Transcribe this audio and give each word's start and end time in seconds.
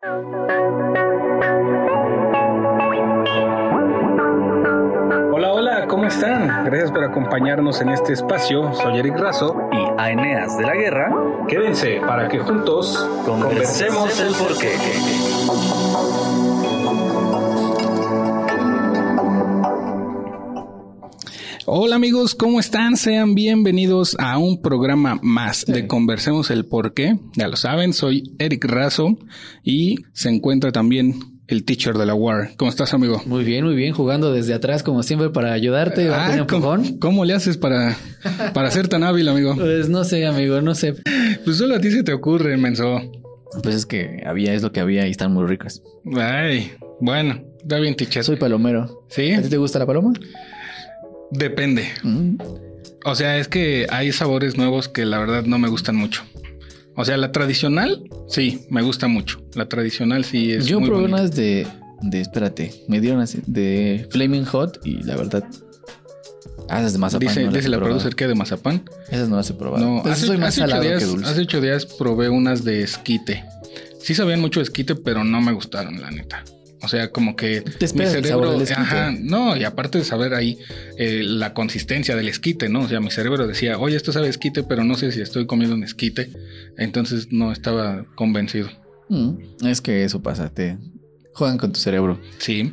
Hola, 0.00 0.12
hola, 5.52 5.86
¿cómo 5.88 6.04
están? 6.04 6.66
Gracias 6.66 6.92
por 6.92 7.02
acompañarnos 7.02 7.80
en 7.80 7.88
este 7.88 8.12
espacio. 8.12 8.72
Soy 8.74 8.98
Eric 8.98 9.18
Razo 9.18 9.56
y 9.72 10.00
a 10.00 10.12
Eneas 10.12 10.56
de 10.56 10.66
la 10.66 10.74
Guerra. 10.74 11.10
Quédense 11.48 12.00
para 12.06 12.28
que 12.28 12.38
juntos 12.38 12.96
conversemos 13.26 14.20
el 14.20 14.34
porqué. 14.36 14.76
Hola 21.70 21.96
amigos, 21.96 22.34
¿cómo 22.34 22.60
están? 22.60 22.96
Sean 22.96 23.34
bienvenidos 23.34 24.16
a 24.18 24.38
un 24.38 24.62
programa 24.62 25.20
más 25.22 25.66
de 25.66 25.86
Conversemos 25.86 26.50
el 26.50 26.64
Porqué. 26.64 27.18
Ya 27.34 27.46
lo 27.46 27.56
saben, 27.56 27.92
soy 27.92 28.32
Eric 28.38 28.64
Razo 28.64 29.18
y 29.62 29.96
se 30.14 30.30
encuentra 30.30 30.72
también 30.72 31.16
el 31.46 31.64
teacher 31.64 31.98
de 31.98 32.06
la 32.06 32.14
War. 32.14 32.52
¿Cómo 32.56 32.70
estás, 32.70 32.94
amigo? 32.94 33.20
Muy 33.26 33.44
bien, 33.44 33.66
muy 33.66 33.74
bien, 33.74 33.92
jugando 33.92 34.32
desde 34.32 34.54
atrás 34.54 34.82
como 34.82 35.02
siempre 35.02 35.28
para 35.28 35.52
ayudarte. 35.52 36.08
Ah, 36.08 36.46
¿cómo, 36.48 36.82
¿cómo, 37.00 37.26
le 37.26 37.34
haces 37.34 37.58
para, 37.58 37.98
para 38.54 38.70
ser 38.70 38.88
tan 38.88 39.02
hábil, 39.02 39.28
amigo? 39.28 39.54
Pues 39.54 39.90
no 39.90 40.04
sé, 40.04 40.24
amigo, 40.24 40.62
no 40.62 40.74
sé. 40.74 40.94
Pues 41.44 41.58
solo 41.58 41.74
a 41.74 41.80
ti 41.82 41.90
se 41.90 42.02
te 42.02 42.14
ocurre, 42.14 42.56
menso. 42.56 42.98
Pues 43.62 43.74
es 43.74 43.84
que 43.84 44.22
había, 44.24 44.54
es 44.54 44.62
lo 44.62 44.72
que 44.72 44.80
había 44.80 45.06
y 45.06 45.10
están 45.10 45.34
muy 45.34 45.46
ricas. 45.46 45.82
Ay, 46.16 46.72
bueno, 46.98 47.42
está 47.60 47.78
bien, 47.78 47.94
teacher. 47.94 48.24
Soy 48.24 48.36
palomero. 48.36 49.04
¿Sí? 49.10 49.32
¿A 49.32 49.42
ti 49.42 49.50
te 49.50 49.58
gusta 49.58 49.78
la 49.78 49.84
paloma? 49.84 50.14
Depende. 51.30 51.88
Mm. 52.02 52.36
O 53.04 53.14
sea, 53.14 53.38
es 53.38 53.48
que 53.48 53.86
hay 53.90 54.12
sabores 54.12 54.56
nuevos 54.56 54.88
que 54.88 55.04
la 55.04 55.18
verdad 55.18 55.44
no 55.44 55.58
me 55.58 55.68
gustan 55.68 55.96
mucho. 55.96 56.22
O 56.96 57.04
sea, 57.04 57.16
la 57.16 57.30
tradicional, 57.30 58.02
sí, 58.28 58.66
me 58.70 58.82
gusta 58.82 59.06
mucho. 59.06 59.40
La 59.54 59.68
tradicional 59.68 60.24
sí 60.24 60.52
es. 60.52 60.66
Yo 60.66 60.80
probé 60.80 61.04
unas 61.04 61.34
de, 61.34 61.66
de, 62.02 62.20
espérate, 62.20 62.72
me 62.88 63.00
dieron 63.00 63.20
así, 63.20 63.40
de 63.46 64.06
Flaming 64.10 64.44
Hot 64.46 64.80
y 64.84 65.02
la 65.04 65.16
verdad. 65.16 65.44
Ah, 66.68 66.80
esas 66.80 66.94
de 66.94 66.98
mazapán. 66.98 67.28
Dice, 67.28 67.48
dice 67.48 67.68
la 67.68 67.78
producer 67.78 68.14
que 68.14 68.26
de 68.26 68.34
mazapán. 68.34 68.82
Esas 69.10 69.28
no 69.28 69.36
las 69.36 69.48
he 69.48 69.54
probado. 69.54 69.86
No, 69.86 70.10
hace, 70.10 70.26
soy 70.26 70.38
más 70.38 70.58
hace, 70.58 70.64
ocho 70.64 70.80
días, 70.80 71.04
hace 71.24 71.40
ocho 71.40 71.60
días 71.60 71.86
probé 71.86 72.28
unas 72.28 72.64
de 72.64 72.82
esquite. 72.82 73.44
Sí 74.00 74.14
sabían 74.14 74.40
mucho 74.40 74.60
de 74.60 74.64
esquite, 74.64 74.94
pero 74.94 75.22
no 75.22 75.40
me 75.40 75.52
gustaron, 75.52 76.00
la 76.00 76.10
neta. 76.10 76.44
O 76.80 76.88
sea, 76.88 77.10
como 77.10 77.34
que 77.34 77.60
Te 77.60 77.86
mi 77.94 78.06
cerebro, 78.06 78.56
ajá, 78.76 79.12
no, 79.18 79.56
y 79.56 79.64
aparte 79.64 79.98
de 79.98 80.04
saber 80.04 80.34
ahí 80.34 80.58
eh, 80.96 81.22
la 81.24 81.52
consistencia 81.52 82.14
del 82.14 82.28
esquite, 82.28 82.68
¿no? 82.68 82.82
O 82.82 82.88
sea, 82.88 83.00
mi 83.00 83.10
cerebro 83.10 83.46
decía, 83.46 83.78
oye, 83.78 83.96
esto 83.96 84.12
sabe 84.12 84.28
esquite, 84.28 84.62
pero 84.62 84.84
no 84.84 84.94
sé 84.94 85.10
si 85.10 85.20
estoy 85.20 85.46
comiendo 85.46 85.74
un 85.74 85.82
esquite. 85.82 86.30
Entonces 86.76 87.32
no 87.32 87.50
estaba 87.50 88.04
convencido. 88.14 88.70
Mm, 89.08 89.66
es 89.66 89.80
que 89.80 90.04
eso 90.04 90.22
pasa, 90.22 90.52
te 90.52 90.78
juegan 91.34 91.58
con 91.58 91.72
tu 91.72 91.80
cerebro. 91.80 92.20
Sí, 92.38 92.72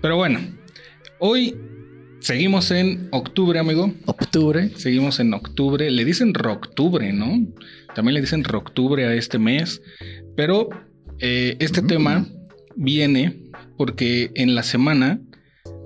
pero 0.00 0.16
bueno, 0.16 0.38
hoy 1.18 1.56
seguimos 2.20 2.70
en 2.70 3.08
octubre, 3.10 3.58
amigo. 3.58 3.92
Octubre. 4.06 4.70
Seguimos 4.76 5.18
en 5.18 5.34
octubre. 5.34 5.90
Le 5.90 6.04
dicen 6.04 6.34
roctubre, 6.34 7.12
¿no? 7.12 7.46
También 7.94 8.14
le 8.14 8.20
dicen 8.20 8.44
roctubre 8.44 9.06
a 9.06 9.14
este 9.14 9.38
mes, 9.38 9.82
pero 10.36 10.68
eh, 11.18 11.56
este 11.58 11.82
mm. 11.82 11.86
tema 11.86 12.28
viene 12.80 13.36
porque 13.76 14.32
en 14.34 14.54
la 14.54 14.62
semana 14.62 15.20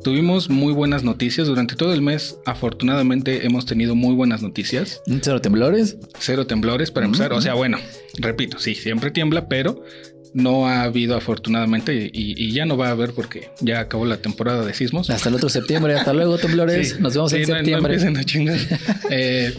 tuvimos 0.03 0.49
muy 0.49 0.73
buenas 0.73 1.03
noticias. 1.03 1.47
Durante 1.47 1.75
todo 1.75 1.93
el 1.93 2.01
mes, 2.01 2.39
afortunadamente, 2.47 3.45
hemos 3.47 3.67
tenido 3.67 3.95
muy 3.95 4.15
buenas 4.15 4.43
noticias. 4.43 5.03
¿Cero 5.21 5.41
temblores? 5.41 5.99
Cero 6.19 6.47
temblores 6.47 6.91
para 6.91 7.07
empezar. 7.07 7.33
O 7.33 7.41
sea, 7.41 7.55
bueno, 7.55 7.79
repito, 8.19 8.59
sí, 8.59 8.75
siempre 8.75 9.11
tiembla, 9.11 9.49
pero 9.49 9.83
no 10.35 10.67
ha 10.67 10.83
habido 10.83 11.17
afortunadamente 11.17 12.11
y, 12.13 12.53
ya 12.53 12.65
no 12.65 12.77
va 12.77 12.89
a 12.89 12.91
haber 12.91 13.13
porque 13.13 13.51
ya 13.61 13.81
acabó 13.81 14.07
la 14.07 14.19
temporada 14.19 14.65
de 14.65 14.73
sismos. 14.73 15.11
Hasta 15.11 15.29
el 15.29 15.35
otro 15.35 15.49
septiembre, 15.49 15.95
hasta 15.95 16.13
luego 16.15 16.39
temblores. 16.39 17.01
Nos 17.01 17.15
vemos 17.15 17.33
en 17.33 17.47
septiembre. 17.47 18.11
No, 18.11 18.21
a 18.21 18.25
chingar. 18.25 18.59
eh, 19.11 19.53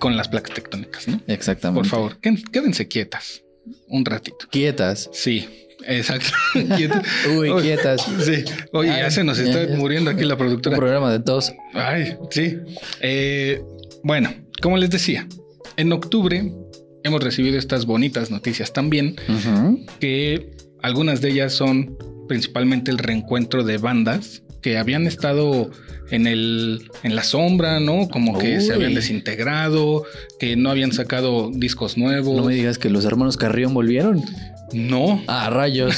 con 0.00 0.16
las 0.16 0.28
placas 0.28 0.54
tectónicas, 0.54 1.06
¿no? 1.08 1.20
Exactamente. 1.28 1.80
Por 1.80 1.88
favor, 1.88 2.18
quédense 2.18 2.88
quietas 2.88 3.44
un 3.88 4.04
ratito. 4.04 4.46
Quietas. 4.50 5.10
Sí. 5.12 5.63
Exacto. 5.86 6.28
Uy, 7.38 7.52
quietas. 7.62 8.06
Sí. 8.24 8.44
Oye, 8.72 8.88
ya 8.88 9.10
se 9.10 9.24
nos 9.24 9.38
está 9.38 9.76
muriendo 9.76 10.10
aquí 10.10 10.24
la 10.24 10.36
productora. 10.36 10.76
Un 10.76 10.80
programa 10.80 11.12
de 11.12 11.20
tos. 11.20 11.52
Ay, 11.72 12.16
sí. 12.30 12.58
Eh, 13.00 13.62
bueno, 14.02 14.32
como 14.62 14.76
les 14.76 14.90
decía, 14.90 15.26
en 15.76 15.92
octubre 15.92 16.52
hemos 17.02 17.22
recibido 17.22 17.58
estas 17.58 17.86
bonitas 17.86 18.30
noticias 18.30 18.72
también, 18.72 19.16
que 20.00 20.50
algunas 20.82 21.20
de 21.20 21.30
ellas 21.30 21.52
son 21.52 21.96
principalmente 22.28 22.90
el 22.90 22.98
reencuentro 22.98 23.62
de 23.62 23.78
bandas 23.78 24.42
que 24.62 24.78
habían 24.78 25.06
estado 25.06 25.70
en 26.10 26.26
el 26.26 26.88
en 27.02 27.16
la 27.16 27.22
sombra, 27.22 27.80
¿no? 27.80 28.08
Como 28.08 28.38
que 28.38 28.60
se 28.62 28.72
habían 28.72 28.94
desintegrado, 28.94 30.04
que 30.38 30.56
no 30.56 30.70
habían 30.70 30.92
sacado 30.92 31.50
discos 31.52 31.98
nuevos. 31.98 32.36
No 32.36 32.44
me 32.44 32.54
digas 32.54 32.78
que 32.78 32.88
los 32.88 33.04
hermanos 33.04 33.36
Carrión 33.36 33.74
volvieron. 33.74 34.22
No. 34.74 35.22
Ah, 35.26 35.50
rayos. 35.50 35.96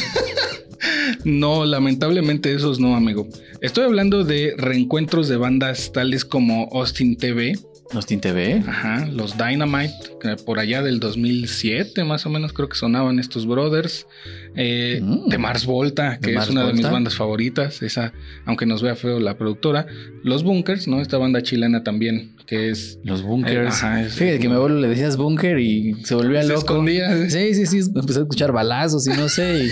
no, 1.25 1.65
lamentablemente 1.65 2.55
esos 2.55 2.79
no, 2.79 2.95
amigo. 2.95 3.27
Estoy 3.61 3.85
hablando 3.85 4.25
de 4.25 4.55
reencuentros 4.57 5.29
de 5.29 5.37
bandas 5.37 5.93
tales 5.93 6.25
como 6.25 6.69
Austin 6.73 7.17
TV, 7.17 7.59
Austin 7.93 8.21
TV. 8.21 8.63
Ajá, 8.67 9.07
los 9.07 9.37
Dynamite, 9.39 9.95
por 10.44 10.59
allá 10.59 10.82
del 10.82 11.00
2007 11.00 12.04
más 12.04 12.27
o 12.27 12.31
menos 12.31 12.53
creo 12.53 12.69
que 12.69 12.77
sonaban 12.77 13.19
estos 13.19 13.47
brothers. 13.47 14.06
Eh, 14.54 15.00
mm. 15.03 15.28
De 15.28 15.38
Mars 15.38 15.66
Volta, 15.66 16.19
que 16.19 16.34
es 16.34 16.49
una 16.49 16.66
de 16.66 16.72
mis 16.72 16.91
bandas 16.91 17.15
favoritas, 17.15 17.82
esa, 17.82 18.12
aunque 18.44 18.66
nos 18.66 18.82
vea 18.82 18.97
feo 18.97 19.21
la 19.21 19.37
productora. 19.37 19.87
Los 20.22 20.43
Bunkers, 20.43 20.88
¿no? 20.88 21.00
Esta 21.00 21.19
banda 21.19 21.43
chilena 21.43 21.84
también, 21.84 22.34
que 22.47 22.71
es... 22.71 22.99
Los 23.04 23.22
Bunkers. 23.22 23.82
Eh, 23.82 24.09
Fíjate 24.09 24.38
que 24.38 24.49
mi 24.49 24.54
abuelo 24.54 24.81
le 24.81 24.88
decías 24.88 25.16
Bunker 25.16 25.59
y 25.59 25.94
se 26.04 26.15
volvía 26.15 26.43
se 26.43 26.48
loco. 26.48 26.60
Escondía. 26.60 27.31
Sí, 27.31 27.54
sí, 27.54 27.66
sí, 27.66 27.78
empecé 27.94 28.21
a 28.21 28.22
escuchar 28.22 28.53
balazos 28.53 29.06
y 29.06 29.10
no 29.10 29.28
sé, 29.28 29.65
y 29.65 29.71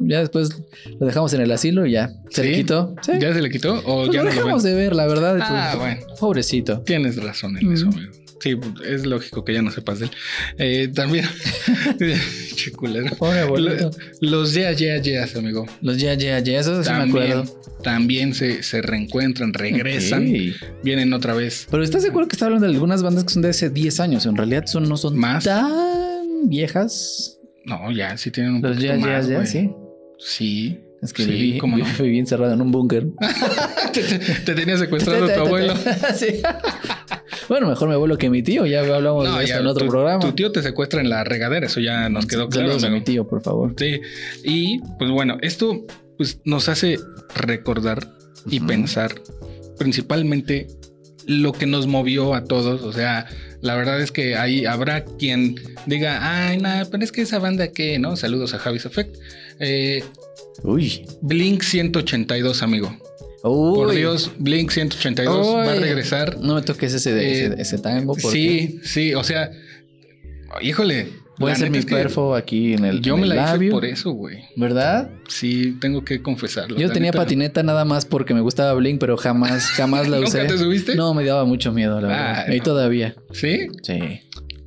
ya 0.08 0.20
después 0.20 0.50
lo 0.98 1.06
dejamos 1.06 1.32
en 1.34 1.40
el 1.40 1.50
asilo 1.50 1.86
y 1.86 1.92
ya. 1.92 2.12
¿Se 2.30 2.44
le 2.44 2.52
quitó? 2.52 2.94
¿Ya 3.20 3.34
se 3.34 3.42
le 3.42 3.50
quitó? 3.50 3.78
¿O 3.84 4.04
pues 4.04 4.12
ya 4.12 4.22
lo 4.22 4.30
dejamos 4.30 4.62
de 4.62 4.74
ver, 4.74 4.94
la 4.94 5.06
verdad. 5.06 5.38
Ah, 5.40 5.74
bueno. 5.78 6.00
Pobrecito. 6.18 6.80
Tienes 6.82 7.16
razón 7.16 7.58
en 7.58 7.72
eso, 7.72 7.88
amigo. 7.88 8.21
Sí, 8.42 8.58
es 8.84 9.06
lógico 9.06 9.44
que 9.44 9.54
ya 9.54 9.62
no 9.62 9.70
sepas 9.70 10.00
de 10.00 10.06
él. 10.06 10.10
Eh, 10.58 10.88
también, 10.92 11.24
chiculero. 12.56 13.16
Los 14.20 14.52
ya, 14.52 14.72
ya, 14.72 14.96
ya, 14.96 15.28
amigo. 15.36 15.64
Los 15.80 15.98
ya, 15.98 16.14
ya, 16.14 16.40
ya, 16.40 16.58
eso 16.58 16.82
sí 16.82 16.90
me 16.90 17.04
acuerdo. 17.04 17.44
También 17.84 18.34
se, 18.34 18.64
se 18.64 18.82
reencuentran, 18.82 19.54
regresan, 19.54 20.26
vienen 20.82 21.12
otra 21.12 21.34
vez. 21.34 21.68
Pero 21.70 21.84
¿estás 21.84 22.02
de 22.02 22.08
acuerdo 22.08 22.28
que 22.28 22.34
está 22.34 22.46
hablando 22.46 22.66
de 22.66 22.72
algunas 22.72 23.04
bandas 23.04 23.22
que 23.22 23.32
son 23.32 23.42
de 23.42 23.50
hace 23.50 23.70
10 23.70 24.00
años? 24.00 24.26
En 24.26 24.36
realidad 24.36 24.66
son, 24.66 24.88
no 24.88 24.96
son 24.96 25.16
más 25.16 25.44
tan 25.44 26.48
viejas. 26.48 27.38
No, 27.64 27.92
ya, 27.92 28.16
sí 28.16 28.32
tienen 28.32 28.56
un 28.56 28.62
Los 28.62 28.76
ya, 28.78 28.96
ya, 28.96 29.20
ya, 29.20 29.46
sí. 29.46 29.70
Sí. 30.18 30.80
Es 31.00 31.12
que 31.12 31.24
viví, 31.24 31.58
como 31.58 31.76
viví 32.00 32.18
encerrado 32.18 32.54
en 32.54 32.60
un 32.60 32.72
búnker. 32.72 33.06
te, 33.92 34.54
tenía 34.54 34.76
secuestrado 34.78 35.28
tu 35.28 35.40
abuelo. 35.40 35.74
sí. 36.16 36.40
Bueno, 37.48 37.68
mejor 37.68 37.88
mi 37.88 37.94
abuelo 37.94 38.18
que 38.18 38.30
mi 38.30 38.42
tío. 38.42 38.66
Ya 38.66 38.80
hablamos 38.80 39.38
de 39.38 39.44
eso 39.44 39.58
en 39.58 39.66
otro 39.66 39.86
programa. 39.88 40.20
Tu 40.20 40.32
tío 40.32 40.52
te 40.52 40.62
secuestra 40.62 41.00
en 41.00 41.10
la 41.10 41.24
regadera. 41.24 41.66
Eso 41.66 41.80
ya 41.80 42.08
nos 42.08 42.26
quedó 42.26 42.48
claro. 42.48 42.68
Saludos 42.68 42.84
a 42.84 42.90
mi 42.90 43.02
tío, 43.02 43.26
por 43.26 43.42
favor. 43.42 43.74
Sí. 43.76 44.00
Y 44.44 44.80
pues 44.98 45.10
bueno, 45.10 45.38
esto 45.42 45.84
pues, 46.16 46.40
nos 46.44 46.68
hace 46.68 46.98
recordar 47.34 48.08
y 48.46 48.60
pensar 48.60 49.14
principalmente 49.78 50.66
lo 51.26 51.52
que 51.52 51.66
nos 51.66 51.86
movió 51.86 52.34
a 52.34 52.44
todos. 52.44 52.82
O 52.82 52.92
sea, 52.92 53.26
la 53.60 53.76
verdad 53.76 54.00
es 54.00 54.12
que 54.12 54.36
ahí 54.36 54.64
habrá 54.64 55.04
quien 55.04 55.56
diga, 55.86 56.18
ay, 56.48 56.58
nada, 56.58 56.86
pero 56.90 57.04
es 57.04 57.12
que 57.12 57.22
esa 57.22 57.38
banda 57.38 57.68
que, 57.68 57.98
¿no? 57.98 58.16
Saludos 58.16 58.54
a 58.54 58.58
Javis 58.58 58.86
Effect. 58.86 59.16
Eh, 59.60 60.02
Uy. 60.62 61.06
Blink 61.22 61.62
182, 61.62 62.62
amigo. 62.62 62.96
Por 63.42 63.90
Dios, 63.90 64.30
Blink 64.38 64.70
182 64.70 65.56
va 65.56 65.72
a 65.72 65.74
regresar. 65.74 66.38
No 66.40 66.54
me 66.54 66.62
toques 66.62 66.94
ese, 66.94 67.10
eh, 67.10 67.54
ese, 67.58 67.78
tango. 67.78 68.14
Sí, 68.14 68.80
sí, 68.84 69.14
o 69.14 69.24
sea, 69.24 69.50
híjole. 70.60 71.20
Voy 71.38 71.50
a 71.50 71.54
hacer 71.54 71.70
mi 71.70 71.82
perfo 71.82 72.36
aquí 72.36 72.74
en 72.74 72.84
el 72.84 73.00
Yo 73.00 73.16
me 73.16 73.26
la 73.26 73.56
hice 73.56 73.70
por 73.70 73.84
eso, 73.84 74.12
güey. 74.12 74.44
¿Verdad? 74.54 75.10
Sí, 75.28 75.76
tengo 75.80 76.04
que 76.04 76.22
confesarlo. 76.22 76.76
Yo 76.76 76.92
tenía 76.92 77.10
patineta 77.10 77.64
nada 77.64 77.84
más 77.84 78.04
porque 78.04 78.32
me 78.32 78.40
gustaba 78.40 78.74
Blink, 78.74 79.00
pero 79.00 79.16
jamás, 79.16 79.64
jamás 79.70 80.08
la 80.08 80.20
usé. 80.20 80.42
¿Nunca 80.42 80.52
te 80.52 80.58
subiste? 80.58 80.94
No, 80.94 81.14
me 81.14 81.24
daba 81.24 81.44
mucho 81.44 81.72
miedo, 81.72 82.00
la 82.00 82.08
verdad. 82.08 82.52
Y 82.52 82.60
todavía. 82.60 83.16
¿Sí? 83.32 83.66
Sí. 83.82 84.20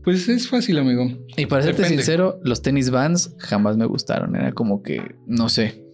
Pues 0.03 0.27
es 0.27 0.49
fácil, 0.49 0.77
amigo. 0.79 1.09
Y 1.37 1.45
para 1.45 1.63
serte 1.63 1.85
sincero, 1.85 2.39
los 2.43 2.61
tenis 2.61 2.89
vans 2.89 3.31
jamás 3.39 3.77
me 3.77 3.85
gustaron. 3.85 4.35
Era 4.35 4.51
como 4.51 4.83
que, 4.83 5.15
no 5.25 5.47
sé. 5.47 5.84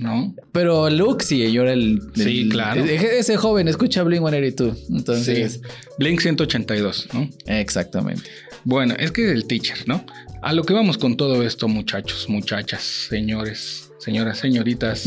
¿No? 0.00 0.34
Pero 0.52 0.88
Luke 0.90 1.24
sí, 1.24 1.52
yo 1.52 1.62
era 1.62 1.72
el. 1.74 2.00
sí, 2.14 2.48
claro. 2.48 2.82
Ese 2.84 3.36
joven 3.36 3.68
escucha 3.68 4.02
Blink 4.02 4.22
182. 4.26 4.86
Entonces. 4.90 5.60
Blink 5.98 6.20
182, 6.20 7.08
¿no? 7.12 7.28
Exactamente. 7.46 8.22
Bueno, 8.64 8.94
es 8.98 9.12
que 9.12 9.30
el 9.30 9.46
teacher, 9.46 9.86
¿no? 9.86 10.04
A 10.42 10.52
lo 10.54 10.64
que 10.64 10.72
vamos 10.72 10.96
con 10.98 11.16
todo 11.16 11.42
esto, 11.42 11.68
muchachos, 11.68 12.28
muchachas, 12.30 12.82
señores, 13.10 13.90
señoras, 13.98 14.38
señoritas, 14.38 15.06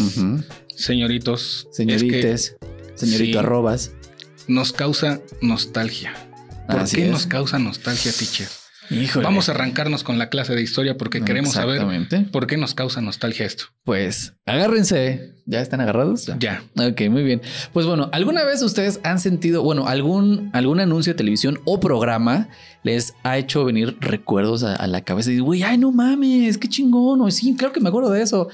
señoritos. 0.76 1.68
es 1.72 1.78
que 1.78 1.84
Señorites, 1.98 2.56
señorito 2.96 3.32
Sí. 3.34 3.38
arrobas. 3.38 3.92
nos 4.48 4.74
causa 4.74 5.22
nostalgia. 5.42 6.14
¿Por 6.68 6.80
Así 6.82 6.98
qué 6.98 7.06
es. 7.06 7.12
nos 7.12 7.26
causa 7.28 7.58
nostalgia, 7.60 8.12
teacher? 8.12 8.48
Híjole. 8.94 9.24
Vamos 9.24 9.50
a 9.50 9.54
arrancarnos 9.54 10.04
con 10.04 10.18
la 10.18 10.30
clase 10.30 10.54
de 10.54 10.62
historia 10.62 10.98
porque 10.98 11.24
queremos 11.24 11.54
saber 11.54 11.82
por 12.32 12.48
qué 12.48 12.58
nos 12.58 12.74
causa 12.74 13.02
nostalgia 13.02 13.46
esto. 13.46 13.66
Pues 13.84 14.34
agárrense. 14.46 15.34
¿Ya 15.46 15.60
están 15.60 15.82
agarrados? 15.82 16.32
Ya. 16.40 16.64
Ok, 16.78 17.02
muy 17.10 17.24
bien. 17.24 17.42
Pues 17.74 17.86
bueno, 17.86 18.10
¿alguna 18.14 18.46
vez 18.46 18.62
ustedes 18.62 19.02
han 19.04 19.20
sentido, 19.20 19.62
bueno, 19.62 19.88
algún, 19.88 20.50
algún 20.54 20.80
anuncio 20.80 21.12
de 21.12 21.18
televisión 21.18 21.60
o 21.66 21.82
programa 21.82 22.48
les 22.84 23.14
ha 23.24 23.38
hecho 23.38 23.66
venir 23.66 23.98
recuerdos 24.00 24.64
a, 24.64 24.74
a 24.76 24.88
la 24.88 25.02
cabeza 25.02 25.32
y 25.32 25.40
güey, 25.40 25.64
ay, 25.64 25.78
no 25.78 25.92
mames, 25.92 26.58
qué 26.58 26.70
chingón, 26.70 27.20
o 27.20 27.30
sí, 27.30 27.56
claro 27.58 27.74
que 27.74 27.82
me 27.82 27.90
acuerdo 27.90 28.10
de 28.12 28.22
eso. 28.22 28.48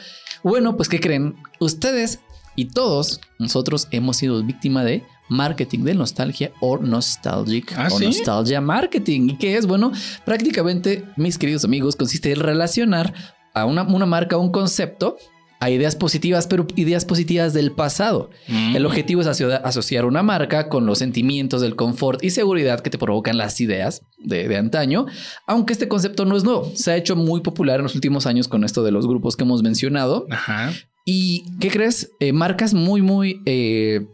Bueno, 0.43 0.75
pues 0.77 0.89
¿qué 0.89 0.99
creen? 0.99 1.35
Ustedes 1.59 2.21
y 2.55 2.65
todos 2.65 3.21
nosotros 3.37 3.87
hemos 3.91 4.17
sido 4.17 4.43
víctima 4.43 4.83
de 4.83 5.03
marketing 5.29 5.79
de 5.83 5.93
nostalgia 5.95 6.51
o 6.59 6.77
nostalgic 6.77 7.73
¿Ah, 7.77 7.87
o 7.91 7.97
sí? 7.97 8.05
nostalgia 8.05 8.61
marketing. 8.61 9.29
¿Y 9.29 9.37
qué 9.37 9.55
es? 9.57 9.65
Bueno, 9.67 9.91
prácticamente, 10.25 11.05
mis 11.17 11.37
queridos 11.37 11.63
amigos, 11.65 11.95
consiste 11.95 12.31
en 12.31 12.39
relacionar 12.39 13.13
a 13.53 13.65
una, 13.65 13.83
una 13.83 14.05
marca, 14.05 14.37
un 14.37 14.51
concepto, 14.51 15.17
a 15.61 15.69
ideas 15.69 15.97
positivas, 15.97 16.47
pero 16.47 16.65
ideas 16.77 17.03
positivas 17.03 17.53
del 17.53 17.73
pasado. 17.73 18.29
Mm. 18.47 18.77
El 18.77 18.85
objetivo 18.85 19.19
es 19.21 19.27
aso- 19.27 19.59
asociar 19.63 20.05
una 20.05 20.23
marca 20.23 20.69
con 20.69 20.85
los 20.85 20.99
sentimientos 20.99 21.59
del 21.59 21.75
confort 21.75 22.23
y 22.23 22.29
seguridad 22.29 22.79
que 22.79 22.89
te 22.89 22.97
provocan 22.97 23.37
las 23.37 23.59
ideas 23.59 24.03
de, 24.19 24.47
de 24.47 24.55
antaño, 24.55 25.05
aunque 25.47 25.73
este 25.73 25.89
concepto 25.89 26.23
no 26.23 26.37
es 26.37 26.45
nuevo. 26.45 26.71
Se 26.75 26.91
ha 26.91 26.95
hecho 26.95 27.17
muy 27.17 27.41
popular 27.41 27.79
en 27.79 27.83
los 27.83 27.95
últimos 27.95 28.25
años 28.25 28.47
con 28.47 28.63
esto 28.63 28.83
de 28.83 28.91
los 28.91 29.05
grupos 29.05 29.35
que 29.35 29.43
hemos 29.43 29.61
mencionado. 29.61 30.27
Ajá. 30.31 30.71
¿Y 31.03 31.43
qué 31.59 31.69
crees? 31.69 32.09
Eh, 32.21 32.31
marcas 32.31 32.73
muy, 32.73 33.01
muy, 33.01 33.41
eh, 33.45 34.07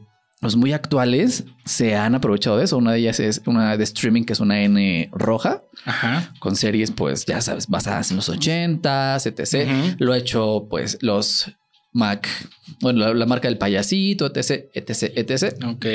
pues 0.46 0.56
muy 0.58 0.74
actuales 0.74 1.44
se 1.66 1.96
han 1.96 2.14
aprovechado 2.14 2.60
de 2.60 2.66
eso. 2.66 2.78
Una 2.78 2.92
de 2.92 3.00
ellas 3.00 3.20
es 3.20 3.42
una 3.48 3.76
de 3.78 3.84
streaming 3.84 4.26
que 4.26 4.34
es 4.34 4.40
una 4.40 4.62
N 4.62 5.10
roja 5.12 5.64
Ajá. 5.86 6.36
con 6.38 6.56
series, 6.56 6.92
pues 6.92 7.26
ya 7.26 7.42
sabes, 7.42 7.68
basadas 7.68 8.12
en 8.12 8.18
los 8.18 8.30
80, 8.30 9.18
etc. 9.26 9.96
Lo 9.98 10.14
ha 10.14 10.20
hecho, 10.20 10.68
pues, 10.70 11.00
los 11.02 11.52
Mac, 11.96 12.28
bueno, 12.82 13.00
la, 13.00 13.14
la 13.14 13.26
marca 13.26 13.48
del 13.48 13.58
payasito, 13.58 14.26
etc, 14.26 14.66
etc, 14.74 15.14
etc. 15.16 15.66
Ok. 15.66 15.86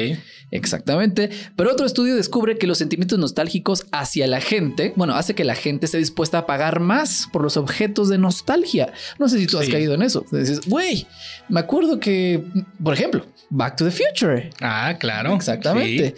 Exactamente. 0.50 1.29
Pero 1.55 1.70
otro 1.70 1.85
estudio 1.85 2.17
descubre 2.17 2.56
que 2.56 2.67
los 2.67 2.79
sentimientos 2.79 3.19
nostálgicos 3.19 3.87
hacia 3.93 4.26
la 4.26 4.41
gente, 4.41 4.94
bueno, 4.97 5.14
hace 5.14 5.35
que 5.35 5.44
la 5.44 5.55
gente 5.55 5.85
esté 5.85 5.99
dispuesta 5.99 6.38
a 6.38 6.47
pagar 6.47 6.81
más 6.81 7.29
por 7.31 7.43
los 7.43 7.58
objetos 7.58 8.08
de 8.08 8.17
nostalgia. 8.17 8.94
No 9.19 9.29
sé 9.29 9.38
si 9.38 9.47
tú 9.47 9.58
has 9.58 9.69
caído 9.69 9.93
en 9.93 10.00
eso. 10.00 10.25
Dices, 10.32 10.62
güey, 10.67 11.06
me 11.50 11.61
acuerdo 11.61 12.00
que, 12.00 12.43
por 12.82 12.94
ejemplo, 12.94 13.26
Back 13.50 13.76
to 13.76 13.85
the 13.85 13.91
Future. 13.91 14.50
Ah, 14.62 14.97
claro. 14.99 15.35
Exactamente. 15.35 16.14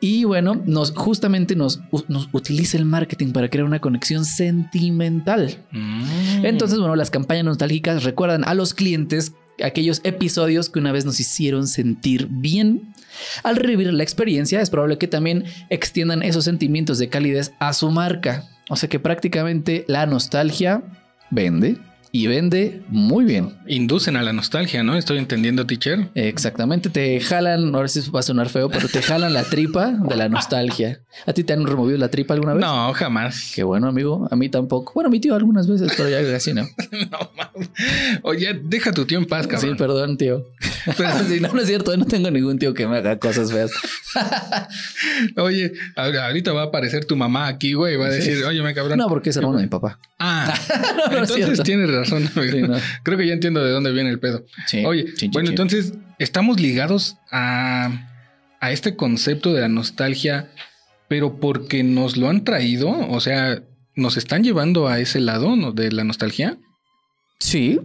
Y 0.00 0.24
bueno, 0.24 0.60
nos 0.66 0.92
justamente 0.92 1.56
nos, 1.56 1.80
nos 2.08 2.28
utiliza 2.32 2.76
el 2.76 2.84
marketing 2.84 3.32
para 3.32 3.48
crear 3.48 3.64
una 3.64 3.80
conexión 3.80 4.24
sentimental. 4.24 5.56
Mm. 5.72 6.44
Entonces, 6.44 6.78
bueno, 6.78 6.96
las 6.96 7.10
campañas 7.10 7.44
nostálgicas 7.44 8.04
recuerdan 8.04 8.44
a 8.44 8.54
los 8.54 8.74
clientes 8.74 9.32
aquellos 9.62 10.00
episodios 10.04 10.68
que 10.68 10.78
una 10.78 10.92
vez 10.92 11.04
nos 11.04 11.20
hicieron 11.20 11.66
sentir 11.66 12.28
bien. 12.30 12.94
Al 13.42 13.56
revivir 13.56 13.92
la 13.92 14.02
experiencia, 14.02 14.60
es 14.60 14.70
probable 14.70 14.98
que 14.98 15.08
también 15.08 15.44
extiendan 15.70 16.22
esos 16.22 16.44
sentimientos 16.44 16.98
de 16.98 17.08
calidez 17.08 17.52
a 17.60 17.72
su 17.72 17.90
marca. 17.90 18.44
O 18.68 18.76
sea 18.76 18.88
que 18.88 18.98
prácticamente 18.98 19.84
la 19.88 20.06
nostalgia 20.06 20.82
vende 21.30 21.78
y 22.16 22.28
vende 22.28 22.80
muy 22.90 23.24
bien. 23.24 23.56
inducen 23.66 24.16
a 24.16 24.22
la 24.22 24.32
nostalgia, 24.32 24.84
¿no? 24.84 24.96
Estoy 24.96 25.18
entendiendo, 25.18 25.66
teacher. 25.66 26.10
Exactamente, 26.14 26.88
te 26.88 27.18
jalan, 27.18 27.74
ahora 27.74 27.88
sí 27.88 28.08
va 28.14 28.20
a 28.20 28.22
sonar 28.22 28.48
feo, 28.50 28.68
pero 28.70 28.86
te 28.86 29.02
jalan 29.02 29.32
la 29.32 29.42
tripa 29.42 29.90
de 29.90 30.14
la 30.14 30.28
nostalgia. 30.28 31.00
¿A 31.26 31.32
ti 31.32 31.42
te 31.42 31.54
han 31.54 31.66
removido 31.66 31.98
la 31.98 32.08
tripa 32.10 32.34
alguna 32.34 32.54
vez? 32.54 32.60
No, 32.64 32.92
jamás. 32.92 33.50
Qué 33.52 33.64
bueno, 33.64 33.88
amigo. 33.88 34.28
A 34.30 34.36
mí 34.36 34.48
tampoco. 34.48 34.92
Bueno, 34.94 35.10
mi 35.10 35.18
tío 35.18 35.34
algunas 35.34 35.66
veces, 35.66 35.92
pero 35.96 36.08
ya 36.08 36.22
casi 36.30 36.54
no. 36.54 36.62
no 37.10 37.30
mames. 37.36 37.70
Oye, 38.22 38.60
deja 38.62 38.92
tu 38.92 39.04
tío 39.06 39.18
en 39.18 39.26
paz, 39.26 39.46
Sí, 39.46 39.48
cabrón. 39.50 39.76
perdón, 39.76 40.16
tío. 40.16 40.44
Pero- 40.96 41.10
Sí, 41.28 41.40
no, 41.40 41.52
no 41.52 41.60
es 41.62 41.66
cierto. 41.66 41.96
No 41.96 42.04
tengo 42.04 42.30
ningún 42.30 42.58
tío 42.60 42.74
que 42.74 42.86
me 42.86 42.98
haga 42.98 43.18
cosas 43.18 43.50
feas. 43.50 43.72
Oye, 45.36 45.72
ahorita 45.96 46.52
va 46.52 46.62
a 46.62 46.64
aparecer 46.66 47.04
tu 47.06 47.16
mamá 47.16 47.48
aquí, 47.48 47.72
güey. 47.74 47.96
Va 47.96 48.06
a 48.06 48.10
decir, 48.10 48.44
oye, 48.44 48.62
me 48.62 48.74
cabrón. 48.74 48.98
No, 48.98 49.08
porque 49.08 49.30
es 49.30 49.36
hermano 49.36 49.56
de 49.56 49.62
mi 49.64 49.68
papá. 49.68 49.98
Ah, 50.18 50.54
No, 51.10 51.18
no 51.18 51.22
es 51.24 51.30
entonces 51.30 51.62
tienes 51.64 51.90
razón. 51.90 52.03
Amigo. 52.12 52.30
Sí, 52.50 52.62
no. 52.62 52.76
Creo 53.02 53.18
que 53.18 53.26
ya 53.26 53.32
entiendo 53.34 53.64
de 53.64 53.70
dónde 53.70 53.92
viene 53.92 54.10
el 54.10 54.18
pedo. 54.18 54.44
Sí. 54.66 54.84
Oye, 54.84 55.04
bueno, 55.32 55.46
chin. 55.46 55.46
entonces 55.48 55.94
estamos 56.18 56.60
ligados 56.60 57.16
a, 57.30 58.10
a 58.60 58.72
este 58.72 58.96
concepto 58.96 59.52
de 59.52 59.60
la 59.60 59.68
nostalgia, 59.68 60.50
pero 61.08 61.38
porque 61.40 61.82
nos 61.82 62.16
lo 62.16 62.28
han 62.28 62.44
traído, 62.44 62.90
o 63.08 63.20
sea, 63.20 63.62
nos 63.96 64.16
están 64.16 64.42
llevando 64.42 64.88
a 64.88 64.98
ese 64.98 65.20
lado 65.20 65.56
¿no? 65.56 65.72
de 65.72 65.92
la 65.92 66.04
nostalgia. 66.04 66.58
Sí, 67.38 67.80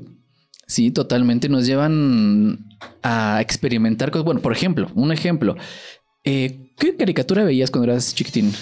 sí, 0.67 0.91
totalmente. 0.91 1.49
Nos 1.49 1.65
llevan 1.65 2.65
a 3.03 3.39
experimentar 3.41 4.11
cosas. 4.11 4.25
Bueno, 4.25 4.41
por 4.41 4.53
ejemplo, 4.53 4.89
un 4.95 5.11
ejemplo. 5.11 5.55
Eh, 6.23 6.71
¿Qué 6.77 6.95
caricatura 6.95 7.43
veías 7.43 7.71
cuando 7.71 7.91
eras 7.91 8.15
chiquitín? 8.15 8.53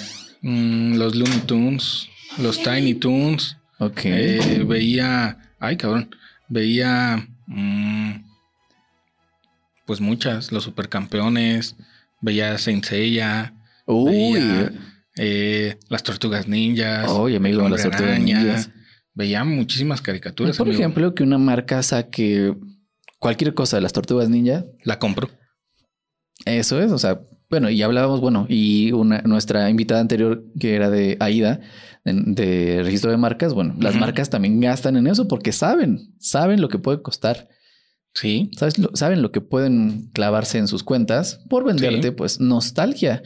Mm, 0.41 0.95
los 0.95 1.15
Looney 1.15 1.39
Tunes, 1.41 2.07
los 2.37 2.61
Tiny 2.61 2.95
Toons. 2.95 3.57
Ok. 3.79 4.01
Eh, 4.05 4.63
veía, 4.67 5.37
ay 5.59 5.77
cabrón, 5.77 6.09
veía 6.49 7.27
mm, 7.47 8.11
pues 9.85 10.01
muchas, 10.01 10.51
los 10.51 10.63
supercampeones, 10.63 11.75
veía 12.21 12.57
Saint 12.57 12.83
Seiya, 12.83 13.53
Uy. 13.85 14.33
veía, 14.33 14.71
eh, 15.17 15.77
las 15.89 16.03
tortugas 16.03 16.47
ninjas, 16.47 17.09
Oye, 17.09 17.37
amigo, 17.37 17.67
las 17.69 17.83
tortugas 17.83 18.19
ninjas. 18.19 18.69
veía 19.13 19.43
muchísimas 19.43 20.01
caricaturas. 20.01 20.57
Por 20.57 20.67
amigo. 20.67 20.79
ejemplo, 20.81 21.15
que 21.15 21.23
una 21.23 21.37
marca 21.37 21.81
saque 21.83 22.55
cualquier 23.19 23.53
cosa 23.53 23.77
de 23.77 23.81
las 23.81 23.93
tortugas 23.93 24.29
ninja. 24.29 24.65
la 24.83 24.99
compro. 24.99 25.29
Eso 26.45 26.79
es, 26.81 26.91
o 26.91 26.97
sea, 26.99 27.19
bueno, 27.49 27.69
y 27.69 27.81
hablábamos, 27.81 28.19
bueno, 28.21 28.45
y 28.49 28.91
una, 28.91 29.21
nuestra 29.21 29.69
invitada 29.69 30.01
anterior, 30.01 30.43
que 30.59 30.75
era 30.75 30.89
de 30.89 31.17
AIDA, 31.19 31.59
de, 32.03 32.13
de 32.13 32.83
registro 32.83 33.11
de 33.11 33.17
marcas, 33.17 33.53
bueno, 33.53 33.75
las 33.79 33.95
marcas 33.95 34.29
también 34.29 34.59
gastan 34.59 34.97
en 34.97 35.07
eso 35.07 35.27
porque 35.27 35.51
saben, 35.51 36.13
saben 36.19 36.61
lo 36.61 36.69
que 36.69 36.79
puede 36.79 37.01
costar, 37.01 37.49
Sí, 38.13 38.49
¿sabes? 38.57 38.79
Lo- 38.79 38.89
saben 38.95 39.21
lo 39.21 39.31
que 39.31 39.41
pueden 39.41 40.09
clavarse 40.11 40.57
en 40.57 40.67
sus 40.67 40.81
cuentas 40.83 41.43
por 41.49 41.63
venderte, 41.63 42.07
Sí. 42.07 42.11
pues, 42.17 42.39
nostalgia. 42.39 43.21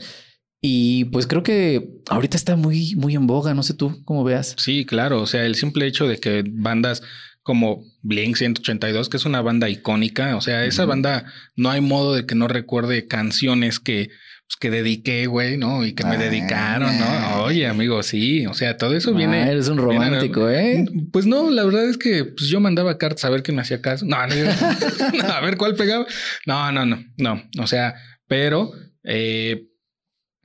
Y 0.60 1.06
pues 1.06 1.26
creo 1.26 1.42
que 1.42 1.88
ahorita 2.10 2.36
está 2.36 2.56
muy, 2.56 2.94
muy 2.96 3.14
en 3.14 3.26
boga, 3.26 3.54
no 3.54 3.62
sé 3.62 3.72
tú 3.72 4.04
cómo 4.04 4.22
veas. 4.22 4.54
sí, 4.58 4.84
claro. 4.84 5.22
O 5.22 5.26
sea, 5.26 5.46
el 5.46 5.54
simple 5.54 5.86
hecho 5.86 6.06
de 6.06 6.18
que 6.18 6.44
bandas 6.46 7.02
como 7.42 7.82
Blink 8.02 8.36
182, 8.36 9.08
que 9.08 9.16
es 9.16 9.24
una 9.24 9.40
banda 9.42 9.68
icónica, 9.68 10.36
o 10.36 10.40
sea, 10.40 10.64
esa 10.64 10.84
banda 10.84 11.24
no 11.56 11.70
hay 11.70 11.80
modo 11.80 12.14
de 12.14 12.24
que 12.26 12.34
no 12.34 12.46
recuerde 12.48 13.06
canciones 13.08 13.80
que, 13.80 14.10
pues, 14.46 14.56
que 14.60 14.70
dediqué, 14.70 15.26
güey, 15.26 15.56
¿no? 15.56 15.84
Y 15.84 15.92
que 15.94 16.04
me 16.04 16.14
Ah. 16.16 16.18
dedicaron, 16.18 16.96
¿no? 16.98 17.42
Oye, 17.44 17.66
amigo, 17.66 18.02
sí, 18.04 18.46
o 18.46 18.54
sea, 18.54 18.76
todo 18.76 18.94
eso 18.94 19.10
Ah, 19.12 19.16
viene. 19.16 19.50
eres 19.50 19.68
un 19.68 19.76
viene- 19.78 19.92
romántico, 19.94 20.48
¿eh? 20.50 20.84
Pues 21.12 21.26
no, 21.26 21.50
la 21.50 21.64
verdad 21.64 21.88
es 21.88 21.96
que 21.98 22.24
pues, 22.24 22.48
yo 22.48 22.60
mandaba 22.60 22.96
cartas 22.98 23.24
a 23.24 23.30
ver 23.30 23.42
quién 23.42 23.56
me 23.56 23.62
hacía 23.62 23.80
caso. 23.82 24.04
No, 24.06 24.18
no, 24.26 24.34
no, 25.18 25.24
a 25.32 25.40
ver 25.40 25.56
cuál 25.56 25.74
pegaba. 25.74 26.06
No, 26.46 26.70
no, 26.70 26.86
no, 26.86 27.02
no. 27.16 27.42
O 27.58 27.66
sea, 27.66 27.94
pero 28.28 28.70
eh, 29.04 29.64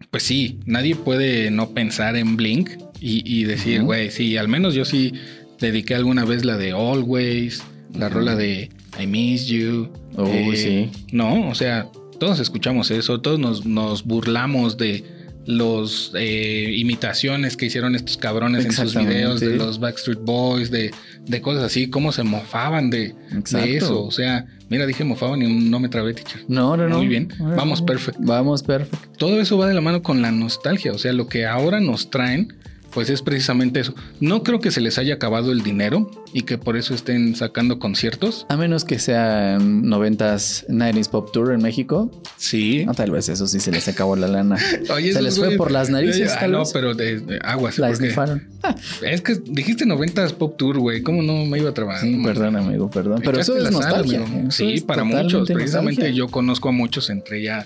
pues 0.10 0.24
sí, 0.24 0.62
nadie 0.66 0.96
puede 0.96 1.51
no 1.51 1.74
pensar 1.75 2.16
en 2.16 2.38
Blink 2.38 2.70
y, 3.00 3.22
y 3.39 3.44
decir, 3.44 3.84
güey, 3.84 4.10
sí, 4.10 4.36
al 4.38 4.48
menos 4.48 4.74
yo 4.74 4.84
sí 4.86 5.13
dediqué 5.60 5.96
alguna 5.96 6.26
vez 6.26 6.46
la 6.46 6.58
de 6.58 6.72
Always, 6.72 7.64
la 7.94 8.10
rola 8.10 8.36
de 8.36 8.70
I 9.00 9.08
Miss 9.08 9.48
You. 9.48 9.90
Eh, 10.18 10.52
sí. 10.56 11.06
No, 11.12 11.50
o 11.50 11.56
sea, 11.56 11.88
todos 12.20 12.40
escuchamos 12.40 12.92
eso, 12.92 13.22
todos 13.22 13.40
nos, 13.40 13.66
nos 13.66 14.04
burlamos 14.04 14.78
de 14.78 15.04
los 15.46 16.12
eh, 16.16 16.74
imitaciones 16.76 17.56
que 17.56 17.68
hicieron 17.68 17.96
estos 17.96 18.18
cabrones 18.18 18.66
en 18.66 18.74
sus 18.74 18.94
videos 18.96 19.40
de 19.40 19.56
los 19.56 19.80
Backstreet 19.80 20.20
Boys, 20.20 20.70
de, 20.70 20.92
de 21.26 21.42
cosas 21.42 21.64
así, 21.64 21.90
cómo 21.90 22.12
se 22.12 22.24
mofaban 22.24 22.90
de, 22.90 23.16
de 23.52 23.78
eso. 23.78 24.04
O 24.04 24.12
sea, 24.12 24.46
mira, 24.70 24.86
dije 24.86 25.06
mofaban 25.06 25.42
y 25.42 25.70
no 25.70 25.80
me 25.80 25.88
trabé, 25.88 26.14
teacher. 26.14 26.42
No, 26.50 26.76
no, 26.76 26.90
no. 26.90 26.98
Muy 26.98 27.08
bien. 27.08 27.30
Vamos, 27.40 27.82
perfecto. 27.82 28.20
Vamos, 28.24 28.62
perfecto. 28.62 29.08
Todo 29.18 29.40
eso 29.40 29.58
va 29.58 29.68
de 29.68 29.74
la 29.74 29.80
mano 29.80 30.04
con 30.04 30.22
la 30.22 30.32
nostalgia, 30.34 30.92
o 30.92 30.98
sea, 30.98 31.14
lo 31.14 31.28
que 31.28 31.46
ahora 31.46 31.80
nos 31.80 32.10
traen 32.10 32.58
pues 32.98 33.12
es 33.12 33.22
precisamente 33.22 33.80
eso. 33.80 33.94
No 34.20 34.42
creo 34.42 34.60
que 34.60 34.72
se 34.72 34.82
les 34.82 34.98
haya 34.98 35.13
acabado 35.13 35.51
el 35.51 35.62
dinero 35.62 36.10
y 36.34 36.42
que 36.42 36.58
por 36.58 36.75
eso 36.77 36.96
estén 36.96 37.36
sacando 37.36 37.77
conciertos. 37.77 38.48
A 38.50 38.58
menos 38.58 38.86
que 38.86 38.98
sean 38.98 39.84
90s, 39.84 40.66
90s 40.68 41.08
Pop 41.08 41.32
Tour 41.32 41.54
en 41.54 41.62
México. 41.62 42.10
Sí. 42.38 42.86
No, 42.88 42.96
tal 42.96 43.12
vez 43.12 43.30
eso 43.30 43.46
sí 43.46 43.60
se 43.60 43.72
les 43.72 43.88
acabó 43.88 44.16
la 44.16 44.27
lana. 44.27 44.58
Oye, 44.89 45.13
se 45.13 45.22
les 45.22 45.38
fue 45.38 45.51
por 45.58 45.70
las 45.70 45.92
narices. 45.92 46.32
Ah, 46.36 46.39
tal 46.39 46.54
no, 46.54 46.60
vez. 46.62 46.72
pero 46.74 46.96
de, 46.96 47.20
de 47.20 47.39
aguas. 47.44 47.77
La 47.77 47.92
esnifaron. 47.92 48.48
Ah, 48.63 48.75
Es 49.04 49.22
que 49.22 49.36
dijiste 49.36 49.86
90s 49.86 50.34
Pop 50.34 50.58
Tour, 50.58 50.80
güey. 50.80 51.04
¿Cómo 51.04 51.22
no 51.22 51.46
me 51.46 51.60
iba 51.60 51.70
a 51.70 51.74
trabajar? 51.75 52.01
sí, 52.01 52.20
perdón, 52.24 52.56
amigo, 52.56 52.89
perdón. 52.89 53.22
Pero 53.24 53.39
eso 53.39 53.56
es 53.56 53.62
sal, 53.66 53.74
nostalgia. 53.74 54.24
Eso 54.24 54.50
Sí, 54.50 54.74
es 54.74 54.82
para 54.82 55.04
muchos. 55.04 55.48
Precisamente 55.48 56.01
nostalgia. 56.01 56.18
yo 56.18 56.30
conozco 56.30 56.70
a 56.70 56.72
muchos, 56.72 57.12
entre 57.12 57.42
ella 57.42 57.63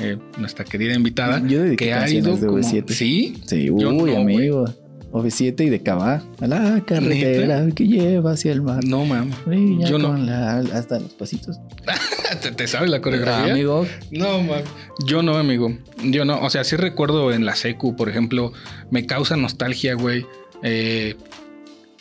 eh, 0.00 0.18
nuestra 0.38 0.64
querida 0.64 0.94
invitada, 0.94 1.40
Yo 1.46 1.62
dediqué 1.62 1.86
que 1.86 1.92
ha 1.94 2.08
ido 2.08 2.36
de 2.36 2.46
como... 2.46 2.58
OV7. 2.58 2.90
Sí, 2.90 3.40
Sí, 3.46 3.70
uy, 3.70 3.82
no, 3.84 4.16
amigo. 4.20 4.64
OV7 5.12 5.66
y 5.66 5.70
de 5.70 5.80
Cabá. 5.82 6.22
A 6.40 6.46
la 6.46 6.82
carretera 6.86 7.66
que 7.74 7.86
lleva 7.88 8.32
hacia 8.32 8.52
el 8.52 8.62
mar. 8.62 8.84
no 8.84 9.04
mames. 9.04 9.34
Yo 9.88 9.98
no. 9.98 10.16
la- 10.16 10.58
hasta 10.72 11.00
los 11.00 11.14
pasitos. 11.14 11.58
¿Te, 12.42 12.52
te 12.52 12.68
sabes 12.68 12.90
la 12.90 13.00
coreografía? 13.00 13.46
Ah, 13.48 13.54
amigo, 13.54 13.86
No, 14.12 14.38
mames. 14.40 14.64
Yo 15.06 15.22
no, 15.22 15.36
amigo. 15.36 15.76
Yo 16.04 16.24
no. 16.24 16.40
O 16.42 16.48
sea, 16.50 16.62
sí 16.62 16.76
recuerdo 16.76 17.32
en 17.32 17.44
la 17.44 17.56
secu, 17.56 17.96
por 17.96 18.08
ejemplo, 18.08 18.52
me 18.92 19.04
causa 19.06 19.36
nostalgia, 19.36 19.94
güey. 19.94 20.26
Eh, 20.62 21.16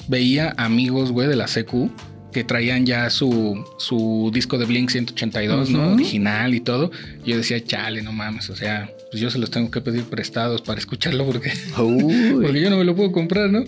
veía 0.07 0.53
amigos, 0.57 1.11
güey, 1.11 1.27
de 1.27 1.35
la 1.35 1.47
secu 1.47 1.89
que 2.31 2.43
traían 2.43 2.85
ya 2.85 3.09
su, 3.09 3.63
su 3.77 4.29
disco 4.33 4.57
de 4.57 4.65
Blink 4.65 4.89
182, 4.91 5.69
¿no? 5.71 5.93
Original 5.93 6.53
y 6.53 6.59
todo. 6.59 6.91
Y 7.25 7.31
yo 7.31 7.37
decía, 7.37 7.63
chale, 7.63 8.01
no 8.01 8.11
mames. 8.11 8.49
O 8.49 8.55
sea, 8.55 8.89
pues 9.11 9.21
yo 9.21 9.29
se 9.31 9.39
los 9.39 9.49
tengo 9.49 9.71
que 9.71 9.81
pedir 9.81 10.03
prestados 10.03 10.61
para 10.61 10.79
escucharlo 10.79 11.25
porque, 11.25 11.51
porque 11.75 12.61
yo 12.61 12.69
no 12.69 12.77
me 12.77 12.83
lo 12.83 12.95
puedo 12.95 13.11
comprar, 13.11 13.49
¿no? 13.49 13.63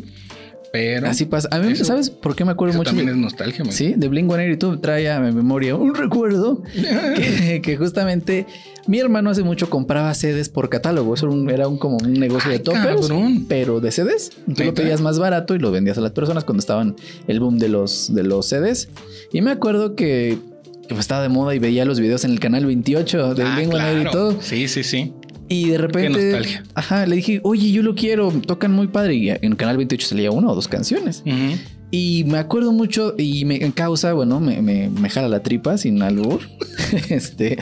Pero 0.74 1.10
Así 1.10 1.25
pasa. 1.25 1.50
A 1.51 1.60
mí, 1.60 1.74
Eso- 1.74 1.84
¿sabes 1.84 2.10
por 2.10 2.34
qué 2.36 2.46
me 2.46 2.51
acuerdo 2.51 2.72
eso 2.72 2.77
mucho? 2.80 2.89
también 2.91 3.08
de- 3.08 3.12
es 3.13 3.18
nostalgia, 3.18 3.62
amigo. 3.62 3.75
Sí, 3.75 3.94
de 3.98 4.08
Blink 4.08 4.27
182 4.30 4.82
trae 4.82 5.10
a 5.12 5.20
mi 5.20 5.34
memoria 5.34 5.75
un 5.75 5.94
recuerdo 5.96 6.63
que, 7.15 7.62
que 7.62 7.75
justamente 7.77 8.46
mi 8.88 9.00
hermano 9.00 9.29
hace 9.29 9.43
mucho 9.43 9.69
compraba 9.69 10.13
CDs 10.13 10.50
por 10.50 10.69
catálogo. 10.69 11.13
Eso 11.13 11.27
era 11.27 11.35
un, 11.35 11.50
era 11.50 11.67
un- 11.67 11.77
como 11.77 11.97
un 11.97 12.13
negocio 12.13 12.51
Ay, 12.51 12.57
de 12.57 12.63
toppers, 12.63 13.07
cabrón. 13.07 13.45
pero 13.47 13.79
de 13.79 13.91
CDs. 13.91 14.31
Tú 14.55 14.63
lo 14.63 14.73
pedías 14.73 15.01
más 15.01 15.19
barato 15.19 15.55
y 15.55 15.59
lo 15.59 15.71
vendías 15.71 15.97
a 15.97 16.01
las 16.01 16.11
personas 16.11 16.43
cuando 16.43 16.59
estaban 16.59 16.95
el 17.27 17.39
boom 17.39 17.57
de 17.59 17.69
los, 17.69 18.13
de 18.13 18.23
los 18.23 18.47
CDs. 18.47 18.89
Y 19.31 19.41
me 19.41 19.51
acuerdo 19.51 19.95
que, 19.95 20.38
que 20.83 20.89
pues 20.89 21.00
estaba 21.01 21.21
de 21.21 21.29
moda 21.29 21.53
y 21.55 21.59
veía 21.59 21.85
los 21.85 22.00
videos 22.00 22.23
en 22.25 22.31
el 22.31 22.39
canal 22.39 22.65
28 22.65 23.35
de 23.35 23.43
Ah, 23.43 23.55
Blink 23.55 23.69
claro. 23.71 24.00
182. 24.31 24.35
Sí, 24.45 24.67
sí, 24.67 24.83
sí. 24.83 25.13
Y 25.47 25.69
de 25.69 25.77
repente, 25.77 26.21
nostalgia. 26.31 26.63
ajá, 26.75 27.05
le 27.05 27.17
dije, 27.17 27.41
oye, 27.43 27.71
yo 27.73 27.83
lo 27.83 27.93
quiero, 27.93 28.31
tocan 28.47 28.71
muy 28.71 28.88
padre. 28.88 29.15
Y 29.15 29.29
en 29.29 29.55
Canal 29.57 29.75
28 29.75 30.07
salía 30.07 30.31
una 30.31 30.47
o 30.50 30.55
dos 30.55 30.69
canciones. 30.69 31.23
Ujú. 31.25 31.59
Y 31.93 32.23
me 32.23 32.38
acuerdo 32.38 32.71
mucho 32.71 33.15
y 33.17 33.43
me 33.43 33.59
causa, 33.73 34.13
bueno, 34.13 34.39
me, 34.39 34.61
me, 34.61 34.89
me 34.89 35.09
jala 35.09 35.27
la 35.27 35.43
tripa 35.43 35.77
sin 35.77 36.01
albur. 36.03 36.39
este, 37.09 37.57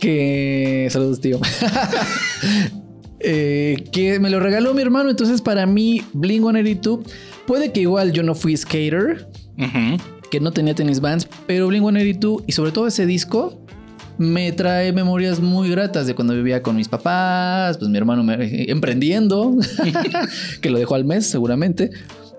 que... 0.00 0.88
Saludos, 0.90 1.20
tío. 1.20 1.38
Eh, 3.22 3.84
que 3.92 4.18
me 4.18 4.30
lo 4.30 4.40
regaló 4.40 4.72
mi 4.72 4.80
hermano. 4.80 5.10
Entonces, 5.10 5.42
para 5.42 5.66
mí, 5.66 6.02
Bling 6.14 6.40
182, 6.40 7.00
puede 7.46 7.70
que 7.70 7.80
igual 7.82 8.12
yo 8.12 8.22
no 8.22 8.34
fui 8.34 8.56
skater, 8.56 9.28
que 10.30 10.40
no 10.40 10.52
tenía 10.52 10.74
tenis 10.74 11.00
bands, 11.00 11.28
pero 11.46 11.66
Bling 11.68 11.82
182 11.82 12.44
y 12.46 12.52
sobre 12.52 12.72
todo 12.72 12.86
ese 12.86 13.04
disco 13.04 13.60
me 14.16 14.52
trae 14.52 14.92
memorias 14.94 15.38
muy 15.40 15.68
gratas 15.70 16.06
de 16.06 16.14
cuando 16.14 16.34
vivía 16.34 16.62
con 16.62 16.76
mis 16.76 16.88
papás, 16.88 17.76
pues 17.76 17.90
mi 17.90 17.98
hermano 17.98 18.22
me- 18.24 18.70
emprendiendo, 18.70 19.54
que 20.62 20.70
lo 20.70 20.78
dejó 20.78 20.94
al 20.94 21.04
mes 21.04 21.26
seguramente. 21.26 21.90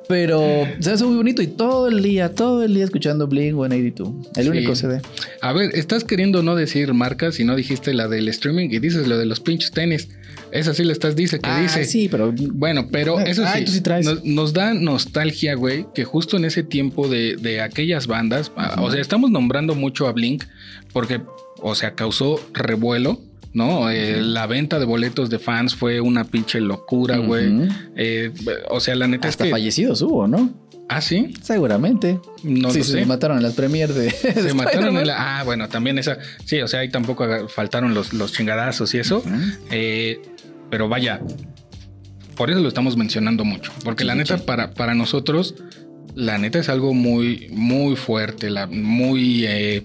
Pero 0.07 0.67
se 0.79 0.91
hace 0.91 1.05
muy 1.05 1.15
bonito 1.15 1.41
y 1.41 1.47
todo 1.47 1.87
el 1.87 2.01
día, 2.03 2.33
todo 2.35 2.63
el 2.63 2.73
día 2.73 2.83
escuchando 2.83 3.27
Blink 3.27 3.53
182. 3.55 4.13
El 4.35 4.43
Sí. 4.43 4.49
único 4.49 4.75
CD. 4.75 5.01
A 5.41 5.53
ver, 5.53 5.71
estás 5.73 6.03
queriendo 6.03 6.43
no 6.43 6.55
decir 6.55 6.93
marcas 6.93 7.39
y 7.39 7.45
no 7.45 7.55
dijiste 7.55 7.93
la 7.93 8.07
del 8.09 8.27
streaming 8.27 8.69
y 8.71 8.79
dices 8.79 9.07
lo 9.07 9.17
de 9.17 9.25
los 9.25 9.39
pinches 9.39 9.71
tenis. 9.71 10.09
Esa 10.51 10.73
sí 10.73 10.83
le 10.83 10.91
estás 10.91 11.15
dice 11.15 11.39
que 11.39 11.49
Ah, 11.49 11.61
dice. 11.61 11.85
sí, 11.85 12.09
pero 12.09 12.33
Bueno, 12.35 12.89
pero 12.91 13.19
Ah, 13.19 13.23
eso 13.23 13.43
sí, 13.43 13.49
ay, 13.53 13.63
tú 13.65 13.71
sí 13.71 13.79
traes. 13.81 14.05
Nos, 14.05 14.25
nos 14.25 14.51
da 14.53 14.73
nostalgia, 14.73 15.53
güey, 15.55 15.85
que 15.95 16.03
justo 16.03 16.35
en 16.35 16.43
ese 16.43 16.63
tiempo 16.63 17.07
de, 17.07 17.37
de 17.37 17.61
aquellas 17.61 18.07
bandas, 18.07 18.51
ah, 18.57 18.81
o 18.81 18.91
sea, 18.91 18.99
estamos 18.99 19.31
nombrando 19.31 19.75
mucho 19.75 20.07
a 20.07 20.11
Blink 20.11 20.43
porque, 20.91 21.21
o 21.61 21.73
sea, 21.73 21.95
causó 21.95 22.37
revuelo, 22.53 23.21
¿no? 23.53 23.89
Eh, 23.89 24.21
la 24.21 24.47
venta 24.47 24.79
de 24.79 24.85
boletos 24.85 25.29
de 25.29 25.39
fans 25.39 25.75
fue 25.75 25.99
una 26.01 26.23
pinche 26.23 26.59
locura, 26.61 27.17
güey. 27.17 27.67
Eh, 27.95 28.31
o 28.69 28.79
sea, 28.79 28.95
la 28.95 29.07
neta 29.07 29.27
hasta 29.27 29.43
es 29.43 29.47
que... 29.47 29.51
fallecidos 29.51 30.01
hubo, 30.01 30.27
¿no? 30.27 30.51
Ah, 30.89 30.99
sí, 30.99 31.33
Seguramente. 31.41 32.19
no 32.43 32.69
sí, 32.69 32.79
lo 32.79 32.83
se 32.83 32.91
sé. 32.99 33.05
mataron 33.05 33.37
en 33.37 33.43
las 33.43 33.53
premiers 33.53 33.95
de. 33.95 34.11
Se 34.11 34.53
mataron 34.53 34.97
en 34.97 35.07
la... 35.07 35.39
Ah, 35.39 35.43
bueno, 35.43 35.69
también 35.69 35.97
esa... 35.97 36.17
Sí, 36.43 36.59
o 36.61 36.67
sea, 36.67 36.81
ahí 36.81 36.89
tampoco 36.89 37.47
faltaron 37.47 37.93
los, 37.93 38.11
los 38.11 38.33
chingadazos 38.33 38.93
y 38.93 38.99
eso. 38.99 39.23
Eh, 39.69 40.21
pero 40.69 40.89
vaya, 40.89 41.21
por 42.35 42.49
eso 42.51 42.59
lo 42.59 42.67
estamos 42.67 42.97
mencionando 42.97 43.45
mucho. 43.45 43.71
Porque 43.85 44.03
Sí, 44.03 44.07
la 44.07 44.15
neta, 44.15 44.37
para, 44.39 44.71
para 44.71 44.93
nosotros, 44.93 45.55
la 46.13 46.37
neta 46.37 46.59
es 46.59 46.67
algo 46.67 46.93
muy, 46.93 47.47
muy 47.51 47.95
fuerte, 47.95 48.49
la, 48.49 48.67
muy 48.67 49.45
eh, 49.45 49.83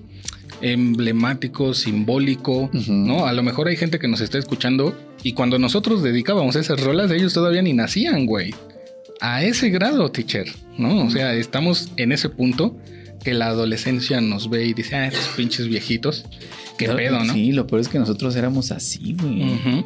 emblemático, 0.60 1.74
simbólico. 1.74 2.70
¿no? 2.88 3.26
A 3.26 3.32
lo 3.32 3.42
mejor 3.42 3.68
hay 3.68 3.76
gente 3.76 3.98
que 3.98 4.08
nos 4.08 4.20
está 4.20 4.38
escuchando 4.38 4.96
y 5.22 5.32
cuando 5.32 5.58
nosotros 5.58 6.02
dedicábamos 6.02 6.56
esas 6.56 6.80
rolas, 6.80 7.10
ellos 7.10 7.32
todavía 7.32 7.62
ni 7.62 7.72
nacían, 7.72 8.26
güey. 8.26 8.54
A 9.20 9.42
ese 9.42 9.70
grado, 9.70 10.10
teacher, 10.10 10.46
¿no? 10.76 11.04
O 11.06 11.10
sea, 11.10 11.34
estamos 11.34 11.90
en 11.96 12.12
ese 12.12 12.28
punto 12.28 12.76
que 13.24 13.34
la 13.34 13.46
adolescencia 13.46 14.20
nos 14.20 14.50
ve 14.50 14.66
y 14.66 14.74
dice, 14.74 14.94
ah, 14.94 15.06
estos 15.08 15.28
pinches 15.28 15.68
viejitos, 15.68 16.26
qué 16.78 16.88
pedo, 16.90 17.24
¿no? 17.24 17.32
Sí, 17.32 17.50
lo 17.52 17.66
peor 17.66 17.80
es 17.80 17.88
que 17.88 17.98
nosotros 17.98 18.36
éramos 18.36 18.70
así, 18.70 19.16
güey. 19.20 19.84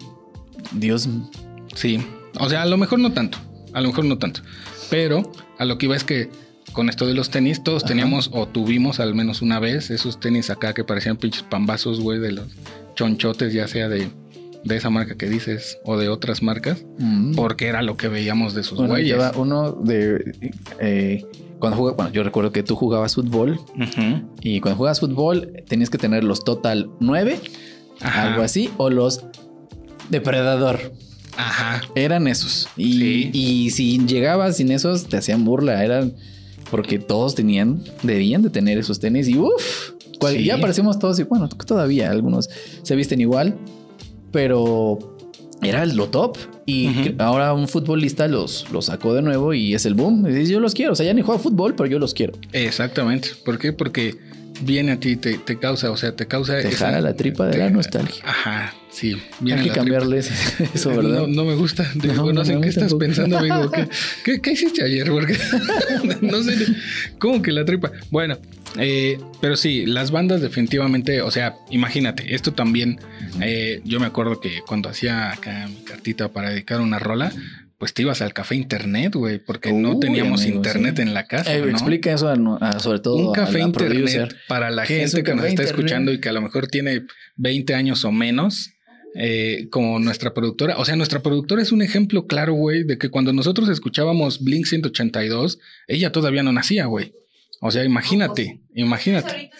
Dios. 0.73 1.09
Sí, 1.75 2.01
o 2.39 2.49
sea, 2.51 2.63
a 2.63 2.67
lo 2.67 2.77
mejor 2.77 2.99
no 2.99 3.13
tanto, 3.13 3.39
a 3.73 3.81
lo 3.81 3.89
mejor 3.89 4.05
no 4.05 4.19
tanto, 4.19 4.43
pero 4.91 5.31
a 5.59 5.65
lo 5.65 5.79
que 5.79 5.87
iba 5.87 5.97
es 5.97 6.05
que 6.05 6.29
con 6.73 6.89
esto 6.89 7.07
de 7.07 7.15
los 7.15 7.31
tenis, 7.31 7.63
todos 7.63 7.83
Ajá. 7.85 7.89
teníamos 7.89 8.31
o 8.33 8.47
tuvimos 8.47 9.01
al 9.01 9.15
menos 9.15 9.43
una 9.43 9.59
vez 9.61 9.91
esos 9.91 10.21
tenis 10.21 10.51
acá 10.51 10.73
que 10.75 10.85
parecían 10.85 11.17
pinches 11.17 11.43
pambazos, 11.43 12.01
güey, 12.01 12.19
de 12.19 12.33
los 12.33 12.47
chonchotes, 12.95 13.53
ya 13.53 13.67
sea 13.69 13.89
de, 13.89 14.09
de 14.65 14.77
esa 14.77 14.91
marca 14.91 15.17
que 15.17 15.29
dices 15.29 15.79
o 15.85 15.97
de 15.97 16.09
otras 16.09 16.43
marcas, 16.43 16.85
Mm. 16.99 17.35
porque 17.35 17.67
era 17.67 17.83
lo 17.83 17.97
que 17.97 18.09
veíamos 18.09 18.55
de 18.55 18.63
sus 18.63 18.79
Bueno, 18.79 18.95
güeyes. 18.95 19.09
lleva 19.11 19.33
uno 19.37 19.73
de. 19.73 20.35
eh, 20.81 21.25
cuando 21.59 21.77
jugaba, 21.77 21.97
bueno, 21.97 22.13
yo 22.13 22.23
recuerdo 22.23 22.53
que 22.53 22.63
tú 22.63 22.75
jugabas 22.77 23.15
fútbol 23.17 23.61
y 24.41 24.61
cuando 24.61 24.77
jugabas 24.79 25.01
fútbol 25.01 25.53
tenías 25.69 25.91
que 25.91 25.99
tener 25.99 26.25
los 26.25 26.43
total 26.43 26.91
9, 27.01 27.39
Ajá. 28.01 28.23
algo 28.33 28.43
así, 28.43 28.71
o 28.79 28.89
los 28.91 29.25
depredador. 30.09 30.93
Ajá. 31.37 31.81
Eran 31.95 32.27
esos. 32.29 32.69
Y, 32.77 32.93
Sí. 32.93 33.31
y 33.33 33.71
si 33.71 33.99
llegabas 34.07 34.57
sin 34.57 34.71
esos, 34.73 35.07
te 35.07 35.17
hacían 35.19 35.45
burla. 35.45 35.85
Eran 35.85 36.15
porque 36.71 36.99
todos 36.99 37.35
tenían, 37.35 37.83
debían 38.03 38.43
de 38.43 38.51
tener 38.51 38.79
esos 38.79 39.01
tenis 39.01 39.29
y 39.29 39.39
uff. 39.39 39.91
Sí. 40.31 40.45
Ya 40.45 40.59
parecemos 40.61 40.99
todos 40.99 41.19
y 41.19 41.23
bueno, 41.23 41.49
todavía 41.49 42.11
algunos 42.11 42.51
se 42.83 42.95
visten 42.95 43.21
igual, 43.23 43.57
pero 44.33 44.99
era 45.63 45.85
lo 45.87 46.09
top. 46.09 46.37
Y 46.67 47.15
ahora 47.19 47.53
un 47.53 47.67
futbolista 47.69 48.29
los, 48.29 48.71
los 48.71 48.87
sacó 48.87 49.15
de 49.15 49.23
nuevo 49.23 49.55
y 49.55 49.75
es 49.75 49.87
el 49.87 49.95
boom. 49.95 50.27
Y 50.29 50.33
dice, 50.33 50.53
yo 50.53 50.61
los 50.61 50.75
quiero. 50.75 50.93
O 50.93 50.95
sea, 50.95 51.05
ya 51.07 51.15
ni 51.15 51.23
juego 51.23 51.41
fútbol, 51.41 51.75
pero 51.75 51.89
yo 51.89 51.99
los 51.99 52.15
quiero. 52.15 52.35
Exactamente. 52.53 53.31
¿Por 53.45 53.59
qué? 53.59 53.73
Porque 53.73 54.17
viene 54.63 54.93
a 54.93 55.01
ti, 55.01 55.17
te, 55.17 55.39
te 55.39 55.59
causa, 55.59 55.91
o 55.91 55.97
sea, 55.97 56.15
te 56.15 56.27
causa... 56.29 56.59
Te 56.59 56.69
esa- 56.69 56.87
jala 56.87 57.01
la 57.01 57.15
tripa 57.15 57.47
de 57.47 57.53
te- 57.53 57.59
la 57.59 57.71
nostalgia. 57.71 58.23
Ajá, 58.25 58.75
sí. 58.91 59.15
Hay 59.41 59.47
que 59.47 59.55
tripa. 59.57 59.75
cambiarles 59.75 60.31
eso, 60.75 60.91
¿verdad? 60.91 61.21
No, 61.21 61.27
no 61.27 61.45
me 61.45 61.55
gusta. 61.55 61.91
Digo, 61.95 62.33
No, 62.33 62.45
sé 62.45 62.53
qué 62.61 62.69
estás 62.69 62.83
tampoco. 62.89 62.99
pensando, 62.99 63.39
amigo. 63.39 63.71
¿Qué, 63.73 63.89
qué, 64.25 64.41
qué 64.41 64.53
hiciste 64.53 64.85
ayer? 64.85 65.09
Porque 65.11 65.37
no 66.23 66.43
sé. 66.43 66.55
¿Cómo 67.19 67.43
que 67.43 67.53
la 67.53 67.65
tripa? 67.65 67.93
Bueno, 68.11 68.39
eh, 68.79 69.19
pero 69.41 69.57
sí, 69.57 69.87
las 69.87 70.11
bandas 70.11 70.41
definitivamente, 70.41 71.23
o 71.23 71.31
sea, 71.31 71.57
imagínate, 71.71 72.35
esto 72.35 72.53
también, 72.53 72.99
eh, 73.41 73.81
yo 73.85 74.01
me 74.01 74.07
acuerdo 74.07 74.41
que 74.41 74.61
cuando 74.67 74.89
hacía 74.89 75.33
acá 75.33 75.67
mi 75.69 75.83
cartita 75.85 76.29
para 76.33 76.51
dedicar 76.51 76.81
una 76.81 76.99
rola, 76.99 77.33
pues 77.79 77.95
te 77.95 78.03
ibas 78.03 78.21
al 78.21 78.35
café 78.35 78.57
internet, 78.57 79.15
güey, 79.15 79.39
porque 79.39 79.73
no 79.73 79.99
teníamos 79.99 80.43
amigo, 80.43 80.59
internet 80.59 80.97
sí. 80.97 81.03
en 81.03 81.15
la 81.15 81.27
casa. 81.27 81.55
Eh, 81.57 81.63
¿no? 81.63 81.71
Explica 81.71 82.13
eso 82.13 82.29
a- 82.29 82.79
sobre 82.79 82.99
todo 83.01 83.17
un 83.17 83.31
a 83.31 83.33
café 83.33 83.59
la 83.59 83.65
internet 83.65 83.93
producer. 83.97 84.37
para 84.49 84.71
la 84.71 84.85
¿Qué 84.85 85.03
es 85.03 85.13
gente 85.15 85.25
que 85.31 85.35
nos 85.35 85.47
está 85.47 85.63
internet? 85.63 85.75
escuchando 85.79 86.13
y 86.13 86.21
que 86.21 86.29
a 86.29 86.33
lo 86.33 86.43
mejor 86.43 86.67
tiene 86.69 87.07
20 87.37 87.75
años 87.75 88.05
o 88.05 88.13
menos, 88.13 88.73
eh, 89.15 89.69
como 89.71 89.99
nuestra 89.99 90.33
productora. 90.35 90.79
O 90.79 90.85
sea, 90.85 90.97
nuestra 90.97 91.21
productora 91.21 91.63
es 91.63 91.73
un 91.73 91.83
ejemplo 91.83 92.27
claro, 92.27 92.55
güey, 92.55 92.85
de 92.85 92.99
que 92.99 93.09
cuando 93.11 93.33
nosotros 93.33 93.69
escuchábamos 93.69 94.43
Blink 94.43 94.67
182, 94.67 95.59
ella 95.89 96.13
todavía 96.13 96.43
no 96.43 96.53
nacía, 96.53 96.87
güey. 96.87 97.13
O 97.63 97.71
sea, 97.71 97.85
imagínate, 97.85 98.63
imagínate. 98.75 99.51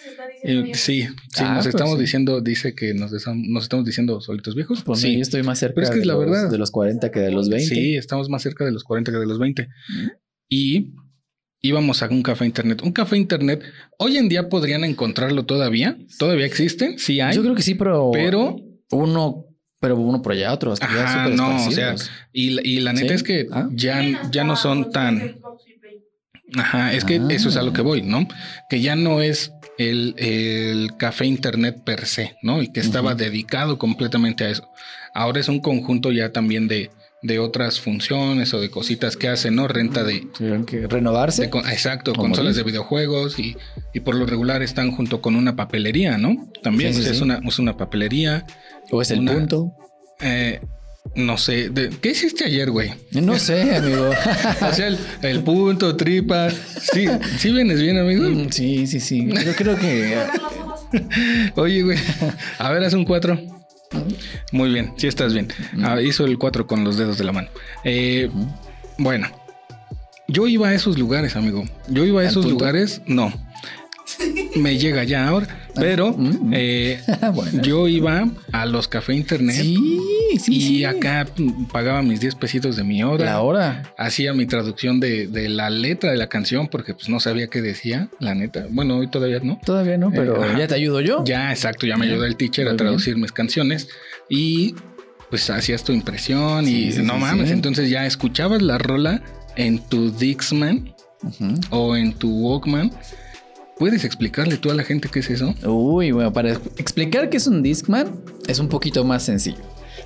Diciendo 0.43 0.71
Eh, 0.71 0.73
sí, 0.73 1.01
sí, 1.03 1.07
Ah, 1.43 1.53
nos 1.53 1.65
pues 1.65 1.75
estamos 1.75 1.95
sí. 1.97 2.01
diciendo, 2.01 2.41
dice 2.41 2.73
que 2.73 2.95
nos, 2.95 3.11
nos 3.11 3.63
estamos 3.63 3.85
diciendo 3.85 4.19
solitos 4.21 4.55
viejos. 4.55 4.81
Pues 4.83 5.01
sí, 5.01 5.13
yo 5.17 5.21
estoy 5.21 5.43
más 5.43 5.59
cerca 5.59 5.75
Pero 5.75 5.85
es 5.85 5.91
que 5.91 5.97
es 5.97 6.01
de, 6.01 6.07
la 6.07 6.13
los, 6.15 6.25
verdad. 6.25 6.49
de 6.49 6.57
los 6.57 6.71
40 6.71 7.11
que 7.11 7.19
de 7.19 7.31
los 7.31 7.47
20. 7.49 7.75
Sí, 7.75 7.95
estamos 7.95 8.27
más 8.29 8.41
cerca 8.41 8.65
de 8.65 8.71
los 8.71 8.83
40 8.83 9.11
que 9.11 9.17
de 9.19 9.25
los 9.27 9.37
20. 9.37 9.67
Y 10.49 10.93
íbamos 11.61 12.01
a 12.01 12.07
un 12.09 12.23
café 12.23 12.45
internet. 12.45 12.81
Un 12.81 12.91
café 12.91 13.17
internet, 13.17 13.61
hoy 13.99 14.17
en 14.17 14.29
día 14.29 14.49
podrían 14.49 14.83
encontrarlo 14.83 15.45
todavía. 15.45 15.95
¿Todavía 16.17 16.47
existen? 16.47 16.97
Sí 16.97 17.19
hay. 17.21 17.35
Yo 17.35 17.43
creo 17.43 17.53
que 17.53 17.61
sí, 17.61 17.75
pero. 17.75 18.09
Pero, 18.11 18.55
Uno, 18.91 19.45
pero 19.79 19.95
uno 19.97 20.21
por 20.21 20.33
allá, 20.33 20.53
otro 20.53 20.73
Ajá, 20.79 21.29
no, 21.29 21.67
o 21.67 21.71
sea, 21.71 21.95
y, 22.31 22.51
la- 22.51 22.61
y 22.63 22.79
la 22.81 22.93
neta 22.93 23.07
¿Sí? 23.09 23.13
es 23.15 23.23
que 23.23 23.47
Ah. 23.51 23.67
ya, 23.73 24.01
ya 24.31 24.43
no 24.43 24.55
son 24.55 24.91
tan... 24.91 25.37
Ajá, 26.57 26.93
es 26.93 27.05
que 27.05 27.15
Ah. 27.15 27.27
eso 27.29 27.49
es 27.49 27.55
a 27.55 27.61
lo 27.61 27.71
que 27.73 27.81
voy, 27.81 28.01
¿no? 28.01 28.27
Que 28.69 28.81
ya 28.81 28.95
no 28.95 29.21
es 29.21 29.53
el, 29.77 30.13
el 30.17 30.91
café 30.97 31.25
internet 31.25 31.83
per 31.85 32.05
se, 32.05 32.35
¿no? 32.43 32.61
Y 32.61 32.71
que 32.71 32.81
estaba 32.81 33.11
Ujú. 33.11 33.19
dedicado 33.19 33.77
completamente 33.77 34.43
a 34.43 34.49
eso. 34.49 34.67
Ahora 35.13 35.39
es 35.39 35.47
un 35.47 35.61
conjunto 35.61 36.11
ya 36.11 36.31
también 36.33 36.67
de, 36.67 36.91
de 37.23 37.39
otras 37.39 37.79
funciones 37.79 38.53
o 38.53 38.59
de 38.59 38.69
cositas 38.69 39.15
que 39.15 39.29
hacen, 39.29 39.55
¿no? 39.55 39.67
Renta 39.69 40.03
de, 40.03 40.27
que 40.67 40.87
renovarse. 40.87 41.43
de 41.47 41.47
exacto, 41.71 42.13
consolas 42.13 42.55
de 42.57 42.63
videojuegos 42.63 43.39
y, 43.39 43.55
y 43.93 44.01
por 44.01 44.15
lo 44.15 44.25
regular 44.25 44.61
están 44.61 44.91
junto 44.91 45.21
con 45.21 45.35
una 45.37 45.55
papelería, 45.55 46.17
¿no? 46.17 46.49
También 46.63 46.93
Sí, 46.93 47.03
sí, 47.03 47.09
es, 47.11 47.17
sí. 47.17 47.23
una, 47.23 47.39
es 47.45 47.59
una 47.59 47.77
papelería. 47.77 48.45
O 48.91 49.01
es 49.01 49.11
el 49.11 49.19
una- 49.21 49.33
punto. 49.33 49.73
eh, 50.19 50.59
no 51.15 51.37
sé, 51.37 51.69
de- 51.69 51.89
¿qué 51.89 52.11
hiciste 52.11 52.45
ayer, 52.45 52.69
güey? 52.71 52.93
No 53.11 53.37
sé, 53.39 53.75
amigo. 53.75 54.09
O 54.69 54.73
sea, 54.73 54.87
el, 54.87 54.97
el 55.23 55.41
punto, 55.43 55.95
tripa. 55.97 56.49
Sí, 56.51 57.07
sí 57.39 57.51
vienes 57.51 57.81
bien, 57.81 57.97
amigo. 57.97 58.29
Mm, 58.29 58.49
sí, 58.51 58.85
sí, 58.87 58.99
sí. 58.99 59.27
Yo 59.45 59.55
creo 59.55 59.75
que. 59.77 60.17
Oye, 61.55 61.83
güey. 61.83 61.97
A 62.59 62.69
ver, 62.71 62.83
haz 62.83 62.93
un 62.93 63.05
4. 63.05 63.39
Muy 64.51 64.71
bien, 64.71 64.93
sí 64.97 65.07
estás 65.07 65.33
bien. 65.33 65.47
Ah, 65.83 66.01
hizo 66.01 66.25
el 66.25 66.37
4 66.37 66.65
con 66.67 66.83
los 66.83 66.97
dedos 66.97 67.17
de 67.17 67.23
la 67.25 67.31
mano. 67.33 67.49
Eh, 67.83 68.29
bueno, 68.97 69.27
yo 70.27 70.47
iba 70.47 70.69
a 70.69 70.73
esos 70.73 70.97
lugares, 70.97 71.35
amigo. 71.35 71.63
Yo 71.89 72.05
iba 72.05 72.21
a 72.21 72.23
¿Al 72.23 72.29
esos 72.29 72.45
punto? 72.45 72.59
lugares, 72.59 73.01
no. 73.05 73.33
Me 74.55 74.77
llega 74.77 75.03
ya 75.03 75.27
ahora, 75.27 75.60
pero 75.75 76.11
Mm. 76.17 76.51
eh, 76.53 76.99
Bueno. 77.33 77.61
yo 77.61 77.87
iba 77.87 78.27
a 78.51 78.65
los 78.65 78.87
café 78.87 79.13
internet 79.13 79.55
Sí, 79.55 79.99
sí, 80.39 80.53
y 80.55 80.61
sí. 80.61 80.85
acá 80.85 81.27
pagaba 81.71 82.01
mis 82.01 82.19
10 82.19 82.35
pesitos 82.35 82.75
de 82.75 82.83
mi 82.83 83.03
hora. 83.03 83.25
La 83.25 83.41
hora. 83.41 83.93
hacía 83.97 84.33
mi 84.33 84.45
traducción 84.45 84.99
de, 84.99 85.27
de 85.27 85.49
la 85.49 85.69
letra 85.69 86.11
de 86.11 86.17
la 86.17 86.27
canción 86.27 86.67
porque 86.67 86.93
pues 86.93 87.09
no 87.09 87.19
sabía 87.19 87.47
qué 87.47 87.61
decía, 87.61 88.09
la 88.19 88.35
neta. 88.35 88.65
Bueno, 88.69 88.97
hoy 88.97 89.07
todavía 89.09 89.39
no. 89.43 89.59
Todavía 89.65 89.97
no, 89.97 90.11
pero 90.11 90.43
Eh, 90.43 90.55
ya 90.57 90.67
te 90.67 90.75
ayudo 90.75 91.01
yo. 91.01 91.23
Ya, 91.25 91.51
exacto, 91.51 91.85
ya 91.87 91.97
me 91.97 92.05
ayudó 92.05 92.25
el 92.25 92.35
teacher 92.35 92.65
Muy 92.65 92.73
a 92.73 92.77
traducir 92.77 93.17
mis 93.17 93.31
canciones 93.31 93.87
y 94.29 94.75
pues 95.29 95.49
hacías 95.49 95.83
tu 95.83 95.93
impresión 95.93 96.67
y 96.67 96.89
no 97.03 97.17
mames, 97.17 97.51
entonces 97.51 97.89
ya 97.89 98.05
escuchabas 98.05 98.61
la 98.61 98.77
rola 98.77 99.21
en 99.55 99.79
tu 99.79 100.11
Dixman 100.11 100.93
Ujú. 101.23 101.53
o 101.69 101.95
en 101.95 102.13
tu 102.13 102.29
Walkman. 102.29 102.91
¿Puedes 103.81 104.05
explicarle 104.05 104.57
tú 104.57 104.69
a 104.69 104.75
la 104.75 104.83
gente 104.83 105.09
qué 105.09 105.21
es 105.21 105.29
eso? 105.31 105.55
Uy, 105.65 106.11
bueno, 106.11 106.31
para 106.31 106.51
explicar 106.51 107.31
qué 107.31 107.37
es 107.37 107.47
un 107.47 107.63
Discman 107.63 108.11
es 108.47 108.59
un 108.59 108.67
poquito 108.67 109.03
más 109.03 109.23
sencillo. 109.23 109.57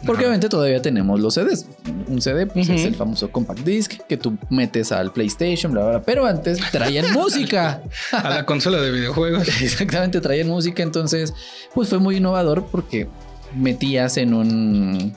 Porque 0.05 0.21
Ajá. 0.21 0.29
obviamente 0.29 0.47
todavía 0.47 0.81
tenemos 0.81 1.19
los 1.19 1.33
CDs. 1.33 1.65
Un 2.07 2.21
CD 2.21 2.47
pues, 2.47 2.69
es 2.69 2.85
el 2.85 2.95
famoso 2.95 3.29
compact 3.31 3.59
disc 3.65 3.91
que 4.07 4.15
tú 4.15 4.37
metes 4.49 4.93
al 4.93 5.11
PlayStation, 5.11 5.73
bla, 5.73 5.81
bla, 5.81 5.91
bla. 5.91 6.01
Pero 6.03 6.25
antes 6.25 6.57
traían 6.71 7.11
música. 7.13 7.83
A 8.13 8.29
la 8.29 8.45
consola 8.45 8.79
de 8.79 8.91
videojuegos. 8.91 9.45
Exactamente, 9.61 10.21
traían 10.21 10.47
música. 10.47 10.81
Entonces, 10.81 11.33
pues 11.73 11.89
fue 11.89 11.99
muy 11.99 12.15
innovador 12.15 12.67
porque 12.71 13.09
metías 13.57 14.15
en 14.15 14.35
un 14.35 15.13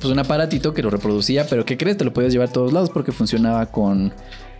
pues 0.00 0.06
un 0.06 0.18
aparatito 0.18 0.74
que 0.74 0.82
lo 0.82 0.90
reproducía, 0.90 1.46
pero 1.46 1.64
¿qué 1.64 1.76
crees? 1.76 1.98
Te 1.98 2.04
lo 2.04 2.12
podías 2.12 2.32
llevar 2.32 2.48
a 2.48 2.52
todos 2.52 2.72
lados 2.72 2.90
porque 2.90 3.12
funcionaba 3.12 3.66
con, 3.66 4.12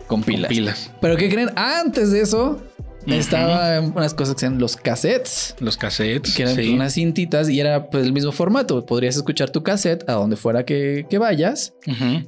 con 0.06 0.22
pilas. 0.22 0.48
Pilas. 0.48 0.92
Pero 1.00 1.16
¿qué 1.16 1.28
creen? 1.28 1.50
Antes 1.56 2.12
de 2.12 2.20
eso, 2.20 2.62
Ujú. 3.06 3.14
estaban 3.14 3.92
unas 3.96 4.14
cosas 4.14 4.34
que 4.34 4.42
llaman 4.46 4.58
los 4.60 4.76
cassettes 4.76 5.54
Los 5.60 5.76
cassettes. 5.76 6.34
que 6.34 6.42
eran 6.42 6.56
sí. 6.56 6.74
unas 6.74 6.92
cintitas 6.94 7.48
y 7.48 7.60
era 7.60 7.88
pues 7.90 8.04
el 8.04 8.12
mismo 8.12 8.32
formato. 8.32 8.84
Podrías 8.86 9.16
escuchar 9.16 9.50
tu 9.50 9.62
cassette 9.62 10.08
a 10.08 10.14
donde 10.14 10.36
fuera 10.36 10.64
que, 10.64 11.06
que 11.08 11.18
vayas 11.18 11.74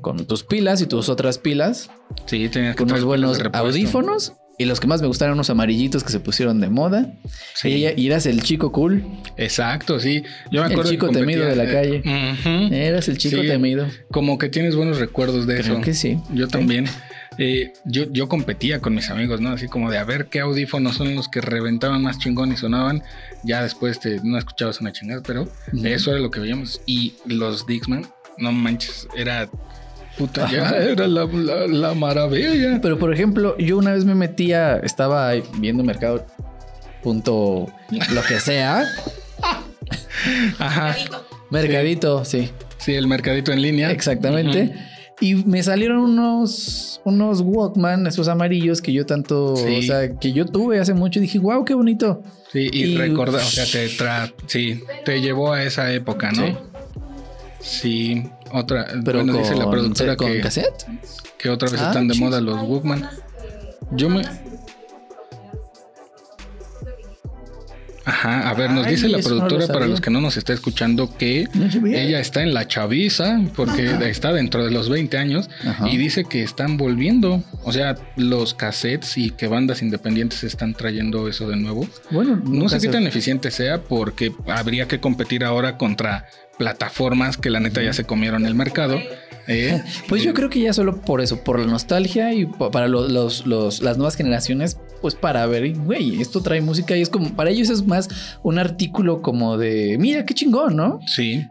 con 0.00 0.24
tus 0.26 0.44
pilas 0.44 0.80
y 0.80 0.86
tus 0.86 1.08
otras 1.08 1.38
pilas, 1.38 1.90
Sí, 2.26 2.48
tenías 2.48 2.74
que 2.76 2.84
unos 2.84 3.04
buenos 3.04 3.38
audífonos 3.52 4.32
y 4.60 4.64
los 4.64 4.80
que 4.80 4.86
más 4.88 5.00
me 5.00 5.06
gustaron 5.06 5.34
unos 5.34 5.50
amarillitos 5.50 6.02
que 6.02 6.10
se 6.10 6.18
pusieron 6.20 6.60
de 6.60 6.68
moda. 6.68 7.12
Sí. 7.54 7.68
Y, 7.68 8.00
y 8.00 8.06
eras 8.08 8.26
el 8.26 8.42
chico 8.42 8.72
cool, 8.72 9.04
Exacto, 9.36 10.00
sí. 10.00 10.22
Yo 10.50 10.60
me 10.62 10.66
El 10.66 10.72
acuerdo 10.72 10.90
que 10.90 10.96
chico 10.96 11.08
temido 11.10 11.44
de 11.46 11.54
la 11.54 11.66
calle. 11.70 12.02
eh, 12.04 12.34
ujú. 12.40 12.74
eras 12.74 13.08
el 13.08 13.18
chico 13.18 13.40
Sí. 13.42 13.46
temido. 13.46 13.86
Como 14.10 14.36
que 14.38 14.48
tienes 14.48 14.74
buenos 14.74 14.98
recuerdos 14.98 15.46
de 15.46 15.58
Creo 15.60 15.74
eso. 15.74 15.82
que 15.82 15.94
sí. 15.94 16.18
Yo 16.32 16.48
también. 16.48 16.86
Eh, 17.36 17.72
yo, 17.84 18.04
yo 18.10 18.28
competía 18.28 18.80
con 18.80 18.94
mis 18.94 19.10
amigos, 19.10 19.40
¿no? 19.40 19.50
Así 19.50 19.68
como 19.68 19.90
de 19.90 19.98
a 19.98 20.04
ver 20.04 20.26
qué 20.26 20.40
audífonos 20.40 20.96
son 20.96 21.14
los 21.14 21.28
que 21.28 21.40
reventaban 21.40 22.02
más 22.02 22.18
chingón 22.18 22.52
y 22.52 22.56
sonaban. 22.56 23.02
Ya 23.44 23.62
después 23.62 24.00
te, 24.00 24.20
no 24.24 24.38
escuchabas 24.38 24.80
una 24.80 24.92
chingada, 24.92 25.22
pero 25.24 25.48
eso 25.84 26.10
era 26.10 26.20
lo 26.20 26.30
que 26.30 26.40
veíamos. 26.40 26.80
Y 26.86 27.14
los 27.26 27.66
Dixman, 27.66 28.06
no 28.38 28.50
manches, 28.52 29.06
era 29.16 29.48
puta, 30.16 30.50
ya 30.50 30.70
era 30.78 31.06
la, 31.06 31.26
la- 31.26 31.66
la 31.66 31.94
maravilla. 31.94 32.80
Pero 32.80 32.98
por 32.98 33.12
ejemplo, 33.12 33.56
yo 33.58 33.76
una 33.78 33.92
vez 33.92 34.04
me 34.04 34.14
metía, 34.14 34.76
estaba 34.78 35.32
viendo 35.58 35.84
mercado 35.84 36.26
punto 37.02 37.66
lo 38.12 38.22
que 38.24 38.40
sea, 38.40 38.84
Ajá. 40.58 40.96
mercadito, 41.50 42.24
sí. 42.24 42.50
Sí, 42.78 42.94
el 42.94 43.06
mercadito 43.06 43.52
en 43.52 43.62
línea. 43.62 43.90
Exactamente. 43.90 44.72
Y 45.20 45.34
me 45.34 45.62
salieron 45.64 45.98
unos, 45.98 47.00
unos 47.04 47.40
Walkman, 47.40 48.06
esos 48.06 48.28
amarillos 48.28 48.80
que 48.80 48.92
yo 48.92 49.04
tanto, 49.04 49.56
Sí. 49.56 49.78
o 49.78 49.82
sea, 49.82 50.16
que 50.16 50.32
yo 50.32 50.46
tuve 50.46 50.78
hace 50.78 50.94
mucho 50.94 51.18
y 51.18 51.22
dije, 51.22 51.38
wow, 51.40 51.64
qué 51.64 51.74
bonito. 51.74 52.22
Sí, 52.52 52.68
y, 52.72 52.84
Y- 52.84 52.96
recordar, 52.96 53.40
o 53.42 53.44
sea, 53.44 53.64
te 53.70 53.88
tra 53.96 54.32
sí, 54.46 54.80
te 55.04 55.20
llevó 55.20 55.52
a 55.52 55.64
esa 55.64 55.92
época, 55.92 56.30
¿no? 56.32 56.56
Sí. 57.60 58.22
otra, 58.52 58.86
Pero 59.04 59.18
bueno, 59.18 59.32
con, 59.34 59.42
dice 59.42 59.56
la 59.56 59.68
productora 59.68 60.16
con 60.16 60.28
que, 60.32 60.40
cassette. 60.40 60.84
que 61.36 61.50
otra 61.50 61.68
vez 61.68 61.80
Ah, 61.80 61.88
están 61.88 62.06
de 62.08 62.14
chis. 62.14 62.22
moda 62.22 62.40
los 62.40 62.62
Walkman. 62.62 63.08
Yo 63.90 64.08
me. 64.08 64.22
Ajá, 68.08 68.48
a 68.48 68.54
ver, 68.54 68.70
nos 68.70 68.86
Ay, 68.86 68.92
dice 68.94 69.08
la 69.08 69.18
eso 69.18 69.28
no 69.30 69.34
lo 69.34 69.40
productora 69.48 69.72
para 69.72 69.86
los 69.86 70.00
que 70.00 70.10
no 70.10 70.20
nos 70.20 70.36
está 70.36 70.52
escuchando 70.54 71.14
que 71.16 71.46
ella 71.84 72.20
está 72.20 72.42
en 72.42 72.54
la 72.54 72.66
chaviza 72.66 73.40
porque 73.54 73.96
está 74.08 74.32
dentro 74.32 74.64
de 74.64 74.70
los 74.70 74.88
20 74.88 75.18
años 75.18 75.50
Ajá. 75.66 75.88
y 75.88 75.96
dice 75.98 76.24
que 76.24 76.42
están 76.42 76.76
volviendo. 76.76 77.42
O 77.64 77.72
sea, 77.72 77.96
los 78.16 78.54
cassettes 78.54 79.18
y 79.18 79.30
que 79.30 79.46
bandas 79.46 79.82
independientes 79.82 80.42
están 80.44 80.74
trayendo 80.74 81.28
eso 81.28 81.48
de 81.48 81.56
nuevo. 81.56 81.86
Bueno, 82.10 82.40
No 82.44 82.68
sé 82.68 82.78
qué 82.80 82.88
tan 82.88 83.06
eficiente 83.06 83.50
sea 83.50 83.82
porque 83.82 84.32
habría 84.46 84.88
que 84.88 85.00
competir 85.00 85.44
ahora 85.44 85.76
contra 85.76 86.26
plataformas 86.58 87.36
que 87.36 87.50
la 87.50 87.60
neta 87.60 87.82
ya 87.82 87.92
se 87.92 88.04
comieron 88.04 88.44
el 88.46 88.54
mercado. 88.54 88.98
¿eh? 89.46 89.82
Pues 90.08 90.22
yo 90.22 90.34
creo 90.34 90.50
que 90.50 90.60
ya 90.60 90.72
solo 90.72 91.00
por 91.00 91.20
eso, 91.20 91.42
por 91.44 91.58
la 91.58 91.66
nostalgia 91.66 92.34
y 92.34 92.46
pa- 92.46 92.70
para 92.70 92.88
lo- 92.88 93.08
los, 93.08 93.46
los- 93.46 93.80
las 93.80 93.96
nuevas 93.96 94.16
generaciones, 94.16 94.76
pues 95.00 95.14
para 95.14 95.46
ver, 95.46 95.76
güey, 95.78 96.20
esto 96.20 96.40
trae 96.42 96.60
música 96.60 96.96
y 96.96 97.02
es 97.02 97.10
como, 97.10 97.34
para 97.34 97.50
ellos 97.50 97.70
es 97.70 97.86
más 97.86 98.08
un 98.42 98.58
artículo 98.58 99.22
como 99.22 99.56
de, 99.56 99.96
mira, 99.98 100.24
qué 100.24 100.34
chingón, 100.34 100.76
¿no? 100.76 101.00
Sí, 101.06 101.46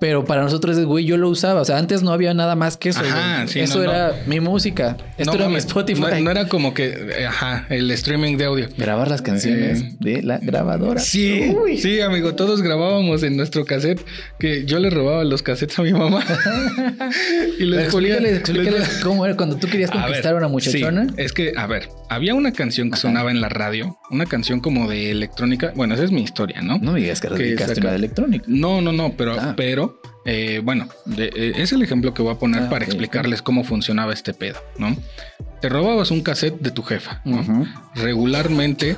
Pero 0.00 0.24
para 0.24 0.42
nosotros 0.42 0.76
es, 0.78 0.84
güey, 0.84 1.04
yo 1.04 1.16
lo 1.16 1.28
usaba, 1.28 1.60
o 1.60 1.64
sea, 1.64 1.78
antes 1.78 2.02
no 2.02 2.12
había 2.12 2.34
nada 2.34 2.54
más 2.56 2.76
que 2.76 2.90
eso. 2.90 3.00
Ajá, 3.00 3.46
sí, 3.46 3.60
eso 3.60 3.78
no, 3.78 3.84
era 3.90 4.12
mi 4.26 4.40
música, 4.40 4.96
esto 5.18 5.32
No 5.32 5.38
era 5.38 5.48
mi 5.48 5.56
Spotify. 5.56 6.00
No, 6.00 6.20
no 6.20 6.30
era 6.30 6.48
como 6.48 6.74
que, 6.74 7.24
ajá, 7.28 7.66
el 7.70 7.90
streaming 7.92 8.36
de 8.36 8.44
audio. 8.46 8.68
Grabar 8.76 9.08
las 9.08 9.22
canciones 9.22 9.82
Eh, 9.82 9.92
de 10.00 10.22
la 10.22 10.38
grabadora. 10.38 11.00
Sí, 11.00 11.54
sí, 11.80 12.00
amigo, 12.00 12.34
todos 12.34 12.62
grabábamos 12.62 13.22
en 13.22 13.36
nuestro 13.36 13.64
cassette, 13.64 14.04
que 14.38 14.64
yo 14.64 14.78
le 14.78 14.90
robaba 14.90 15.24
los 15.24 15.42
cassettes 15.42 15.78
a 15.78 15.82
mi 15.82 15.92
mamá. 15.92 16.22
y 17.58 17.64
les 17.64 17.92
ponía- 17.92 18.20
les- 18.20 18.42
cómo 19.02 19.24
era 19.24 19.36
cuando 19.36 19.56
tú 19.56 19.68
querías 19.68 19.90
A 19.90 19.94
ver, 19.94 20.02
conquistar 20.04 20.34
a 20.34 20.36
una 20.38 20.48
muchachona. 20.48 21.06
sí, 21.08 21.14
es 21.18 21.32
que, 21.32 21.52
a 21.56 21.66
ver, 21.66 21.88
había 22.08 22.34
una 22.34 22.52
canción 22.52 22.90
que 22.90 22.96
sonaba 22.96 23.30
en 23.30 23.40
la 23.40 23.48
radio, 23.48 23.98
una 24.10 24.26
canción 24.26 24.60
como 24.60 24.88
de 24.88 25.10
electrónica. 25.10 25.72
Bueno, 25.74 25.94
esa 25.94 26.04
es 26.04 26.10
mi 26.10 26.22
historia, 26.22 26.62
¿no? 26.62 26.78
No 26.78 26.92
me 26.92 27.00
digas 27.00 27.20
que 27.20 27.28
Que 27.28 27.54
de 27.54 27.94
electrónica. 27.94 28.44
No, 28.46 28.80
no, 28.80 28.92
no, 28.92 29.12
pero, 29.16 29.36
Ah. 29.38 29.54
pero, 29.56 29.83
eh, 30.24 30.60
bueno, 30.64 30.88
de- 31.04 31.30
eh, 31.34 31.52
es 31.56 31.72
el 31.72 31.82
ejemplo 31.82 32.14
que 32.14 32.22
voy 32.22 32.32
a 32.34 32.38
poner 32.38 32.62
Ah, 32.64 32.68
para 32.70 32.84
explicarles 32.84 33.42
cómo 33.42 33.64
funcionaba 33.64 34.12
este 34.12 34.32
pedo, 34.34 34.58
¿no? 34.78 34.96
Te 35.60 35.68
robabas 35.68 36.10
un 36.10 36.22
cassette 36.22 36.60
de 36.60 36.70
tu 36.70 36.82
jefa. 36.82 37.22
Regularmente 37.94 38.96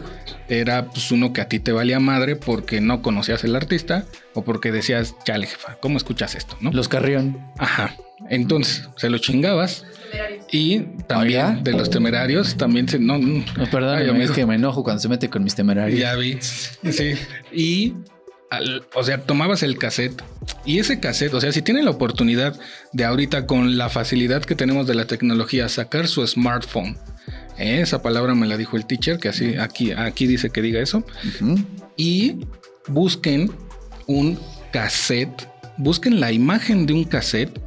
era 0.49 0.87
pues 0.87 1.11
uno 1.13 1.33
que 1.33 1.41
a 1.41 1.49
ti 1.49 1.61
te 1.61 1.73
valía 1.73 2.01
madre 2.01 2.37
porque 2.37 2.81
no 2.81 3.03
conocías 3.03 3.45
el 3.45 3.55
artista 3.57 4.05
o 4.35 4.43
porque 4.45 4.73
decías, 4.73 5.15
chale 5.25 5.47
jefa, 5.47 5.77
¿cómo 5.81 5.97
escuchas 5.97 6.35
esto? 6.35 6.57
¿no? 6.61 6.71
Los 6.73 6.89
Carrión. 6.89 7.39
Ajá. 7.59 7.95
Entonces, 8.31 8.89
se 8.97 9.11
lo 9.11 9.19
chingabas 9.19 9.85
Y 10.51 10.79
también 11.07 11.45
Oiga. 11.47 11.61
de 11.63 11.73
los 11.73 11.91
temerarios, 11.91 12.57
también 12.57 12.89
se. 12.89 12.99
No, 12.99 13.19
no. 13.19 13.45
No, 13.57 13.67
perdón, 13.71 13.99
Ay, 13.99 14.23
es 14.23 14.31
que 14.31 14.47
me 14.47 14.55
enojo 14.55 14.83
cuando 14.83 15.01
se 15.03 15.09
mete 15.09 15.29
con 15.29 15.45
mis 15.45 15.55
temerarios. 15.55 16.01
Ya 16.01 16.15
vi. 16.15 16.39
Sí. 16.41 17.13
Y, 17.53 17.95
al- 18.51 18.85
o 18.95 19.03
sea, 19.05 19.23
tomabas 19.23 19.63
el 19.63 19.79
cassette 19.79 20.23
y 20.65 20.79
ese 20.79 21.01
cassette, 21.01 21.35
o 21.35 21.41
sea, 21.41 21.53
si 21.53 21.63
tienen 21.63 21.85
la 21.85 21.91
oportunidad 21.91 22.59
de 22.93 23.05
ahorita 23.05 23.47
con 23.47 23.77
la 23.79 23.89
facilidad 23.89 24.45
que 24.45 24.55
tenemos 24.55 24.87
de 24.87 24.95
la 24.95 25.07
tecnología 25.07 25.69
sacar 25.69 26.09
su 26.09 26.27
smartphone. 26.27 26.97
Esa 27.59 28.03
palabra 28.03 28.35
me 28.35 28.47
la 28.47 28.57
dijo 28.57 28.77
el 28.77 28.85
teacher, 28.87 29.19
que 29.19 29.29
así 29.31 29.57
aquí, 29.57 29.93
aquí 29.93 30.27
dice 30.27 30.51
que 30.51 30.61
diga 30.63 30.81
eso. 30.81 31.05
Y 31.97 32.41
busquen 32.89 33.51
un 34.07 34.39
cassette, 34.73 35.49
busquen 35.79 36.21
la 36.21 36.33
imagen 36.33 36.87
de 36.87 36.93
un 36.93 37.05
cassette 37.05 37.59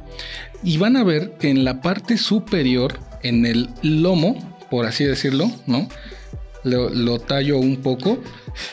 y 0.62 0.78
van 0.78 0.96
a 0.96 1.04
ver 1.04 1.32
que 1.40 1.50
en 1.50 1.64
la 1.64 1.80
parte 1.82 2.16
superior, 2.18 2.98
en 3.22 3.44
el 3.46 3.68
lomo, 3.82 4.56
por 4.70 4.86
así 4.86 5.04
decirlo, 5.04 5.50
¿no? 5.66 5.88
Lo, 6.64 6.90
lo 6.90 7.18
tallo 7.18 7.58
un 7.58 7.76
poco 7.78 8.22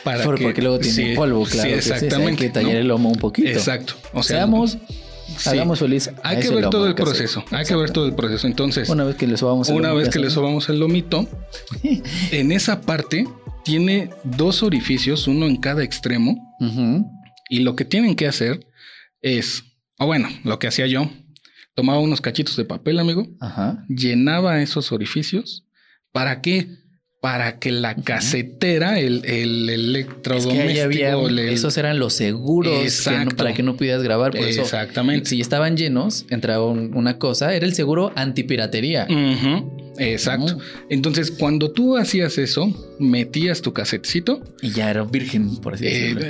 para 0.04 0.22
Por- 0.24 0.36
que 0.38 0.44
porque 0.44 0.60
luego 0.62 0.78
tiene 0.78 0.94
sí, 1.10 1.14
polvo, 1.16 1.46
sí, 1.46 1.52
claro. 1.52 1.70
que 1.70 1.82
sí, 1.82 1.90
exactamente. 1.90 2.30
hay 2.30 2.36
que 2.36 2.48
tallar 2.50 2.72
¿no? 2.72 2.78
el 2.78 2.88
lomo 2.88 3.08
un 3.08 3.16
poquito. 3.18 3.48
Exacto. 3.48 3.94
O 4.12 4.22
sea, 4.22 4.38
Seamos, 4.38 4.76
hagamos 5.46 5.78
feliz. 5.78 6.10
Hay 6.22 6.40
que 6.40 6.48
ver 6.50 6.58
lomo 6.64 6.70
todo 6.70 6.86
el 6.86 6.94
proceso. 6.94 7.44
Hay 7.50 7.64
que 7.64 7.74
ver 7.74 7.90
todo 7.90 8.06
el 8.06 8.14
proceso. 8.14 8.46
Entonces, 8.46 8.88
Una 8.90 9.04
vez 9.04 9.16
que 9.16 9.26
le 9.26 9.36
sobamos 9.38 9.68
el 9.70 9.76
una 9.76 9.88
lomo 9.88 10.00
vez 10.00 10.10
que 10.10 10.18
le 10.18 10.24
cassette. 10.26 10.34
sobamos 10.34 10.68
el 10.68 10.78
lomito, 10.80 11.28
en 12.30 12.52
esa 12.52 12.80
parte 12.82 13.26
tiene 13.64 14.10
dos 14.24 14.62
orificios, 14.62 15.26
uno 15.26 15.46
en 15.46 15.56
cada 15.56 15.82
extremo. 15.82 16.56
Y 17.48 17.60
lo 17.60 17.74
que 17.76 17.84
tienen 17.86 18.14
que 18.16 18.26
hacer 18.26 18.66
es, 19.22 19.64
o 19.98 20.06
bueno, 20.06 20.28
lo 20.44 20.58
que 20.58 20.66
hacía 20.66 20.86
yo, 20.86 21.10
tomaba 21.74 22.00
unos 22.00 22.20
cachitos 22.20 22.56
de 22.56 22.64
papel, 22.64 22.98
amigo, 22.98 23.26
Ajá. 23.40 23.84
llenaba 23.88 24.60
esos 24.60 24.92
orificios. 24.92 25.64
¿Para 26.12 26.40
qué? 26.42 26.68
Para 27.20 27.58
que 27.58 27.72
la 27.72 27.96
casetera, 27.96 29.00
el, 29.00 29.24
el 29.24 29.68
Es 29.68 29.74
electrodoméstico, 29.74 30.54
que 30.54 30.60
ahí 30.70 30.78
había, 30.78 31.12
el- 31.14 31.38
esos 31.40 31.76
eran 31.76 31.98
los 31.98 32.12
seguros 32.14 33.02
que 33.04 33.24
no- 33.24 33.30
para 33.32 33.52
que 33.54 33.64
no 33.64 33.76
pudieras 33.76 34.04
grabar. 34.04 34.30
Por 34.30 34.46
eso, 34.46 34.62
Exactamente. 34.62 35.28
si 35.28 35.40
estaban 35.40 35.76
llenos, 35.76 36.26
entraba 36.30 36.64
un- 36.66 36.94
una 36.94 37.18
cosa, 37.18 37.54
era 37.54 37.66
el 37.66 37.74
seguro 37.74 38.12
antipiratería. 38.14 39.08
Exacto. 39.98 40.58
Entonces, 40.90 41.32
cuando 41.32 41.72
tú 41.72 41.96
hacías 41.96 42.38
eso, 42.38 42.72
metías 43.00 43.62
tu 43.62 43.72
casetcito. 43.72 44.40
Y 44.62 44.70
ya 44.70 44.88
era 44.90 45.02
virgen, 45.02 45.56
por 45.56 45.74
así 45.74 45.86
eh, 45.88 45.90
decirlo. 46.14 46.20
eh, 46.22 46.28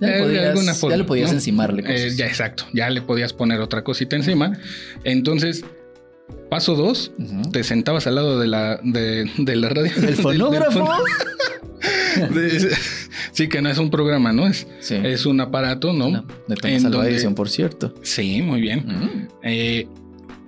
Ya 0.00 0.06
le 0.06 0.12
eh, 0.12 0.16
de 0.18 0.22
podías- 0.22 0.46
alguna 0.50 0.72
ya 0.72 0.74
forma. 0.74 0.96
le 0.98 1.04
podías 1.04 1.30
¿no? 1.30 1.36
encimarle 1.38 1.82
cosas. 1.82 2.16
ya, 2.16 2.26
exacto. 2.26 2.64
Ya 2.72 2.88
le 2.90 3.02
podías 3.02 3.32
poner 3.32 3.60
otra 3.60 3.82
cosita 3.82 4.14
encima. 4.14 4.56
Entonces, 5.02 5.64
paso 6.48 6.74
dos, 6.74 7.12
te 7.52 7.64
sentabas 7.64 8.06
al 8.06 8.14
lado 8.16 8.38
de 8.38 8.46
la, 8.46 8.78
de, 8.82 9.30
de 9.38 9.56
la 9.56 9.68
radio. 9.68 9.92
¿El 9.94 9.94
del- 9.94 10.06
del 10.06 10.16
fonógrafo? 10.16 10.86
fon- 10.86 12.30
de- 12.34 12.76
sí, 13.32 13.48
que 13.48 13.60
no 13.62 13.68
es 13.70 13.78
un 13.78 13.90
programa, 13.90 14.32
¿no? 14.32 14.46
Es, 14.46 14.66
Sí. 14.80 14.94
es 15.02 15.26
un 15.26 15.40
aparato, 15.40 15.92
¿no? 15.92 16.10
No, 16.10 16.24
En 16.62 16.82
donde- 16.90 17.10
Edison, 17.10 17.34
por 17.34 17.48
cierto. 17.48 17.94
Sí, 18.02 18.42
muy 18.42 18.60
bien. 18.60 19.28
Eh, 19.42 19.88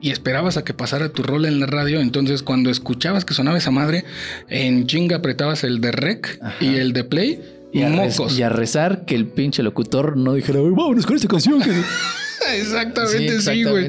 y 0.01 0.11
esperabas 0.11 0.57
a 0.57 0.65
que 0.65 0.75
pasara 0.75 1.09
tu 1.09 1.23
rol 1.25 1.45
en 1.47 1.59
la 1.59 1.67
radio. 1.67 2.01
Entonces, 2.01 2.43
cuando 2.43 2.71
escuchabas 2.71 3.25
que 3.25 3.35
sonaba 3.35 3.59
esa 3.59 3.73
madre, 3.73 4.05
en 4.49 4.87
chinga 4.87 5.17
apretabas 5.17 5.65
el 5.65 5.81
de 5.81 5.91
rec 5.91 6.39
Ajá. 6.41 6.55
y 6.65 6.77
el 6.77 6.93
de 6.93 7.05
play. 7.05 7.41
Y 7.73 7.83
a, 7.83 7.91
mocos. 7.91 8.39
y 8.39 8.43
a 8.43 8.49
rezar 8.49 9.05
que 9.05 9.15
el 9.15 9.27
pinche 9.27 9.63
locutor 9.63 10.17
no 10.17 10.33
dijera, 10.33 10.61
"Ay, 10.61 10.71
vámonos 10.71 11.05
con 11.05 11.17
esta 11.17 11.29
canción. 11.29 11.61
que-". 11.61 11.71
Exactamente, 12.55 13.41
Sí, 13.41 13.65
güey. 13.65 13.89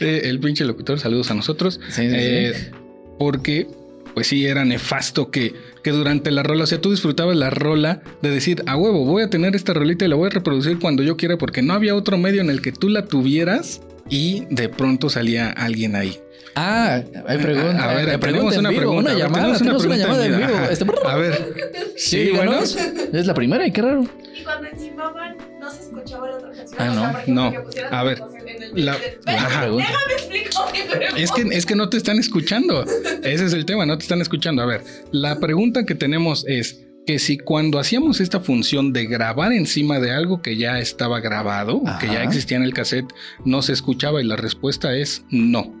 Eh, 0.00 0.22
el 0.24 0.40
pinche 0.40 0.64
locutor, 0.64 0.98
saludos 1.00 1.30
a 1.30 1.34
nosotros. 1.34 1.80
Sí, 1.88 2.02
sí, 2.02 2.10
sí. 2.10 2.14
Eh, 2.16 2.70
Porque, 3.18 3.66
pues 4.14 4.26
sí, 4.26 4.46
era 4.46 4.64
nefasto 4.64 5.30
que, 5.30 5.54
que 5.82 5.90
durante 5.90 6.30
la 6.30 6.42
rola, 6.42 6.64
o 6.64 6.66
sea, 6.66 6.80
tú 6.80 6.90
disfrutabas 6.90 7.36
la 7.36 7.50
rola 7.50 8.02
de 8.22 8.30
decir, 8.30 8.62
a 8.66 8.76
huevo, 8.76 9.04
voy 9.04 9.22
a 9.22 9.30
tener 9.30 9.56
esta 9.56 9.72
rolita 9.72 10.04
y 10.04 10.08
la 10.08 10.16
voy 10.16 10.26
a 10.26 10.30
reproducir 10.30 10.78
cuando 10.78 11.02
yo 11.02 11.16
quiera, 11.16 11.38
porque 11.38 11.62
no 11.62 11.72
había 11.74 11.94
otro 11.94 12.18
medio 12.18 12.40
en 12.40 12.50
el 12.50 12.60
que 12.62 12.72
tú 12.72 12.88
la 12.88 13.06
tuvieras 13.06 13.80
y 14.08 14.46
de 14.50 14.68
pronto 14.68 15.08
salía 15.10 15.50
alguien 15.50 15.96
ahí. 15.96 16.20
Ah, 16.54 17.02
hay 17.26 17.38
pregunta. 17.38 17.90
A 17.90 17.94
ver, 17.94 18.08
hay 18.10 18.18
tenemos 18.18 18.54
en 18.54 18.60
una 18.60 18.70
pregunta. 18.70 19.00
Una 19.00 19.10
a 19.10 19.14
ver, 19.14 19.22
llamada, 19.24 19.58
tenemos 19.58 19.84
una 19.84 19.94
pregunta 19.96 19.96
llamada 19.96 20.26
en 20.26 20.36
vivo. 20.38 20.58
Este- 20.70 20.86
A 21.04 21.16
ver. 21.16 21.52
Sí, 21.96 22.18
díganos. 22.18 22.74
bueno. 22.74 23.00
Es 23.12 23.26
la 23.26 23.34
primera 23.34 23.66
y 23.66 23.72
qué 23.72 23.82
raro. 23.82 24.04
Y 24.34 24.42
cuando 24.42 24.68
encimaban, 24.68 25.36
no 25.60 25.70
se 25.70 25.80
escuchaba 25.82 26.28
la 26.30 26.36
otra 26.36 26.50
canción. 26.52 26.80
Ah, 26.80 26.90
O 26.90 26.94
sea, 26.94 27.24
no, 27.26 27.50
no. 27.50 27.58
A 27.90 28.02
ver, 28.04 28.18
canción 28.18 28.48
en 28.48 28.62
el 28.62 28.84
la- 28.86 28.96
pregunta. 28.96 29.86
Déjame 29.86 30.12
explico 30.14 30.64
mi 30.72 30.78
pregunta. 30.82 31.20
Es 31.22 31.32
que, 31.32 31.42
es 31.56 31.66
que 31.66 31.74
no 31.76 31.88
te 31.90 31.96
están 31.98 32.18
escuchando. 32.18 32.84
Ese 33.22 33.44
es 33.44 33.52
el 33.52 33.66
tema, 33.66 33.84
no 33.84 33.98
te 33.98 34.02
están 34.04 34.22
escuchando. 34.22 34.62
A 34.62 34.66
ver, 34.66 34.82
la 35.10 35.38
pregunta 35.40 35.84
que 35.84 35.94
tenemos 35.94 36.44
es 36.48 36.85
que 37.06 37.18
si 37.18 37.38
cuando 37.38 37.78
hacíamos 37.78 38.20
esta 38.20 38.40
función 38.40 38.92
de 38.92 39.06
grabar 39.06 39.52
encima 39.52 40.00
de 40.00 40.10
algo 40.10 40.42
que 40.42 40.56
ya 40.56 40.80
estaba 40.80 41.20
grabado, 41.20 41.82
que 42.00 42.08
ya 42.08 42.22
existía 42.22 42.56
en 42.56 42.64
el 42.64 42.74
cassette, 42.74 43.12
no 43.44 43.62
se 43.62 43.72
escuchaba 43.72 44.20
y 44.20 44.24
la 44.24 44.36
respuesta 44.36 44.94
es 44.94 45.24
no. 45.30 45.72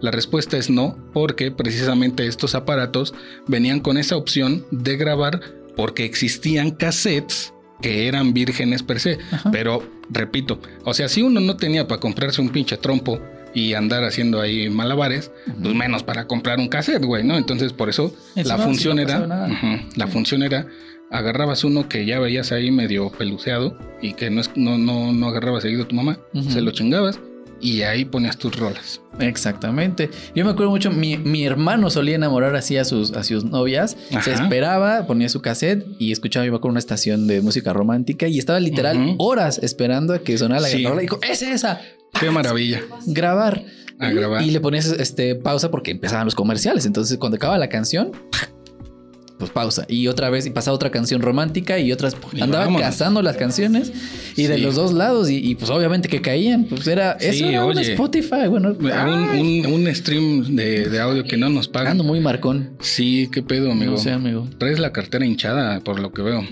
La 0.00 0.10
respuesta 0.10 0.56
es 0.56 0.70
no, 0.70 0.96
porque 1.12 1.50
precisamente 1.50 2.26
estos 2.26 2.54
aparatos 2.54 3.14
venían 3.46 3.80
con 3.80 3.98
esa 3.98 4.16
opción 4.16 4.64
de 4.70 4.96
grabar 4.96 5.40
porque 5.76 6.04
existían 6.04 6.70
cassettes 6.70 7.52
que 7.80 8.08
eran 8.08 8.32
vírgenes 8.32 8.82
per 8.82 9.00
se. 9.00 9.18
Ajá. 9.30 9.50
Pero, 9.50 9.82
repito, 10.10 10.60
o 10.84 10.94
sea, 10.94 11.08
si 11.08 11.22
uno 11.22 11.40
no 11.40 11.56
tenía 11.56 11.86
para 11.86 12.00
comprarse 12.00 12.40
un 12.40 12.50
pinche 12.50 12.76
trompo 12.76 13.20
y 13.54 13.74
andar 13.74 14.04
haciendo 14.04 14.40
ahí 14.40 14.68
malabares, 14.70 15.30
pues 15.62 15.74
menos 15.74 16.02
para 16.02 16.26
comprar 16.26 16.58
un 16.58 16.68
cassette, 16.68 17.04
güey, 17.04 17.24
¿no? 17.24 17.36
Entonces, 17.36 17.72
por 17.72 17.88
eso 17.88 18.14
la 18.36 18.56
si 18.56 18.62
función 18.62 18.96
no 18.96 19.02
era, 19.02 19.26
nada. 19.26 19.46
Ujú, 19.48 19.82
la 19.96 20.06
función 20.06 20.42
era 20.42 20.66
agarrabas 21.10 21.64
uno 21.64 21.88
que 21.88 22.06
ya 22.06 22.20
veías 22.20 22.52
ahí 22.52 22.70
medio 22.70 23.10
peluceado 23.10 23.76
y 24.00 24.12
que 24.12 24.30
no, 24.30 24.40
es- 24.40 24.50
no, 24.54 24.78
no, 24.78 25.12
no 25.12 25.26
agarraba 25.28 25.60
seguido 25.60 25.86
tu 25.86 25.96
mamá, 25.96 26.18
Ujú. 26.34 26.50
se 26.50 26.60
lo 26.60 26.70
chingabas 26.70 27.18
y 27.60 27.82
ahí 27.82 28.04
ponías 28.04 28.38
tus 28.38 28.56
rolas. 28.56 29.00
Exactamente. 29.18 30.08
Yo 30.34 30.44
me 30.44 30.52
acuerdo 30.52 30.70
mucho, 30.70 30.90
mi, 30.90 31.16
mi 31.18 31.44
hermano 31.44 31.90
solía 31.90 32.14
enamorar 32.14 32.54
así 32.56 32.76
a 32.76 32.84
sus, 32.84 33.12
a 33.12 33.22
sus 33.24 33.44
novias. 33.44 33.96
Se 34.08 34.16
Ajá. 34.32 34.44
esperaba, 34.44 35.06
ponía 35.06 35.28
su 35.28 35.42
cassette 35.42 35.84
y 35.98 36.12
escuchaba, 36.12 36.46
iba 36.46 36.60
con 36.60 36.70
una 36.70 36.78
estación 36.78 37.26
de 37.26 37.40
música 37.42 37.72
romántica 37.72 38.28
y 38.28 38.38
estaba 38.38 38.60
literal 38.60 38.96
Ujú. 38.98 39.14
horas 39.18 39.58
esperando 39.62 40.14
a 40.14 40.20
que 40.20 40.38
sonara 40.38 40.60
la 40.62 40.68
Sí. 40.68 40.84
rola 40.84 41.02
y 41.02 41.04
dijo, 41.06 41.18
es 41.28 41.42
esa, 41.42 41.80
Qué 42.18 42.30
maravilla. 42.30 42.80
grabar. 43.06 43.64
A 43.98 44.10
grabar. 44.10 44.42
Y 44.42 44.50
le 44.50 44.60
ponías 44.60 44.86
este, 44.86 45.34
pausa 45.34 45.70
porque 45.70 45.90
empezaban 45.90 46.24
los 46.24 46.34
comerciales. 46.34 46.86
Entonces, 46.86 47.18
cuando 47.18 47.36
acaba 47.36 47.58
la 47.58 47.68
canción, 47.68 48.12
pues 49.38 49.50
pausa. 49.50 49.86
Y 49.88 50.06
otra 50.08 50.28
vez, 50.28 50.44
y 50.46 50.50
pasaba 50.50 50.74
otra 50.74 50.90
canción 50.90 51.22
romántica 51.22 51.78
y 51.78 51.92
otras. 51.92 52.14
Y 52.32 52.40
andaba 52.42 52.64
vámonos. 52.64 52.86
cazando 52.88 53.22
las 53.22 53.36
canciones 53.36 53.90
y 54.36 54.44
de 54.44 54.56
Sí. 54.56 54.60
los 54.62 54.74
dos 54.74 54.92
lados. 54.92 55.30
Y, 55.30 55.36
y, 55.38 55.54
pues 55.54 55.70
obviamente 55.70 56.08
que 56.08 56.20
caían. 56.20 56.64
Pues 56.64 56.86
era. 56.86 57.18
Sí, 57.20 57.26
eso 57.26 57.46
era 57.46 57.64
un 57.64 57.76
oye. 57.76 57.92
Spotify. 57.92 58.48
Bueno, 58.48 58.70
Un, 58.78 59.66
un- 59.66 59.66
un 59.86 59.94
stream 59.94 60.56
de, 60.56 60.88
de 60.90 61.00
audio 61.00 61.24
que 61.24 61.36
no 61.38 61.48
nos 61.48 61.68
pagan. 61.68 61.92
ando 61.92 62.04
muy 62.04 62.20
marcón. 62.20 62.70
Sí, 62.80 63.28
qué 63.32 63.42
pedo, 63.42 63.70
amigo. 63.72 63.92
No 63.92 63.98
sé, 63.98 64.12
amigo. 64.12 64.46
Traes 64.58 64.78
la 64.78 64.92
cartera 64.92 65.24
hinchada 65.24 65.80
por 65.80 66.00
lo 66.00 66.12
que 66.12 66.20
veo. 66.22 66.42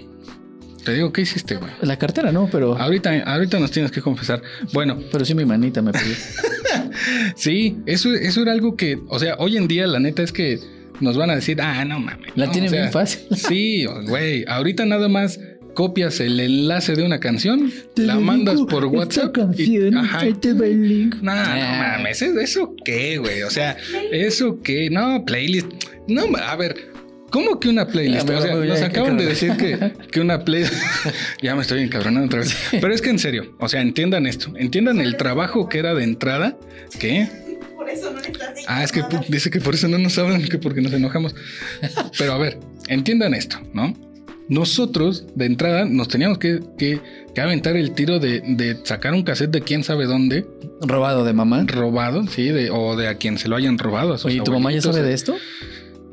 Te 0.84 0.94
digo, 0.94 1.12
¿qué 1.12 1.22
hiciste, 1.22 1.56
güey? 1.56 1.70
La 1.82 1.98
cartera 1.98 2.32
no, 2.32 2.48
pero. 2.50 2.76
Ahorita, 2.78 3.10
ahorita 3.24 3.58
nos 3.58 3.70
tienes 3.70 3.90
que 3.92 4.00
confesar. 4.00 4.40
Bueno, 4.72 4.98
Pero 5.12 5.24
sí 5.24 5.34
mi 5.34 5.44
manita 5.44 5.82
me 5.82 5.92
pidió. 5.92 6.14
sí, 7.36 7.76
eso, 7.86 8.12
eso 8.14 8.42
era 8.42 8.52
algo 8.52 8.76
que, 8.76 8.98
o 9.08 9.18
sea, 9.18 9.36
hoy 9.38 9.56
en 9.56 9.68
día 9.68 9.86
la 9.86 9.98
neta 10.00 10.22
es 10.22 10.32
que 10.32 10.58
nos 11.00 11.16
van 11.16 11.30
a 11.30 11.34
decir, 11.34 11.60
ah, 11.60 11.84
no 11.84 12.00
mames. 12.00 12.30
La 12.36 12.46
no", 12.46 12.52
tiene 12.52 12.68
o 12.68 12.70
sea, 12.70 12.80
bien 12.80 12.92
fácil. 12.92 13.20
Sí, 13.36 13.84
güey, 14.06 14.44
ahorita 14.48 14.84
nada 14.86 15.08
más 15.08 15.38
copias 15.74 16.18
el 16.18 16.40
enlace 16.40 16.96
de 16.96 17.04
una 17.04 17.20
canción, 17.20 17.70
la 17.94 18.16
mandas 18.18 18.60
por 18.68 18.86
WhatsApp. 18.86 19.36
y- 19.56 19.94
ajá, 19.94 20.26
te 20.40 20.52
va 20.52 20.66
el 20.66 20.88
link. 20.88 21.14
No, 21.22 21.32
no 21.34 21.40
Ah. 21.40 21.96
mames, 21.98 22.20
¿eso- 22.22 22.40
¿eso 22.40 22.74
qué, 22.84 23.18
güey? 23.18 23.42
O 23.42 23.50
sea, 23.50 23.76
¿eso 24.10 24.60
qué? 24.62 24.90
No, 24.90 25.24
playlist. 25.24 25.68
No, 26.08 26.22
a 26.36 26.56
ver, 26.56 26.74
¿cómo 27.30 27.58
que 27.60 27.68
una 27.68 27.86
playlist? 27.86 28.28
Ya, 28.28 28.38
O 28.38 28.42
sea, 28.42 28.54
nos 28.54 28.82
acaban 28.82 29.16
de 29.16 29.26
decir 29.26 29.56
que, 29.56 29.92
que 30.10 30.20
una 30.20 30.44
playlist. 30.44 30.74
ya 31.42 31.54
me 31.54 31.62
estoy 31.62 31.82
encabronando 31.82 32.26
otra 32.26 32.40
vez. 32.40 32.56
Pero 32.72 32.92
es 32.92 33.00
que 33.02 33.10
en 33.10 33.18
serio, 33.18 33.54
o 33.58 33.68
sea, 33.68 33.80
entiendan 33.80 34.26
esto, 34.26 34.52
entiendan 34.56 35.00
el 35.00 35.16
trabajo 35.16 35.68
que 35.68 35.78
era 35.78 35.94
de 35.94 36.04
entrada. 36.04 36.56
¿Qué? 36.98 37.28
Por 37.76 37.88
eso 37.88 38.10
no 38.12 38.18
estás 38.20 38.48
Ah, 38.66 38.82
es 38.84 38.92
que 38.92 39.02
dice 39.28 39.50
que 39.50 39.60
por 39.60 39.74
eso 39.74 39.88
no 39.88 39.98
nos 39.98 40.18
hablan, 40.18 40.42
que 40.42 40.58
porque 40.58 40.80
nos 40.80 40.92
enojamos. 40.92 41.34
Pero 42.18 42.32
a 42.32 42.38
ver, 42.38 42.58
entiendan 42.88 43.34
esto, 43.34 43.58
¿no? 43.72 43.94
Nosotros, 44.48 45.26
de 45.34 45.44
entrada, 45.44 45.84
nos 45.84 46.08
teníamos 46.08 46.38
que, 46.38 46.60
que- 46.78 47.00
que 47.34 47.40
aventar 47.42 47.76
el 47.76 47.92
tiro 47.92 48.18
de, 48.18 48.40
de 48.40 48.78
sacar 48.82 49.12
un 49.12 49.22
cassette 49.22 49.50
de 49.50 49.60
quién 49.60 49.84
sabe 49.84 50.06
dónde, 50.06 50.46
Robado 50.80 51.24
de 51.24 51.34
mamá. 51.34 51.64
robado, 51.66 52.26
sí, 52.26 52.44
de, 52.48 52.70
o 52.70 52.96
de 52.96 53.08
a 53.08 53.16
quien 53.16 53.36
se 53.36 53.46
lo 53.48 53.56
hayan 53.56 53.78
robado. 53.78 54.14
A 54.14 54.18
sus 54.18 54.24
Oye, 54.32 54.40
¿tu 54.40 54.50
mamá 54.52 54.72
ya 54.72 54.80
sabe 54.80 55.02
de 55.02 55.12
esto? 55.12 55.36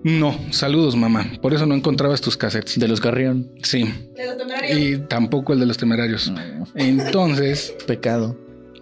No, 0.05 0.37
saludos, 0.51 0.95
mamá. 0.95 1.25
Por 1.41 1.55
eso 1.55 1.65
no 1.65 1.73
encontrabas 1.73 2.21
tus 2.21 2.37
cassettes. 2.37 2.77
De 2.79 2.87
los 2.87 3.01
Carrión. 3.01 3.49
Sí, 3.63 3.91
De 4.15 4.27
los 4.27 4.37
temerarios. 4.37 4.79
y 4.79 4.97
tampoco 4.99 5.53
el 5.53 5.59
de 5.59 5.65
los 5.65 5.77
temerarios. 5.79 6.29
No, 6.29 6.39
Entonces, 6.75 7.73
pecado. 7.87 8.37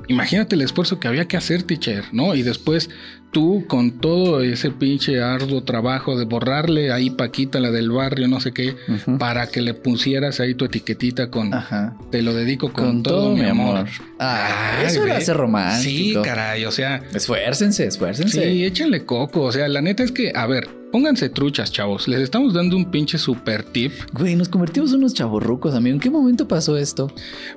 imagínate 0.09 0.55
el 0.55 0.62
esfuerzo 0.63 0.99
que 0.99 1.07
había 1.07 1.23
que 1.25 1.38
hacer, 1.38 1.63
teacher, 1.63 2.03
¿no? 2.12 2.36
Y 2.36 2.41
después 2.43 2.89
tú 3.31 3.63
con 3.69 4.01
todo 4.01 4.41
ese 4.41 4.69
pinche 4.69 5.21
arduo 5.21 5.63
trabajo 5.63 6.17
de 6.19 6.25
borrarle 6.25 6.91
ahí 6.91 7.09
Paquita, 7.09 7.62
la 7.62 7.71
del 7.71 7.89
barrio, 7.89 8.27
no 8.27 8.41
sé 8.41 8.51
qué, 8.51 8.75
para 9.17 9.47
que 9.47 9.62
le 9.62 9.73
pusieras 9.73 10.41
ahí 10.41 10.55
tu 10.55 10.65
etiquetita 10.65 11.31
con 11.31 11.53
Ajá. 11.53 11.95
te 12.12 12.21
lo 12.21 12.33
dedico 12.33 12.73
con, 12.73 13.01
todo, 13.01 13.33
mi 13.33 13.45
amor. 13.45 13.88
Ah, 14.19 14.79
Ay, 14.81 14.88
eso 14.88 15.05
era 15.05 15.21
ser 15.21 15.38
romántico. 15.38 15.89
Sí, 15.89 16.15
caray, 16.21 16.65
o 16.65 16.71
sea, 16.71 17.01
Esfuércense, 17.13 17.86
esfuércense. 17.86 18.43
sí, 18.43 18.65
échenle 18.65 19.05
coco. 19.05 19.43
O 19.43 19.51
sea, 19.53 19.69
la 19.69 19.81
neta 19.81 20.03
es 20.03 20.12
que, 20.12 20.33
a 20.36 20.45
ver, 20.47 20.83
pónganse 20.93 21.27
truchas, 21.27 21.71
chavos. 21.71 22.08
Les 22.08 22.21
estamos 22.21 22.53
dando 22.53 22.77
un 22.77 22.91
pinche 22.91 23.17
super 23.17 23.63
tip. 23.63 23.91
Güey, 24.13 24.36
nos 24.36 24.47
convertimos 24.47 24.91
en 24.91 24.99
unos 24.99 25.15
chavorrucos, 25.15 25.73
amigo. 25.73 25.95
¿En 25.95 25.99
qué 25.99 26.12
momento 26.12 26.47
pasó 26.47 26.77
esto? 26.77 27.12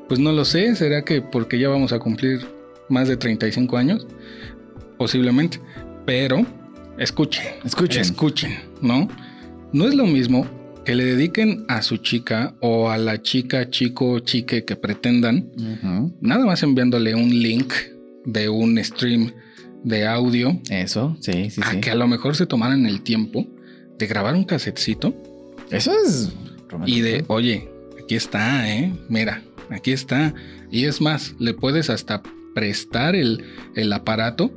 Pues 0.08 0.18
no 0.18 0.32
lo 0.32 0.46
sé, 0.46 0.74
¿será 0.74 1.02
que 1.02 1.20
porque 1.20 1.58
ya 1.58 1.68
vamos 1.68 1.92
a 1.92 1.98
cumplir 1.98 2.46
más 2.88 3.08
de 3.08 3.18
35 3.18 3.76
años? 3.76 4.06
Posiblemente. 4.96 5.60
Pero, 6.06 6.46
escuchen. 6.96 7.44
Escuchen. 7.62 8.00
Escuchen, 8.00 8.58
¿no? 8.80 9.06
No 9.70 9.86
es 9.86 9.94
lo 9.94 10.06
mismo 10.06 10.46
que 10.86 10.94
le 10.94 11.04
dediquen 11.04 11.66
a 11.68 11.82
su 11.82 11.98
chica 11.98 12.54
o 12.60 12.88
a 12.88 12.96
la 12.96 13.20
chica, 13.20 13.68
chico, 13.68 14.18
chique 14.20 14.64
que 14.64 14.76
pretendan, 14.76 15.50
nada 16.22 16.46
más 16.46 16.62
enviándole 16.62 17.14
un 17.14 17.28
link 17.28 17.70
de 18.24 18.48
un 18.48 18.82
stream 18.82 19.32
de 19.86 20.04
audio 20.06 20.60
Eso, 20.68 21.16
sí, 21.20 21.48
sí, 21.50 21.60
a 21.64 21.70
sí. 21.70 21.80
que 21.80 21.92
a 21.92 21.94
lo 21.94 22.08
mejor 22.08 22.34
se 22.36 22.44
tomaran 22.44 22.86
el 22.86 23.02
tiempo 23.02 23.46
de 23.96 24.06
grabar 24.06 24.34
un 24.34 24.44
casetcito 24.44 25.14
Eso 25.70 25.92
es 26.04 26.32
romántico. 26.68 26.98
y 26.98 27.00
de, 27.00 27.24
oye, 27.28 27.68
aquí 28.02 28.16
está, 28.16 28.68
¿eh? 28.68 28.92
Mira, 29.08 29.42
aquí 29.70 29.92
está. 29.92 30.34
Y 30.70 30.84
es 30.86 31.00
más, 31.00 31.34
le 31.38 31.54
puedes 31.54 31.88
hasta 31.88 32.22
prestar 32.54 33.14
el, 33.14 33.44
el 33.76 33.92
aparato 33.92 34.50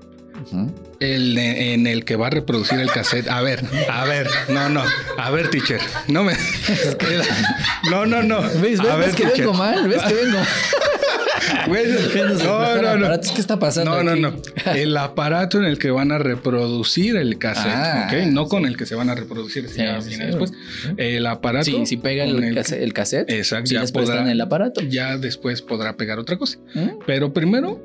el, 0.99 1.37
en 1.37 1.85
el 1.85 2.05
que 2.05 2.15
va 2.15 2.27
a 2.27 2.29
reproducir 2.31 2.79
el 2.79 2.89
cassette. 2.91 3.27
A 3.27 3.41
ver, 3.41 3.63
a 3.89 4.05
ver, 4.05 4.27
no, 4.49 4.69
no. 4.69 4.83
A 5.17 5.29
ver, 5.31 5.49
teacher. 5.49 5.81
No 6.07 6.23
me. 6.23 6.33
No, 7.89 8.05
no, 8.05 8.23
no. 8.23 8.41
¿Ves, 8.41 8.61
ves, 8.61 8.79
a 8.81 8.95
ver, 8.95 9.07
ves 9.07 9.15
que 9.15 9.25
vengo 9.25 9.53
mal? 9.53 9.87
¿Ves 9.87 10.01
que 10.03 10.13
vengo? 10.13 10.39
No, 12.43 12.81
no, 12.81 12.97
no. 12.97 13.05
aparatos. 13.05 13.31
¿Qué 13.31 13.41
está 13.41 13.59
pasando? 13.59 13.91
No, 13.91 14.03
no, 14.03 14.11
aquí? 14.11 14.21
no. 14.65 14.73
El 14.73 14.97
aparato 14.97 15.57
en 15.57 15.65
el 15.65 15.77
que 15.79 15.91
van 15.91 16.11
a 16.11 16.17
reproducir 16.17 17.15
el 17.15 17.37
cassette, 17.37 17.71
Ah, 17.73 18.07
¿ok? 18.11 18.27
No 18.31 18.47
con 18.47 18.65
el 18.65 18.77
que 18.77 18.85
se 18.85 18.95
van 18.95 19.09
a 19.09 19.15
reproducir, 19.15 19.67
Sí, 19.69 19.81
después. 20.17 20.51
El 20.97 21.25
aparato. 21.25 21.65
Sí, 21.65 21.85
si 21.85 21.97
pega 21.97 22.23
el, 22.23 22.53
case- 22.55 22.83
el 22.83 22.93
cassette, 22.93 23.29
Exacto, 23.31 23.67
sí 23.67 23.75
ya 23.75 23.81
les 23.81 23.93
podrá- 23.93 24.29
el 24.29 24.41
aparato. 24.41 24.81
Ya 24.81 25.17
después 25.17 25.61
podrá 25.61 25.95
pegar 25.97 26.19
otra 26.19 26.37
cosa. 26.37 26.57
¿Mm? 26.73 26.99
Pero 27.05 27.33
primero, 27.33 27.81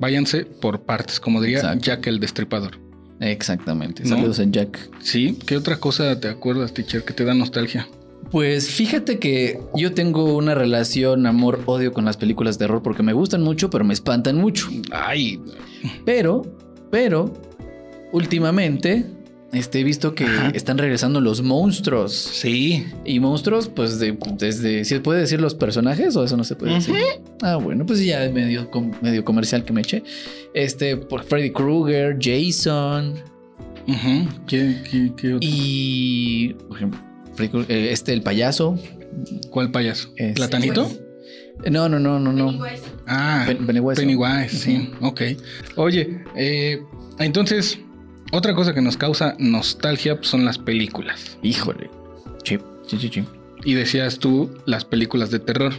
váyanse 0.00 0.44
por 0.44 0.82
partes, 0.82 1.20
como 1.20 1.40
diría 1.40 1.58
Exacto. 1.58 1.84
Jack 1.84 2.06
el 2.06 2.20
Destripador. 2.20 2.78
Exactamente. 3.20 4.02
¿No? 4.02 4.10
Saludos 4.10 4.40
a 4.40 4.44
Jack. 4.44 4.78
Sí, 5.00 5.38
¿qué 5.46 5.56
otra 5.56 5.76
cosa 5.76 6.18
te 6.20 6.28
acuerdas, 6.28 6.74
teacher, 6.74 7.04
que 7.04 7.12
te 7.12 7.24
da 7.24 7.34
nostalgia? 7.34 7.86
Pues 8.30 8.68
fíjate 8.70 9.18
que 9.18 9.60
yo 9.74 9.92
tengo 9.92 10.34
una 10.36 10.54
relación 10.54 11.26
amor-odio 11.26 11.92
con 11.92 12.04
las 12.04 12.16
películas 12.16 12.58
de 12.58 12.64
terror 12.66 12.82
porque 12.82 13.02
me 13.02 13.12
gustan 13.12 13.42
mucho, 13.42 13.70
pero 13.70 13.84
me 13.84 13.94
espantan 13.94 14.36
mucho. 14.36 14.68
Ay, 14.90 15.40
Pero, 16.04 16.42
pero, 16.90 17.32
últimamente, 18.12 19.04
este, 19.52 19.80
he 19.80 19.84
visto 19.84 20.14
que 20.14 20.24
Ajá. 20.24 20.48
están 20.54 20.78
regresando 20.78 21.20
los 21.20 21.42
monstruos. 21.42 22.12
sí. 22.12 22.86
Y 23.04 23.20
monstruos, 23.20 23.68
pues 23.68 23.98
de, 24.00 24.16
desde, 24.38 24.84
¿se 24.84 24.98
puede 25.00 25.20
decir 25.20 25.40
los 25.40 25.54
personajes 25.54 26.16
o 26.16 26.24
eso 26.24 26.36
no 26.36 26.42
se 26.44 26.56
puede 26.56 26.74
decir? 26.74 26.94
Ah, 27.42 27.56
bueno, 27.56 27.86
pues 27.86 28.04
ya 28.04 28.28
medio, 28.32 28.68
medio 29.00 29.24
comercial 29.24 29.64
que 29.64 29.72
me 29.72 29.82
eché. 29.82 30.02
Este, 30.54 30.96
por 30.96 31.22
Freddy 31.24 31.50
Krueger, 31.50 32.16
Jason. 32.20 33.14
¿Qué, 34.46 34.82
qué, 34.90 35.12
qué 35.16 35.34
otro? 35.34 35.38
y, 35.42 36.54
por 36.68 36.76
ejemplo, 36.78 36.98
este, 37.68 38.12
el 38.12 38.22
payaso. 38.22 38.78
¿Cuál 39.50 39.70
payaso? 39.70 40.08
Este, 40.16 40.34
¿Platanito? 40.34 40.90
No, 41.70 41.88
no, 41.88 41.98
no, 42.00 42.18
no, 42.18 42.32
no. 42.32 42.46
Pennywise. 42.50 42.82
Ah, 43.06 43.44
Pen- 43.46 43.66
Pennywise. 43.66 44.00
Pennywise, 44.00 44.48
sí, 44.58 44.90
ok. 45.00 45.22
Oye, 45.76 46.24
eh, 46.36 46.82
entonces, 47.20 47.78
otra 48.32 48.54
cosa 48.54 48.74
que 48.74 48.80
nos 48.82 48.96
causa 48.96 49.36
nostalgia 49.38 50.16
pues, 50.16 50.28
son 50.28 50.44
las 50.44 50.58
películas. 50.58 51.38
Híjole. 51.42 51.90
Sí, 52.44 52.58
sí, 52.86 52.98
sí, 52.98 53.10
sí. 53.12 53.24
Y 53.64 53.74
decías 53.74 54.18
tú, 54.18 54.50
las 54.66 54.84
películas 54.84 55.30
de 55.30 55.38
terror. 55.38 55.72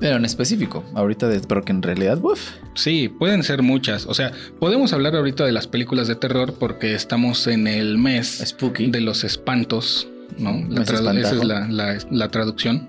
Pero 0.00 0.16
en 0.16 0.24
específico, 0.24 0.84
ahorita, 0.94 1.28
de, 1.28 1.40
pero 1.40 1.62
que 1.64 1.70
en 1.72 1.80
realidad, 1.80 2.18
uff. 2.20 2.50
Sí, 2.74 3.08
pueden 3.08 3.44
ser 3.44 3.62
muchas. 3.62 4.06
O 4.06 4.12
sea, 4.14 4.32
podemos 4.58 4.92
hablar 4.92 5.14
ahorita 5.14 5.46
de 5.46 5.52
las 5.52 5.68
películas 5.68 6.08
de 6.08 6.16
terror 6.16 6.54
porque 6.58 6.94
estamos 6.94 7.46
en 7.46 7.68
el 7.68 7.96
mes 7.96 8.42
Spooky. 8.44 8.90
de 8.90 9.00
los 9.00 9.22
espantos, 9.22 10.08
¿no? 10.38 10.64
La 10.68 10.82
esa 10.82 10.94
es 10.94 11.44
la, 11.44 11.66
la- 11.68 11.98
la 12.10 12.28
traducción. 12.28 12.88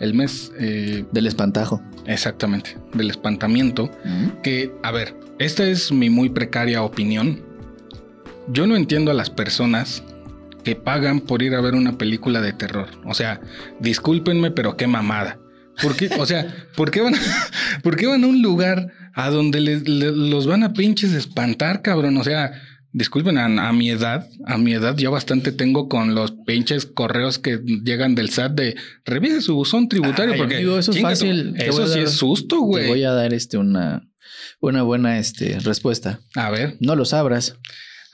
El 0.00 0.14
mes, 0.14 0.52
eh, 0.58 1.04
Del 1.12 1.26
espantajo. 1.26 1.80
exactamente, 2.06 2.76
del 2.94 3.10
espantamiento. 3.10 3.90
Mm. 4.04 4.40
Que, 4.42 4.72
a 4.82 4.90
ver, 4.90 5.14
esta 5.38 5.64
es 5.66 5.92
mi 5.92 6.10
muy 6.10 6.28
precaria 6.30 6.82
opinión. 6.82 7.40
Yo 8.48 8.66
no 8.66 8.76
entiendo 8.76 9.10
a 9.10 9.14
las 9.14 9.30
personas 9.30 10.02
que 10.64 10.74
pagan 10.76 11.20
por 11.20 11.42
ir 11.42 11.54
a 11.54 11.60
ver 11.60 11.74
una 11.74 11.96
película 11.96 12.40
de 12.40 12.52
terror. 12.52 12.88
O 13.04 13.14
sea, 13.14 13.40
discúlpenme, 13.80 14.50
pero 14.50 14.76
qué 14.76 14.86
mamada. 14.86 15.38
¿Por 15.82 15.96
qué? 15.96 16.08
O 16.18 16.26
sea, 16.26 16.46
¿por 16.76 16.90
qué 16.90 17.00
van, 17.00 17.14
¿por 17.82 17.96
qué 17.96 18.06
van 18.06 18.24
a 18.24 18.26
un 18.26 18.42
lugar 18.42 18.88
a 19.14 19.30
donde 19.30 19.60
les- 19.60 19.88
le- 19.88 20.12
los 20.12 20.46
van 20.46 20.62
a 20.64 20.72
pinches 20.72 21.12
espantar, 21.12 21.82
cabrón? 21.82 22.16
O 22.16 22.24
sea, 22.24 22.52
disculpen, 22.94 23.36
a, 23.36 23.68
a 23.68 23.72
mi 23.74 23.90
edad, 23.90 24.26
a 24.46 24.56
mi 24.56 24.72
edad 24.72 24.96
ya 24.96 25.10
bastante 25.10 25.52
tengo 25.52 25.88
con 25.90 26.14
los 26.14 26.32
pinches 26.46 26.86
correos 26.86 27.38
que 27.38 27.58
llegan 27.84 28.14
del 28.14 28.30
SAT 28.30 28.52
de 28.52 28.76
revise 29.04 29.42
su 29.42 29.54
buzón 29.56 29.88
tributario 29.88 30.32
Ay, 30.32 30.38
porque 30.38 30.56
amigo, 30.56 30.78
eso 30.78 30.92
es 30.92 31.02
fácil. 31.02 31.54
Te 31.58 31.68
Eso 31.68 31.86
sí 31.86 31.98
dar- 31.98 32.04
es 32.04 32.12
susto, 32.12 32.56
Te 32.56 32.62
güey. 32.62 32.88
voy 32.88 33.04
a 33.04 33.10
dar 33.12 33.34
este 33.34 33.58
una, 33.58 34.08
una 34.60 34.82
buena 34.82 35.18
este, 35.18 35.58
respuesta. 35.60 36.20
A 36.36 36.50
ver. 36.50 36.76
No 36.80 36.94
los 36.96 37.12
abras. 37.12 37.56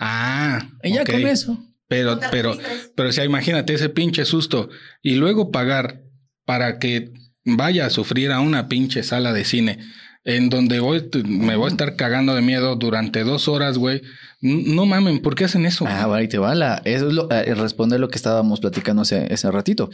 Ah, 0.01 0.66
Y 0.83 0.95
ya 0.95 1.05
con 1.05 1.27
eso. 1.27 1.59
Pero, 1.87 2.19
te 2.19 2.27
pero, 2.31 2.57
pero, 2.97 3.09
o 3.09 3.12
sea, 3.12 3.25
imagínate 3.25 3.75
ese 3.75 3.88
pinche 3.90 4.25
susto 4.25 4.71
y 5.03 5.16
luego 5.16 5.51
pagar 5.51 6.03
para 6.47 6.79
que 6.79 7.12
vaya 7.45 7.87
a 7.87 7.90
sufrir 7.90 8.31
a 8.33 8.40
una 8.40 8.69
pinche 8.69 9.03
sala 9.03 9.33
de 9.33 9.45
cine 9.45 9.79
en 10.24 10.50
donde 10.50 10.80
voy, 10.80 11.09
me 11.26 11.56
voy 11.56 11.66
a 11.66 11.70
estar 11.70 11.96
cagando 11.96 12.35
de 12.35 12.42
miedo 12.42 12.76
durante 12.76 13.24
dos 13.24 13.48
horas, 13.48 13.78
güey. 13.78 14.02
No 14.40 14.87
mamen, 14.87 15.22
¿por 15.22 15.35
qué 15.35 15.44
hacen 15.44 15.66
eso? 15.66 15.87
Ah, 15.87 16.09
ahí 16.14 16.28
te 16.28 16.38
va. 16.38 16.54
La, 16.54 16.83
eso 16.85 17.09
es 17.09 17.14
lo, 17.14 17.30
eh, 17.30 17.54
responde 17.54 17.96
a 17.96 17.98
lo 17.98 18.09
que 18.09 18.16
estábamos 18.16 18.61
platicando 18.61 19.02
hace, 19.02 19.28
hace 19.33 19.50
ratito. 19.50 19.90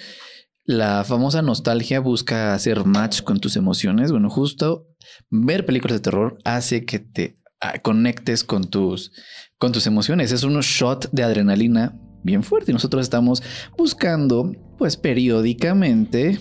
La 0.65 1.05
famosa 1.05 1.43
nostalgia 1.43 2.01
busca 2.01 2.55
hacer 2.55 2.85
match 2.85 3.23
con 3.23 3.39
tus 3.39 3.57
emociones. 3.57 4.11
Bueno, 4.11 4.31
justo 4.31 4.89
ver 5.31 5.65
películas 5.65 5.99
de 5.99 6.03
terror 6.03 6.39
hace 6.45 6.85
que 6.85 6.99
te 6.99 7.37
ah, 7.61 7.79
conectes 7.79 8.43
con 8.43 8.69
tus, 8.69 9.13
con 9.59 9.71
tus 9.71 9.87
emociones. 9.87 10.33
Es 10.33 10.43
un 10.43 10.59
shot 10.61 11.09
de 11.13 11.23
adrenalina 11.23 11.97
bien 12.25 12.43
fuerte 12.43 12.73
y 12.73 12.75
nosotros 12.75 13.03
estamos 13.03 13.43
buscando, 13.79 14.53
pues 14.77 14.97
periódicamente, 14.97 16.39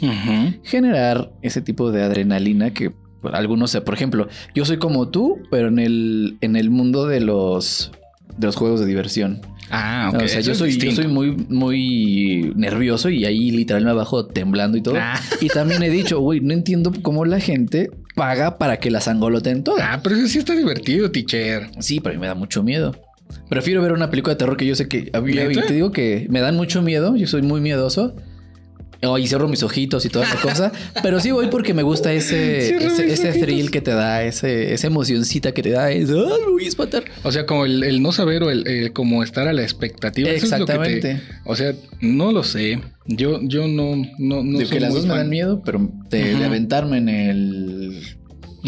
generar 0.63 1.31
ese 1.43 1.61
tipo 1.61 1.91
de 1.91 2.01
adrenalina 2.01 2.73
que 2.73 2.91
algunos, 3.33 3.75
por 3.77 3.93
ejemplo, 3.93 4.27
yo 4.53 4.65
soy 4.65 4.77
como 4.77 5.09
tú, 5.09 5.39
pero 5.51 5.67
en 5.67 5.79
el, 5.79 6.37
en 6.41 6.55
el 6.55 6.69
mundo 6.69 7.07
de 7.07 7.19
los, 7.19 7.91
de 8.37 8.47
los 8.47 8.55
juegos 8.55 8.79
de 8.79 8.85
diversión. 8.85 9.41
Ah, 9.71 10.11
ok. 10.13 10.23
o 10.23 10.27
sea, 10.27 10.39
eso 10.39 10.51
yo 10.51 10.55
soy, 10.55 10.77
yo 10.77 10.91
soy 10.91 11.07
muy, 11.07 11.31
muy 11.49 12.53
nervioso 12.55 13.09
y 13.09 13.25
ahí 13.25 13.51
literal 13.51 13.83
me 13.83 13.93
bajo 13.93 14.25
temblando 14.27 14.77
y 14.77 14.81
todo. 14.81 14.95
Ah. 14.99 15.19
Y 15.41 15.47
también 15.47 15.83
he 15.83 15.89
dicho, 15.89 16.19
güey, 16.19 16.39
no 16.39 16.53
entiendo 16.53 16.91
cómo 17.01 17.25
la 17.25 17.39
gente 17.39 17.89
paga 18.15 18.57
para 18.57 18.77
que 18.77 18.91
las 18.91 19.07
angoloten 19.07 19.63
todas. 19.63 19.83
Ah, 19.83 19.99
pero 20.03 20.15
eso 20.15 20.27
sí 20.27 20.39
está 20.39 20.55
divertido, 20.55 21.11
teacher. 21.11 21.69
Sí, 21.79 21.99
pero 21.99 22.13
a 22.13 22.15
mí 22.15 22.21
me 22.21 22.27
da 22.27 22.35
mucho 22.35 22.63
miedo. 22.63 22.95
Prefiero 23.49 23.81
ver 23.81 23.91
una 23.91 24.09
película 24.09 24.33
de 24.35 24.39
terror 24.39 24.55
que 24.57 24.65
yo 24.65 24.75
sé 24.75 24.87
que... 24.87 25.11
Y 25.11 25.61
te 25.61 25.73
digo 25.73 25.91
que 25.91 26.27
me 26.29 26.39
dan 26.41 26.55
mucho 26.55 26.81
miedo. 26.81 27.15
Yo 27.15 27.27
soy 27.27 27.41
muy 27.41 27.59
miedoso. 27.59 28.15
Oh, 29.05 29.17
y 29.17 29.27
cierro 29.27 29.47
mis 29.47 29.63
ojitos 29.63 30.05
y 30.05 30.09
toda 30.09 30.25
esa 30.25 30.37
cosa. 30.41 30.71
Pero 31.03 31.19
sí 31.19 31.31
voy 31.31 31.47
porque 31.47 31.73
me 31.73 31.83
gusta 31.83 32.11
ese, 32.13 32.75
ese, 33.11 33.31
thrill 33.39 33.71
que 33.71 33.81
te 33.81 33.91
da, 33.91 34.23
ese, 34.23 34.73
esa 34.73 34.87
emocioncita 34.87 35.51
que 35.53 35.61
te 35.61 35.69
da. 35.71 35.91
Es, 35.91 36.09
"Ay, 36.09 36.15
me 36.45 36.51
voy 36.51 36.65
a 36.65 36.67
espantar. 36.67 37.03
O 37.23 37.31
sea, 37.31 37.45
como 37.45 37.65
el, 37.65 37.83
el 37.83 38.01
no 38.01 38.11
saber 38.11 38.43
o 38.43 38.49
el, 38.49 38.67
el 38.67 38.93
como 38.93 39.23
estar 39.23 39.47
a 39.47 39.53
la 39.53 39.61
expectativa. 39.63 40.29
Eso 40.29 40.45
es 40.45 40.59
lo 40.59 40.65
que 40.65 40.73
te- 40.73 40.79
Exactamente. 40.97 41.21
o 41.45 41.55
sea, 41.55 41.73
no 42.01 42.31
lo 42.31 42.43
sé. 42.43 42.81
Yo, 43.07 43.39
yo 43.43 43.67
no, 43.67 43.95
no, 44.17 44.43
no 44.43 44.57
Digo 44.57 44.61
soy 44.61 44.69
que 44.69 44.79
las 44.79 44.93
dos 44.93 45.05
me 45.05 45.15
dan 45.15 45.29
miedo, 45.29 45.61
pero 45.63 45.91
de, 46.09 46.35
de 46.35 46.45
aventarme 46.45 46.97
en 46.97 47.09
el, 47.09 48.01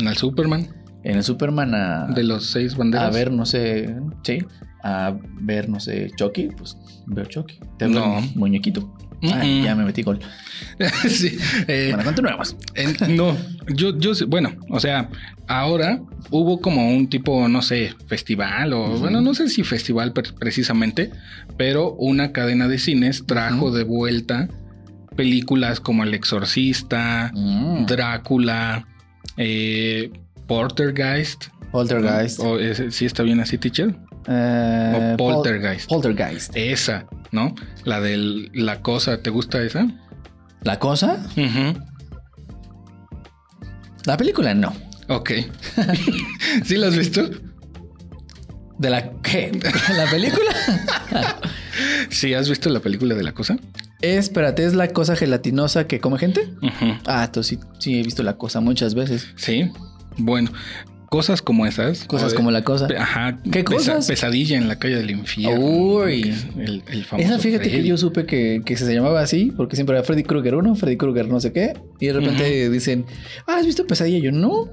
Al 0.06 0.16
Superman 0.18 0.68
en 1.04 1.16
el 1.18 1.24
Superman 1.24 1.74
a, 1.74 2.08
de 2.14 2.24
los 2.24 2.48
seis 2.48 2.76
banderas. 2.76 3.08
a 3.08 3.12
ver, 3.18 3.32
no 3.32 3.46
sé. 3.46 3.96
Sí. 4.24 4.40
a 4.84 5.16
ver, 5.40 5.70
no 5.70 5.80
sé, 5.80 6.12
Chucky, 6.18 6.50
pues 6.58 6.76
veo 7.06 7.24
Chucky. 7.26 7.60
Te 7.80 7.88
No. 7.88 8.22
Ay, 9.22 9.60
Mm-mm. 9.62 9.64
ya 9.64 9.76
me 9.76 9.84
metí 9.86 10.04
gol. 10.04 10.20
sí. 11.10 11.38
eh, 11.68 11.90
Bueno, 11.92 12.04
continuemos. 12.04 12.56
No, 13.10 13.36
yo, 13.68 13.98
yo, 13.98 14.12
bueno, 14.28 14.52
o 14.70 14.80
sea, 14.80 15.10
ahora 15.48 16.00
hubo 16.30 16.62
como 16.62 16.90
un 16.90 17.10
tipo, 17.10 17.48
no 17.48 17.62
sé, 17.62 17.94
festival 18.08 18.74
o, 18.74 18.90
bueno, 19.00 19.22
no 19.22 19.34
sé 19.34 19.50
si 19.50 19.64
festival 19.64 20.14
pre- 20.14 20.34
precisamente, 20.40 21.10
pero 21.58 21.94
una 21.94 22.32
cadena 22.32 22.68
de 22.68 22.78
cines 22.80 23.26
trajo 23.26 23.72
de 23.72 23.84
vuelta 23.84 24.50
películas 25.16 25.80
como 25.80 26.04
El 26.04 26.14
Exorcista, 26.14 27.32
Mm. 27.34 27.86
Drácula, 27.88 28.88
eh, 29.38 30.12
Poltergeist. 30.48 31.46
Poltergeist. 31.72 32.40
O, 32.40 32.60
ese- 32.60 32.92
¿Sí 32.92 33.06
está 33.06 33.24
bien 33.24 33.40
así, 33.40 33.58
teacher? 33.58 33.96
Eh, 34.28 35.12
o 35.14 35.18
Pol- 35.18 35.34
Poltergeist. 35.36 35.90
Poltergeist. 35.90 36.56
Esa, 36.56 37.06
¿no? 37.38 37.54
La 37.84 38.02
de 38.02 38.50
la 38.52 38.82
cosa, 38.82 39.22
¿te 39.22 39.30
gusta 39.30 39.62
esa? 39.62 39.88
¿La 40.64 40.80
cosa? 40.80 41.24
La 44.06 44.18
película 44.18 44.56
no. 44.56 44.74
Ok. 45.08 45.32
¿Sí 46.66 46.78
la 46.78 46.88
has 46.88 46.98
visto? 46.98 47.30
¿De 48.80 48.90
la 48.90 49.12
qué? 49.22 49.52
¿La 49.96 50.10
película? 50.10 50.52
¿Sí 52.10 52.34
has 52.34 52.50
visto 52.50 52.70
la 52.70 52.80
película 52.80 53.14
de 53.14 53.24
la 53.24 53.34
cosa? 53.34 53.58
Espérate, 54.02 54.66
¿es 54.66 54.74
la 54.74 54.88
cosa 54.88 55.16
gelatinosa 55.16 55.86
que 55.86 56.00
come 56.00 56.18
gente? 56.18 56.50
Ah, 57.06 57.26
entonces 57.26 57.60
sí, 57.60 57.68
sí 57.78 58.00
he 58.00 58.04
visto 58.04 58.24
la 58.24 58.38
cosa 58.38 58.62
muchas 58.62 58.96
veces. 58.96 59.28
Sí. 59.36 59.72
Bueno, 60.18 60.52
cosas 61.10 61.42
como 61.42 61.66
esas. 61.66 62.06
Cosas 62.06 62.32
de- 62.32 62.36
como 62.38 62.52
la 62.52 62.64
cosa. 62.64 62.88
Ajá. 62.98 63.40
¿Qué 63.52 63.64
pesa- 63.64 63.94
cosas? 63.94 64.08
pesadilla 64.08 64.58
en 64.58 64.68
la 64.68 64.78
calle 64.78 64.96
del 64.98 65.12
infierno. 65.12 65.66
Uy. 65.66 66.34
El, 66.58 66.84
el 66.88 67.06
famoso. 67.06 67.28
Esa 67.28 67.40
fíjate 67.40 67.66
Freddy. 67.70 67.82
que 67.84 67.88
yo 67.88 67.98
supe 67.98 68.26
que, 68.26 68.62
que 68.66 68.78
se 68.78 68.94
llamaba 68.94 69.22
así, 69.22 69.52
porque 69.56 69.76
siempre 69.76 69.96
era 69.96 70.04
Freddy 70.04 70.24
Krueger 70.24 70.56
1, 70.56 70.76
Freddy 70.76 70.98
Krueger 70.98 71.28
no 71.28 71.40
sé 71.40 71.52
qué, 71.52 71.74
y 72.00 72.08
de 72.08 72.14
repente 72.14 72.70
dicen, 72.70 73.06
ah, 73.48 73.56
¿has 73.60 73.66
visto 73.66 73.86
Pesadilla? 73.88 74.18
Y 74.18 74.22
yo, 74.22 74.32
no. 74.32 74.70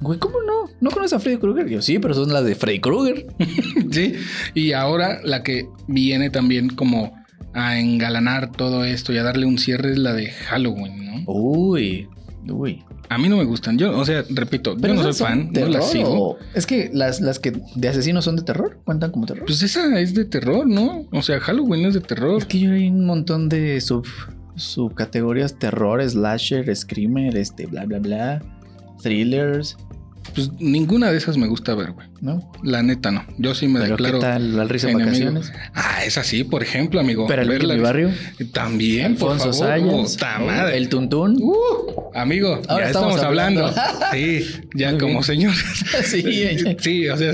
Güey, 0.00 0.18
¿cómo 0.18 0.36
no? 0.42 0.70
¿No 0.80 0.90
conoces 0.90 1.14
a 1.14 1.20
Freddy 1.20 1.38
Krueger? 1.38 1.68
Yo, 1.68 1.80
sí, 1.80 1.98
pero 1.98 2.12
son 2.14 2.30
las 2.32 2.44
de 2.44 2.54
Freddy 2.54 2.80
Krueger. 2.80 3.26
Sí. 3.90 4.14
Y 4.54 4.72
ahora 4.72 5.20
la 5.24 5.42
que 5.42 5.66
viene 5.88 6.28
también 6.28 6.68
como 6.68 7.14
a 7.54 7.78
engalanar 7.78 8.52
todo 8.52 8.84
esto 8.84 9.14
y 9.14 9.16
a 9.18 9.22
darle 9.22 9.46
un 9.46 9.58
cierre 9.58 9.92
es 9.92 9.98
la 9.98 10.12
de 10.12 10.30
Halloween, 10.30 11.06
¿no? 11.06 11.32
Uy, 11.32 12.06
uy. 12.50 12.84
A 13.08 13.18
mí 13.18 13.28
no 13.28 13.36
me 13.36 13.44
gustan. 13.44 13.78
Yo, 13.78 13.96
o 13.96 14.04
sea, 14.04 14.24
repito, 14.30 14.76
yo 14.76 14.94
no 14.94 15.02
soy 15.02 15.12
fan, 15.12 15.46
no 15.46 15.52
terror 15.52 15.70
las 15.70 15.90
sigo. 15.90 16.36
Es 16.54 16.66
que 16.66 16.90
las, 16.92 17.20
las 17.20 17.38
que 17.38 17.52
de 17.74 17.88
asesinos 17.88 18.24
son 18.24 18.36
de 18.36 18.42
terror, 18.42 18.78
cuentan 18.84 19.10
como 19.10 19.26
terror. 19.26 19.44
Pues 19.46 19.62
esa 19.62 19.98
es 20.00 20.14
de 20.14 20.24
terror, 20.24 20.66
¿no? 20.66 21.06
O 21.12 21.22
sea, 21.22 21.40
Halloween 21.40 21.86
es 21.86 21.94
de 21.94 22.00
terror. 22.00 22.38
es 22.38 22.46
que 22.46 22.60
yo 22.60 22.72
hay 22.72 22.88
un 22.88 23.06
montón 23.06 23.48
de 23.48 23.80
sub, 23.80 24.06
subcategorías: 24.56 25.58
terror, 25.58 26.02
slasher, 26.08 26.74
screamer, 26.74 27.36
este, 27.36 27.66
bla, 27.66 27.84
bla, 27.84 27.98
bla, 27.98 28.42
thrillers, 29.02 29.76
Pues 30.34 30.50
ninguna 30.58 31.10
de 31.10 31.18
esas 31.18 31.36
me 31.36 31.46
gusta 31.46 31.74
ver, 31.74 31.92
güey. 31.92 32.06
¿no? 32.20 32.50
La 32.62 32.82
neta 32.82 33.10
no. 33.10 33.24
Yo 33.38 33.54
sí 33.54 33.68
me 33.68 33.80
Pero 33.80 33.92
declaro. 33.96 34.18
¿qué 34.18 34.26
tal 34.26 34.56
la 34.56 34.64
risa 34.64 34.90
en 34.90 34.98
vacaciones? 34.98 35.52
Ah, 35.74 36.04
es 36.04 36.18
así, 36.18 36.44
por 36.44 36.62
ejemplo, 36.62 37.00
amigo. 37.00 37.26
Pero 37.26 37.42
el 37.42 37.48
Verla- 37.48 37.74
mi 37.74 37.80
barrio, 37.80 38.10
También, 38.52 39.16
por 39.16 39.32
Alfonso 39.32 39.52
favor. 39.58 39.78
Sayas, 39.78 40.12
Puta 40.14 40.38
madre. 40.40 40.76
el 40.76 40.88
Tuntún. 40.88 41.38
Uh, 41.40 41.54
amigo, 42.14 42.60
Ahora 42.68 42.84
ya 42.84 42.90
estamos 42.90 43.14
estamos, 43.14 43.20
hablando. 43.24 43.66
hablando. 43.66 44.06
Sí, 44.12 44.44
ya 44.74 44.90
Muy 44.92 45.00
como 45.00 45.22
señores. 45.22 45.64
Sí. 46.04 46.22
sí, 46.80 47.08
o 47.08 47.16
sea, 47.16 47.32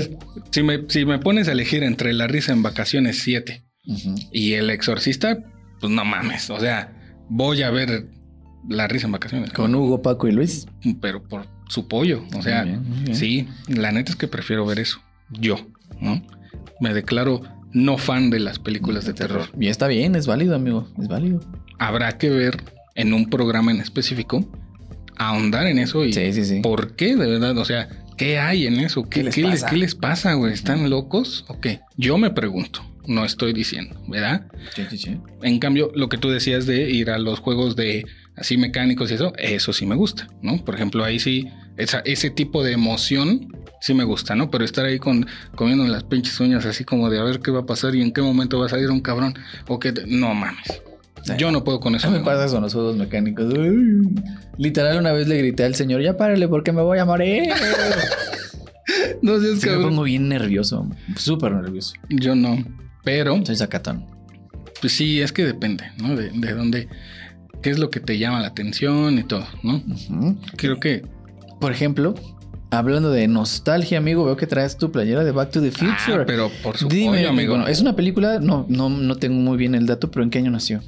si 0.51 0.63
me, 0.63 0.81
si 0.87 1.05
me 1.05 1.19
pones 1.19 1.47
a 1.47 1.51
elegir 1.53 1.83
entre 1.83 2.13
La 2.13 2.27
risa 2.27 2.51
en 2.53 2.63
vacaciones 2.63 3.19
7 3.23 3.63
Ujú. 3.87 4.15
y 4.31 4.53
El 4.53 4.69
exorcista, 4.69 5.39
pues 5.79 5.91
no 5.91 6.05
mames. 6.05 6.49
O 6.49 6.59
sea, 6.59 6.93
voy 7.29 7.63
a 7.63 7.69
ver 7.71 8.07
La 8.69 8.87
risa 8.87 9.07
en 9.07 9.11
vacaciones. 9.13 9.51
Con 9.51 9.73
Hugo, 9.75 10.01
Paco 10.01 10.27
y 10.27 10.31
Luis. 10.31 10.65
pero 11.01 11.23
por 11.23 11.47
su 11.67 11.87
pollo. 11.87 12.23
O 12.37 12.41
sea, 12.41 12.61
Muy 12.63 12.69
bien, 12.71 12.89
muy 12.89 12.99
bien. 13.05 13.15
sí, 13.15 13.47
la 13.67 13.91
neta 13.91 14.11
es 14.11 14.15
que 14.15 14.27
prefiero 14.27 14.65
ver 14.65 14.79
eso. 14.79 14.99
Yo, 15.29 15.57
¿no? 15.99 16.21
Me 16.79 16.93
declaro 16.93 17.41
no 17.71 17.97
fan 17.97 18.29
de 18.29 18.39
las 18.39 18.59
películas 18.59 19.05
de 19.05 19.13
terror. 19.13 19.47
Y 19.59 19.67
está 19.67 19.87
bien, 19.87 20.15
es 20.15 20.27
válido, 20.27 20.55
amigo. 20.55 20.87
Es 21.01 21.07
válido. 21.07 21.39
Habrá 21.79 22.17
que 22.17 22.29
ver 22.29 22.63
en 22.95 23.13
un 23.13 23.29
programa 23.29 23.71
en 23.71 23.79
específico, 23.81 24.47
ahondar 25.17 25.67
en 25.67 25.79
eso 25.79 26.03
y 26.05 26.13
Sí, 26.13 26.33
sí, 26.33 26.45
sí. 26.45 26.59
por 26.61 26.95
qué, 26.95 27.15
de 27.15 27.27
verdad. 27.27 27.57
O 27.57 27.65
sea, 27.65 27.89
¿qué 28.17 28.37
hay 28.39 28.67
en 28.67 28.79
eso? 28.79 29.03
¿Qué, 29.03 29.19
¿Qué 29.19 29.23
les 29.23 29.35
qué 29.35 29.41
les, 29.43 29.49
pasa? 29.61 29.69
qué 29.69 29.77
les 29.77 29.95
pasa, 29.95 30.33
güey? 30.33 30.53
¿Están 30.53 30.89
locos 30.89 31.45
o 31.47 31.59
qué? 31.59 31.79
Yo 31.97 32.17
me 32.17 32.29
pregunto, 32.29 32.81
no 33.07 33.25
estoy 33.25 33.53
diciendo, 33.53 33.99
¿verdad? 34.07 34.45
Sí, 34.75 34.83
sí, 34.89 34.97
sí. 34.97 35.17
En 35.41 35.59
cambio, 35.59 35.91
lo 35.95 36.09
que 36.09 36.17
tú 36.17 36.29
decías 36.29 36.65
de 36.67 36.89
ir 36.91 37.09
a 37.09 37.17
los 37.17 37.39
juegos 37.39 37.75
de 37.75 38.05
así 38.35 38.57
mecánicos 38.57 39.11
y 39.11 39.15
eso, 39.15 39.33
eso 39.37 39.73
sí 39.73 39.85
me 39.85 39.95
gusta, 39.95 40.27
¿no? 40.41 40.63
Por 40.63 40.75
ejemplo, 40.75 41.03
ahí 41.03 41.19
sí, 41.19 41.47
esa, 41.77 41.99
ese 42.05 42.29
tipo 42.29 42.63
de 42.63 42.71
emoción 42.73 43.47
sí 43.81 43.93
me 43.93 44.03
gusta, 44.03 44.35
¿no? 44.35 44.49
Pero 44.49 44.63
estar 44.65 44.85
ahí 44.85 44.97
con, 44.99 45.27
comiendo 45.55 45.85
las 45.87 46.03
pinches 46.03 46.39
uñas 46.39 46.65
así 46.65 46.83
como 46.83 47.09
de 47.09 47.19
a 47.19 47.23
ver 47.23 47.39
qué 47.39 47.51
va 47.51 47.59
a 47.61 47.65
pasar 47.65 47.95
y 47.95 48.01
en 48.01 48.11
qué 48.11 48.21
momento 48.21 48.59
va 48.59 48.65
a 48.67 48.69
salir 48.69 48.89
un 48.89 49.01
cabrón 49.01 49.33
o 49.67 49.79
que 49.79 49.93
no 50.07 50.33
mames. 50.33 50.81
Yo 51.37 51.51
no 51.51 51.63
puedo 51.63 51.79
con 51.79 51.95
eso. 51.95 52.07
Eso 52.07 52.11
me 52.11 52.17
amigo. 52.17 52.31
pasa 52.31 52.51
con 52.53 52.63
los 52.63 52.73
juegos 52.73 52.97
mecánicos. 52.97 53.45
Uy. 53.53 54.13
Literal, 54.57 54.97
una 54.99 55.13
vez 55.13 55.27
le 55.29 55.37
grité 55.37 55.63
al 55.63 55.73
señor, 55.73 56.01
ya 56.01 56.17
párale 56.17 56.49
porque 56.49 56.73
me 56.73 56.81
voy 56.81 56.99
a 56.99 57.05
morir. 57.05 57.43
No 59.21 59.39
seas 59.39 59.59
Sí, 59.61 59.67
me 59.67 59.73
cabrón. 59.73 59.89
pongo 59.91 60.03
bien 60.03 60.27
nervioso, 60.27 60.87
súper 61.15 61.53
nervioso. 61.53 61.93
Yo 62.09 62.35
no. 62.35 62.57
Pero, 63.05 63.43
Soy 63.45 63.55
sacatón. 63.55 64.05
pues 64.81 64.93
sí, 64.93 65.21
es 65.21 65.31
que 65.31 65.45
depende, 65.45 65.85
¿no? 66.01 66.15
De, 66.15 66.29
de 66.31 66.53
dónde, 66.53 66.89
qué 67.63 67.71
es 67.71 67.79
lo 67.79 67.89
que 67.89 67.99
te 67.99 68.17
llama 68.19 68.39
la 68.41 68.47
atención 68.47 69.17
y 69.17 69.23
todo, 69.23 69.47
¿no? 69.63 69.81
Creo 70.57 70.79
que 70.79 71.03
Por 71.59 71.71
ejemplo, 71.71 72.13
hablando 72.71 73.09
de 73.11 73.27
nostalgia, 73.27 73.97
amigo, 73.97 74.25
veo 74.25 74.35
que 74.37 74.45
traes 74.47 74.77
tu 74.77 74.91
playera 74.91 75.23
de 75.23 75.31
Back 75.31 75.51
to 75.51 75.61
the 75.61 75.71
Ah, 75.81 75.97
Future. 76.05 76.25
pero 76.25 76.51
por 76.61 76.77
su 76.77 76.87
Dime, 76.89 77.25
amigo. 77.25 77.53
bueno, 77.55 77.67
es 77.67 77.79
una 77.81 77.95
película, 77.95 78.39
no, 78.39 78.65
no, 78.69 78.89
no 78.89 79.15
tengo 79.15 79.35
muy 79.35 79.57
bien 79.57 79.73
el 79.75 79.85
dato, 79.85 80.11
pero 80.11 80.23
¿en 80.23 80.29
qué 80.29 80.39
año 80.39 80.51
nació? 80.51 80.81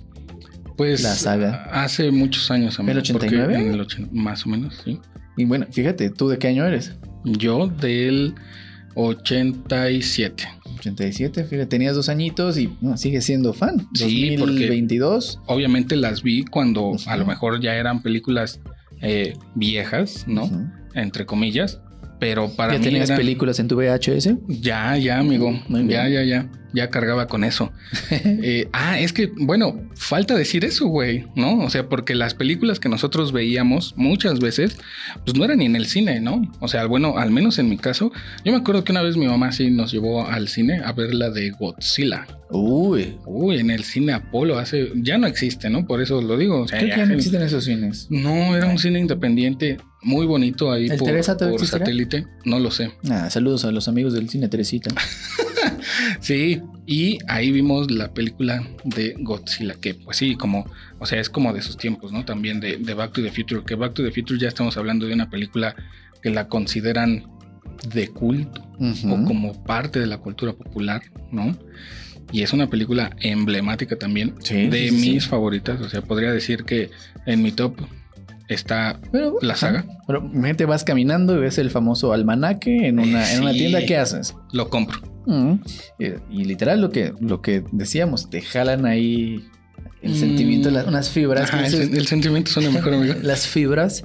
Pues 0.78 1.02
la 1.04 1.16
saga. 1.16 1.64
hace 1.72 2.12
muchos 2.12 2.52
años, 2.52 2.78
amigo. 2.80 2.92
¿El 2.92 2.98
89? 3.00 3.54
porque 3.78 3.96
en 4.02 4.04
el 4.10 4.12
más 4.12 4.46
o 4.46 4.50
menos, 4.50 4.82
sí. 4.84 5.00
Y 5.38 5.46
bueno, 5.46 5.66
fíjate, 5.72 6.10
¿tú 6.10 6.28
de 6.28 6.38
qué 6.38 6.50
año 6.50 6.66
eres? 6.66 6.94
Yo 7.24 7.68
del 7.68 8.36
87. 8.96 10.44
87, 10.78 11.44
fíjate, 11.46 11.66
tenías 11.68 11.96
dos 11.96 12.10
añitos 12.10 12.58
y 12.58 12.68
bueno, 12.82 12.98
sigues 12.98 13.26
siendo 13.26 13.54
fan. 13.54 13.88
Sí, 13.94 14.36
porque- 14.38 14.54
2022. 14.54 15.40
Obviamente 15.48 15.96
las 15.96 16.22
vi 16.24 16.44
cuando 16.46 16.96
a 17.08 17.18
lo 17.18 17.26
mejor 17.26 17.62
ya 17.62 17.76
eran 17.76 18.02
películas 18.02 18.60
eh, 19.02 19.34
viejas, 19.56 20.26
¿no? 20.28 20.50
Entre 20.94 21.26
comillas. 21.26 21.80
Pero 22.20 22.50
para 22.56 22.74
¿Ya 22.74 22.80
mí 22.80 22.86
tenías 22.86 23.10
eran- 23.10 23.18
películas 23.20 23.60
en 23.60 23.68
tu 23.68 23.76
VHS? 23.76 24.38
Ya, 24.48 24.98
ya, 24.98 25.20
amigo. 25.20 25.52
Muy 25.68 25.82
bien. 25.84 25.90
Ya, 25.90 26.08
ya, 26.10 26.24
ya. 26.24 26.50
Ya 26.74 26.90
cargaba 26.90 27.28
con 27.28 27.44
eso. 27.46 27.72
Eh, 28.12 28.68
ah, 28.74 29.00
es 29.00 29.12
que, 29.14 29.32
bueno, 29.38 29.82
falta 29.96 30.36
decir 30.36 30.66
eso, 30.66 30.88
güey, 30.88 31.26
¿no? 31.36 31.60
O 31.60 31.70
sea, 31.70 31.88
porque 31.90 32.14
las 32.16 32.34
películas 32.34 32.80
que 32.80 32.90
nosotros 32.90 33.32
veíamos 33.32 33.94
muchas 33.98 34.40
veces, 34.40 34.78
pues 35.26 35.38
no 35.38 35.46
eran 35.46 35.60
ni 35.60 35.66
en 35.66 35.76
el 35.76 35.86
cine, 35.88 36.20
¿no? 36.20 36.42
O 36.60 36.68
sea, 36.68 36.86
bueno, 36.86 37.18
al 37.18 37.32
menos 37.32 37.60
en 37.60 37.70
mi 37.70 37.78
caso, 37.78 38.12
yo 38.44 38.52
me 38.52 38.58
acuerdo 38.60 38.84
que 38.84 38.92
una 38.92 39.02
vez 39.02 39.16
mi 39.18 39.26
mamá 39.26 39.52
sí 39.52 39.72
nos 39.72 39.92
llevó 39.92 40.28
al 40.28 40.48
cine 40.48 40.82
a 40.84 40.92
ver 40.92 41.14
la 41.14 41.30
de 41.32 41.50
Godzilla. 41.52 42.28
Uy, 42.52 43.18
Uy, 43.26 43.58
en 43.60 43.72
el 43.72 43.84
cine 43.84 44.14
Apolo 44.14 44.58
hace, 44.60 44.92
ya 44.96 45.18
no 45.18 45.28
existe, 45.28 45.70
¿no? 45.70 45.88
Por 45.88 46.02
eso 46.02 46.22
lo 46.22 46.38
digo. 46.38 46.62
O 46.62 46.68
sea, 46.68 46.78
creo 46.80 46.92
que 46.92 46.98
ya 46.98 47.04
ya- 47.04 47.10
no 47.10 47.14
existen 47.16 47.42
esos 47.42 47.66
cines. 47.66 48.08
No, 48.10 48.56
era 48.56 48.68
un 48.68 48.78
cine 48.78 49.00
independiente 49.00 49.78
muy 50.06 50.28
bonito 50.28 50.72
ahí 50.72 50.86
¿El 50.86 50.98
por, 50.98 51.08
Teresa 51.08 51.36
satélite. 51.66 52.28
No 52.46 52.60
lo 52.60 52.70
sé. 52.70 52.92
Ah, 53.10 53.30
saludos 53.30 53.66
a 53.66 53.72
los 53.72 53.88
amigos 53.88 54.14
del 54.14 54.30
cine 54.30 54.48
Teresita. 54.48 54.94
Sí, 56.20 56.62
y 56.86 57.20
ahí 57.28 57.52
vimos 57.52 57.92
la 57.92 58.14
película 58.14 58.64
de 58.84 59.16
Godzilla, 59.20 59.76
que 59.76 59.94
pues 59.94 60.18
sí, 60.18 60.36
como, 60.36 60.66
o 61.00 61.06
sea, 61.06 61.20
es 61.20 61.30
como 61.30 61.54
de 61.54 61.62
sus 61.62 61.78
tiempos, 61.78 62.12
¿no? 62.12 62.26
También 62.26 62.60
de, 62.60 62.78
de 62.78 62.94
Back 62.94 63.14
to 63.14 63.22
the 63.22 63.32
Future, 63.32 63.64
que 63.66 63.76
Back 63.76 63.94
to 63.94 64.04
the 64.04 64.12
Future 64.12 64.40
ya 64.40 64.48
estamos 64.48 64.78
hablando 64.78 65.06
de 65.06 65.14
una 65.14 65.30
película 65.30 65.76
que 66.22 66.30
la 66.30 66.48
consideran 66.48 67.26
de 67.94 68.08
culto 68.10 68.62
o 68.80 69.26
como 69.26 69.64
parte 69.64 70.00
de 70.00 70.08
la 70.08 70.18
cultura 70.18 70.54
popular, 70.54 71.02
¿no? 71.32 71.56
Y 72.32 72.42
es 72.42 72.54
una 72.54 72.70
película 72.70 73.16
emblemática 73.20 73.96
también, 73.96 74.34
Sí, 74.40 74.68
de 74.68 74.90
sí, 74.90 74.96
mis 74.96 75.24
sí. 75.24 75.30
favoritas, 75.30 75.80
o 75.82 75.90
sea, 75.90 76.02
podría 76.02 76.32
decir 76.32 76.64
que 76.64 76.90
en 77.26 77.42
mi 77.42 77.52
top 77.52 77.76
está 78.50 79.00
Pero, 79.12 79.38
la 79.42 79.56
saga. 79.56 79.86
Pero 80.08 80.30
te 80.56 80.66
vas 80.66 80.84
caminando 80.84 81.36
y 81.36 81.40
ves 81.40 81.58
el 81.58 81.70
famoso 81.72 82.14
almanaque 82.14 82.88
en 82.88 83.00
una, 83.00 83.32
en 83.34 83.42
una 83.42 83.52
tienda. 83.54 83.86
¿Qué 83.86 83.98
haces? 83.98 84.36
lo 84.52 84.70
compro. 84.70 85.00
Mm. 85.26 85.54
Y, 86.00 86.42
y 86.42 86.46
literal 86.46 86.82
lo 86.82 86.92
que, 86.92 87.14
lo 87.20 87.42
que 87.42 87.64
decíamos, 87.72 88.30
te 88.30 88.42
jalan 88.42 88.86
ahí 88.86 89.44
el 90.04 90.12
Mm. 90.12 90.16
sentimiento, 90.16 90.70
las- 90.70 90.86
unas 90.88 91.10
fibras. 91.10 91.50
Ajá, 91.50 91.66
el, 91.66 91.72
dices, 91.72 91.92
sen- 91.92 91.98
el 91.98 92.06
sentimiento 92.08 92.52
suena 92.52 92.70
mejor, 92.70 92.94
amigo. 92.94 93.16
las 93.24 93.48
fibras. 93.48 94.04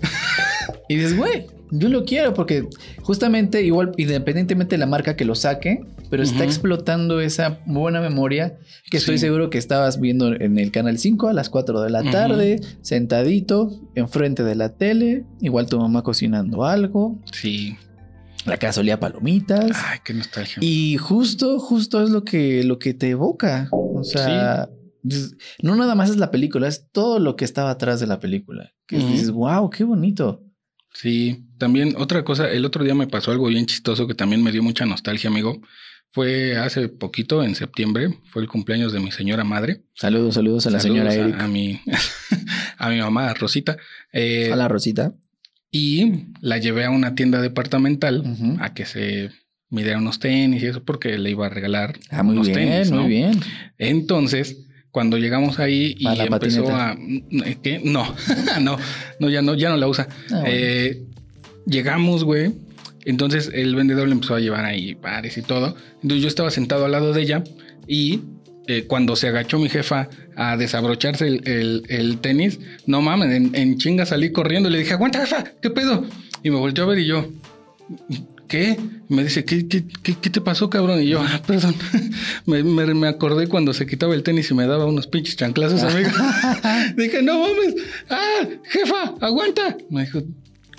y 0.88 0.96
dices, 0.96 1.16
güey, 1.16 1.46
yo 1.70 1.88
lo 1.90 2.04
quiero 2.04 2.32
porque 2.34 2.66
justamente 3.02 3.62
igual, 3.62 3.92
independientemente 3.98 4.74
de 4.74 4.78
la 4.78 4.86
marca 4.86 5.14
que 5.14 5.24
lo 5.26 5.34
saque, 5.34 5.80
pero 6.10 6.22
está 6.22 6.44
explotando 6.44 7.20
esa 7.20 7.60
buena 7.66 8.00
memoria 8.00 8.58
que 8.90 8.96
estoy 8.98 9.16
Sí. 9.18 9.26
seguro 9.26 9.48
que 9.48 9.58
estabas 9.58 10.00
viendo 10.00 10.34
en 10.34 10.58
el 10.58 10.70
canal 10.72 10.98
5 10.98 11.28
a 11.28 11.32
las 11.32 11.48
4 11.48 11.80
de 11.80 11.90
la 11.90 12.02
tarde, 12.10 12.60
sentadito, 12.82 13.70
enfrente 13.94 14.42
de 14.44 14.54
la 14.56 14.76
tele, 14.76 15.24
igual 15.40 15.66
tu 15.66 15.78
mamá 15.80 16.02
cocinando 16.02 16.64
algo, 16.64 17.20
Sí. 17.32 17.76
la 18.44 18.56
casa 18.56 18.80
olía 18.80 18.98
palomitas. 19.00 19.70
Ay, 19.86 19.98
qué 20.04 20.12
nostalgia. 20.14 20.58
Y 20.60 20.96
justo, 20.96 21.58
justo 21.58 22.02
es 22.02 22.10
lo 22.10 22.24
que, 22.24 22.64
lo 22.64 22.78
que 22.78 22.92
te 22.94 23.10
evoca. 23.10 23.68
O 23.70 24.02
sea, 24.04 24.68
no 25.62 25.76
nada 25.76 25.94
más 25.94 26.10
es 26.10 26.16
la 26.16 26.30
película, 26.30 26.68
es 26.68 26.88
todo 26.92 27.18
lo 27.18 27.36
que 27.36 27.44
estaba 27.44 27.70
atrás 27.70 28.00
de 28.00 28.06
la 28.06 28.18
película. 28.20 28.72
Que 28.86 28.98
dices, 28.98 29.30
wow, 29.30 29.70
qué 29.70 29.84
bonito. 29.84 30.42
Sí, 30.92 31.44
también 31.58 31.94
otra 31.96 32.24
cosa, 32.24 32.50
el 32.50 32.64
otro 32.64 32.82
día 32.82 32.94
me 32.96 33.06
pasó 33.06 33.30
algo 33.30 33.46
bien 33.46 33.66
chistoso 33.66 34.06
que 34.08 34.14
también 34.14 34.42
me 34.42 34.50
dio 34.50 34.62
mucha 34.62 34.84
nostalgia, 34.86 35.30
amigo. 35.30 35.60
Fue 36.12 36.56
hace 36.56 36.88
poquito, 36.88 37.44
en 37.44 37.54
septiembre, 37.54 38.18
fue 38.30 38.42
el 38.42 38.48
cumpleaños 38.48 38.92
de 38.92 38.98
mi 39.00 39.12
señora 39.12 39.44
madre. 39.44 39.82
Saludos, 39.94 40.34
saludos 40.34 40.66
a 40.66 40.70
la 40.70 40.80
Saludos 40.80 41.12
señora 41.12 41.22
a- 41.24 41.28
Erika. 41.28 41.44
A, 41.44 41.48
mi, 41.48 41.80
a 42.78 42.88
mi 42.90 42.98
mamá, 42.98 43.32
Rosita. 43.34 43.76
Eh, 44.12 44.50
Hola, 44.52 44.66
Rosita. 44.66 45.12
Y 45.70 46.24
la 46.40 46.58
llevé 46.58 46.84
a 46.84 46.90
una 46.90 47.14
tienda 47.14 47.40
departamental 47.40 48.24
a 48.58 48.74
que 48.74 48.86
se 48.86 49.30
midiera 49.68 49.98
unos 49.98 50.18
tenis 50.18 50.64
y 50.64 50.66
eso 50.66 50.82
porque 50.82 51.16
le 51.16 51.30
iba 51.30 51.46
a 51.46 51.48
regalar 51.48 51.96
Ah, 52.10 52.24
muy 52.24 52.32
unos 52.34 52.48
bien, 52.48 52.58
tenis, 52.58 52.90
¿no? 52.90 53.02
muy 53.02 53.10
bien. 53.10 53.38
Entonces, 53.78 54.66
cuando 54.90 55.16
llegamos 55.16 55.60
ahí 55.60 55.94
y 55.96 56.02
la 56.02 56.24
empezó 56.24 56.64
patineta. 56.64 56.90
a... 57.52 57.54
¿Qué? 57.62 57.80
No, 57.84 58.12
no, 58.60 58.78
no, 59.20 59.30
ya 59.30 59.42
no, 59.42 59.54
ya 59.54 59.68
no 59.70 59.76
la 59.76 59.86
usa. 59.86 60.08
Ah, 60.32 60.40
bueno. 60.40 60.44
Eh, 60.48 61.04
llegamos, 61.66 62.24
güey. 62.24 62.52
Entonces 63.10 63.50
el 63.52 63.74
vendedor 63.74 64.06
le 64.08 64.14
empezó 64.14 64.34
a 64.34 64.40
llevar 64.40 64.64
ahí 64.64 64.94
pares 64.94 65.36
y 65.36 65.42
todo. 65.42 65.76
Entonces 66.02 66.22
yo 66.22 66.28
estaba 66.28 66.50
sentado 66.50 66.84
al 66.86 66.92
lado 66.92 67.12
de 67.12 67.22
ella 67.22 67.44
y 67.86 68.20
eh, 68.66 68.84
cuando 68.86 69.16
se 69.16 69.28
agachó 69.28 69.58
mi 69.58 69.68
jefa 69.68 70.08
a 70.36 70.56
desabrocharse 70.56 71.26
el, 71.26 71.42
el- 71.48 71.82
el 71.88 72.18
tenis, 72.18 72.60
no 72.86 73.02
mames, 73.02 73.32
en, 73.34 73.54
en 73.54 73.78
chinga 73.78 74.06
salí 74.06 74.30
corriendo 74.32 74.68
y 74.68 74.72
le 74.72 74.78
dije, 74.78 74.92
aguanta 74.94 75.20
jefa, 75.20 75.44
¿qué 75.60 75.70
pedo? 75.70 76.04
Y 76.42 76.50
me 76.50 76.56
volteó 76.56 76.84
a 76.84 76.86
ver 76.86 76.98
y 77.00 77.06
yo, 77.06 77.28
¿qué? 78.48 78.78
Me 79.08 79.24
dice, 79.24 79.44
¿qué, 79.44 79.66
qué, 79.66 79.84
qué, 80.02 80.14
qué 80.20 80.30
te 80.30 80.40
pasó, 80.40 80.70
cabrón? 80.70 81.02
Y 81.02 81.06
yo, 81.08 81.20
ah, 81.20 81.42
perdón, 81.46 81.74
me, 82.46 82.62
me- 82.62 82.94
me 82.94 83.08
acordé 83.08 83.48
cuando 83.48 83.72
se 83.74 83.86
quitaba 83.86 84.14
el 84.14 84.22
tenis 84.22 84.50
y 84.50 84.54
me 84.54 84.66
daba 84.66 84.86
unos 84.86 85.06
pinches 85.06 85.36
chanclazos, 85.36 85.82
amigo. 85.82 86.10
dije, 86.96 87.22
no 87.22 87.40
mames, 87.40 87.74
ah, 88.08 88.46
jefa, 88.64 89.14
aguanta. 89.20 89.76
Me 89.90 90.02
dijo, 90.04 90.22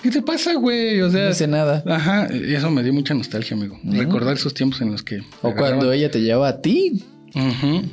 ¿qué 0.02 0.10
te 0.12 0.22
pasa, 0.22 0.54
güey? 0.56 1.02
O 1.02 1.10
sea, 1.10 1.26
no 1.26 1.30
hice 1.32 1.47
nada. 1.47 1.84
Ajá, 1.88 2.28
y 2.34 2.54
eso 2.54 2.70
me 2.72 2.84
dio 2.84 2.93
mucha 2.93 3.14
nostalgia, 3.14 3.56
amigo. 3.56 3.80
Recordar 3.84 4.36
esos 4.36 4.54
tiempos 4.54 4.82
en 4.82 4.91
los 4.91 5.04
que. 5.04 5.22
O 5.41 5.54
cuando 5.56 5.91
ella 5.91 6.10
te 6.12 6.22
lleva 6.22 6.47
a 6.49 6.62
ti 6.62 7.04
Ujú. 7.36 7.84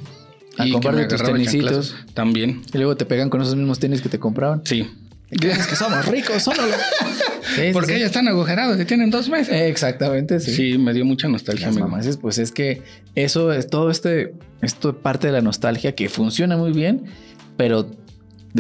a 0.59 0.67
Y 0.67 0.73
comprarte 0.73 1.07
tus 1.07 1.23
tenisitos. 1.23 1.97
También. 2.15 2.63
y 2.73 2.79
luego 2.79 2.97
te 2.97 3.05
pegan 3.05 3.31
con 3.31 3.41
esos 3.43 3.57
mismos 3.57 3.79
tenis 3.79 4.01
que 4.03 4.09
te 4.09 4.19
compraban. 4.19 4.63
Sí. 4.65 4.89
Es 5.31 5.67
que 5.67 5.77
somos 5.77 6.07
ricos, 6.07 6.43
solo. 6.43 6.63
Sí, 7.55 7.71
Porque 7.73 7.95
sí. 7.95 8.01
ya 8.01 8.07
están 8.07 8.29
agujerados 8.29 8.79
y 8.79 8.85
tienen 8.85 9.11
dos 9.11 9.29
meses. 9.31 9.55
Exactamente, 9.63 10.39
sí. 10.39 10.53
sí. 10.53 10.79
me 10.79 10.93
dio 10.93 11.05
mucha 11.07 11.29
nostalgia, 11.29 11.67
Las 11.69 11.77
amigo. 11.77 11.89
mamaces, 11.89 12.19
pues 12.19 12.37
es 12.39 12.53
que 12.53 12.83
eso 13.15 13.53
es 13.53 13.69
todo 13.69 13.91
este, 13.91 14.35
esto 14.61 14.99
parte 14.99 15.29
de 15.29 15.33
la 15.33 15.41
nostalgia 15.41 15.95
que 15.95 16.11
funciona 16.11 16.59
muy 16.59 16.73
bien, 16.73 17.05
pero 17.57 17.91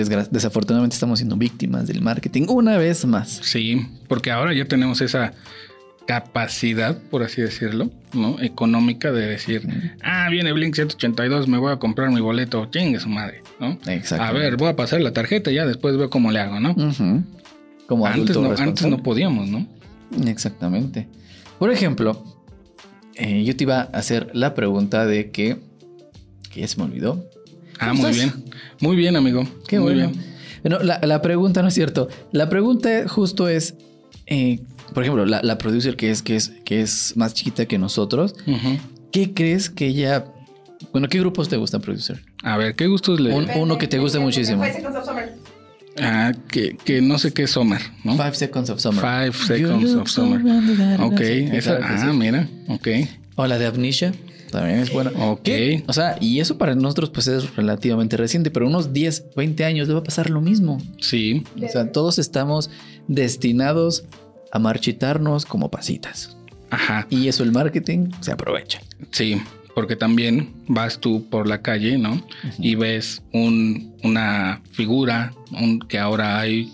desafortunadamente 0.05 0.95
estamos 0.95 1.19
siendo 1.19 1.37
víctimas 1.37 1.87
del 1.87 2.01
marketing 2.01 2.47
una 2.49 2.77
vez 2.77 3.05
más. 3.05 3.41
Sí, 3.43 3.87
porque 4.09 4.31
ahora 4.31 4.55
ya 4.55 4.65
tenemos 4.67 5.01
esa 5.01 5.33
capacidad, 6.09 6.97
por 7.11 7.23
así 7.23 7.43
decirlo, 7.43 7.91
¿no? 8.15 8.41
Económica 8.41 9.13
de 9.13 9.27
decir, 9.27 9.69
ah, 10.03 10.29
viene 10.31 10.53
Blink 10.53 10.75
182, 10.75 11.49
me 11.49 11.59
voy 11.59 11.71
a 11.71 11.77
comprar 11.77 12.11
mi 12.11 12.23
boleto, 12.23 12.65
chingue 12.71 12.99
su 12.99 13.11
madre, 13.11 13.43
¿no? 13.61 13.79
Exacto. 13.87 14.25
A 14.25 14.33
ver, 14.33 14.57
voy 14.57 14.69
a 14.69 14.77
pasar 14.77 15.03
la 15.03 15.13
tarjeta 15.13 15.51
y 15.51 15.57
ya 15.57 15.67
después 15.67 15.99
veo 15.99 16.09
cómo 16.09 16.33
le 16.33 16.41
hago, 16.41 16.61
¿no? 16.61 16.75
Como 17.87 18.07
Antes 18.07 18.39
no, 18.39 18.51
antes 18.51 18.87
no 18.87 19.03
podíamos, 19.03 19.49
¿no? 19.49 19.67
Exactamente. 20.27 21.09
Por 21.59 21.71
ejemplo, 21.71 22.25
eh, 23.15 23.45
yo 23.45 23.55
te 23.55 23.65
iba 23.65 23.81
a 23.81 23.83
hacer 23.83 24.31
la 24.33 24.55
pregunta 24.55 25.05
de 25.05 25.31
que, 25.31 25.59
que 26.51 26.61
ya 26.61 26.69
se 26.69 26.79
me 26.79 26.85
olvidó. 26.85 27.28
Ah, 27.79 27.89
¿Cómo 27.91 28.03
muy 28.03 28.11
estás? 28.11 28.35
bien. 28.35 28.55
Muy 28.81 28.97
bien, 28.97 29.17
amigo. 29.17 29.47
Qué 29.67 29.79
muy 29.79 29.95
bueno. 29.95 30.11
bien. 30.11 30.25
Bueno, 30.63 30.79
la, 30.81 30.99
la 31.03 31.23
pregunta 31.23 31.63
no 31.63 31.69
es 31.69 31.75
cierto. 31.75 32.09
La 32.33 32.49
pregunta 32.49 33.07
justo 33.09 33.49
es, 33.49 33.75
eh, 34.27 34.61
por 34.95 35.03
ejemplo, 35.05 35.25
la, 35.27 35.41
la 35.43 35.59
producer 35.59 35.97
que 35.97 36.11
es, 36.11 36.23
que, 36.23 36.37
es, 36.37 36.53
que 36.65 36.81
es 36.81 37.17
más 37.17 37.35
chiquita 37.35 37.67
que 37.67 37.79
nosotros. 37.79 38.35
¿qué 39.13 39.33
crees 39.33 39.71
que 39.71 39.87
ella... 39.87 40.25
Bueno, 40.93 41.09
¿qué 41.09 41.19
grupos 41.19 41.49
te 41.49 41.57
gustan 41.57 41.81
producer? 41.81 42.21
A 42.43 42.57
ver, 42.57 42.75
¿qué 42.75 42.87
gustos 42.87 43.21
le... 43.21 43.33
Un- 43.35 43.49
uno 43.57 43.79
que 43.79 43.89
te 43.89 43.99
guste 43.99 44.19
muchísimo. 44.19 44.63
Five 44.63 44.75
Seconds 44.75 44.97
of 44.99 45.05
Summer. 45.07 45.35
Ah, 46.01 46.33
que, 46.51 46.77
que 46.85 47.01
no 47.01 47.19
sé 47.19 47.33
qué 47.33 47.43
es 47.45 47.51
Summer, 47.51 47.81
¿no? 48.05 48.13
Five 48.17 48.35
Seconds 48.35 48.71
of 48.71 48.81
Summer. 48.81 49.01
Five 49.01 49.33
Seconds 49.33 49.95
of 49.95 50.09
Summer. 50.09 50.41
Ok, 51.01 51.21
esa... 51.21 51.79
que 51.79 51.85
Ah, 51.85 52.13
mira, 52.15 52.49
ok. 52.69 52.89
O 53.37 53.47
la 53.47 53.59
de 53.59 53.67
Amnesia. 53.67 54.13
También 54.51 54.79
es 54.81 54.93
buena. 54.93 55.11
Ok. 55.27 55.43
¿Qué? 55.43 55.85
O 55.87 55.93
sea, 55.93 56.17
y 56.21 56.41
eso 56.41 56.57
para 56.59 56.75
nosotros 56.75 57.11
pues 57.11 57.27
es 57.27 57.55
relativamente 57.57 58.17
reciente, 58.17 58.51
pero 58.51 58.67
unos 58.67 58.93
10, 58.93 59.35
20 59.37 59.65
años 59.65 59.89
le 59.89 59.95
va 59.95 60.01
a 60.01 60.05
pasar 60.05 60.31
lo 60.31 60.41
mismo. 60.41 60.79
Sí, 61.01 61.45
O 61.63 61.69
sea, 61.69 61.93
todos 61.93 62.19
estamos 62.19 62.71
destinados 63.07 64.05
a 64.53 64.59
marchitarnos 64.59 65.45
como 65.45 65.71
pasitas. 65.71 66.37
ajá, 66.71 67.07
Y 67.11 67.29
eso 67.29 67.43
el 67.43 67.53
marketing 67.53 68.09
se 68.21 68.33
aprovecha. 68.33 68.81
sí. 69.11 69.41
Porque 69.75 69.95
también 69.95 70.51
vas 70.67 70.99
tú 70.99 71.29
por 71.31 71.47
la 71.47 71.63
calle, 71.63 71.99
¿no? 71.99 72.21
Y 72.59 72.75
ves 72.75 73.23
un, 73.33 73.95
una 74.03 74.61
figura, 74.73 75.33
un, 75.53 75.79
que 75.79 76.01
ahora 76.01 76.41
hay 76.41 76.73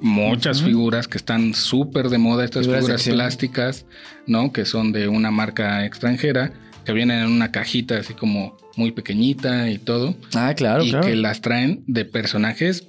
muchas 0.00 0.62
figuras 0.62 1.08
que 1.08 1.18
están 1.18 1.52
súper 1.52 2.10
de 2.10 2.18
moda, 2.18 2.44
estas 2.44 2.66
Figuras 2.68 3.02
plásticas, 3.08 3.86
¿no? 4.28 4.52
Que 4.52 4.66
son 4.66 4.92
de 4.92 5.08
una 5.08 5.32
marca 5.32 5.84
extranjera, 5.84 6.52
que 6.88 6.94
vienen 6.94 7.22
en 7.22 7.30
una 7.30 7.52
cajita 7.52 7.98
así 7.98 8.14
como 8.14 8.56
muy 8.76 8.92
pequeñita 8.92 9.68
y 9.68 9.76
todo. 9.76 10.14
Ah, 10.34 10.54
claro, 10.56 10.82
y 10.82 10.88
claro. 10.88 11.06
que 11.06 11.16
las 11.16 11.42
traen 11.42 11.84
de 11.86 12.06
personajes 12.06 12.88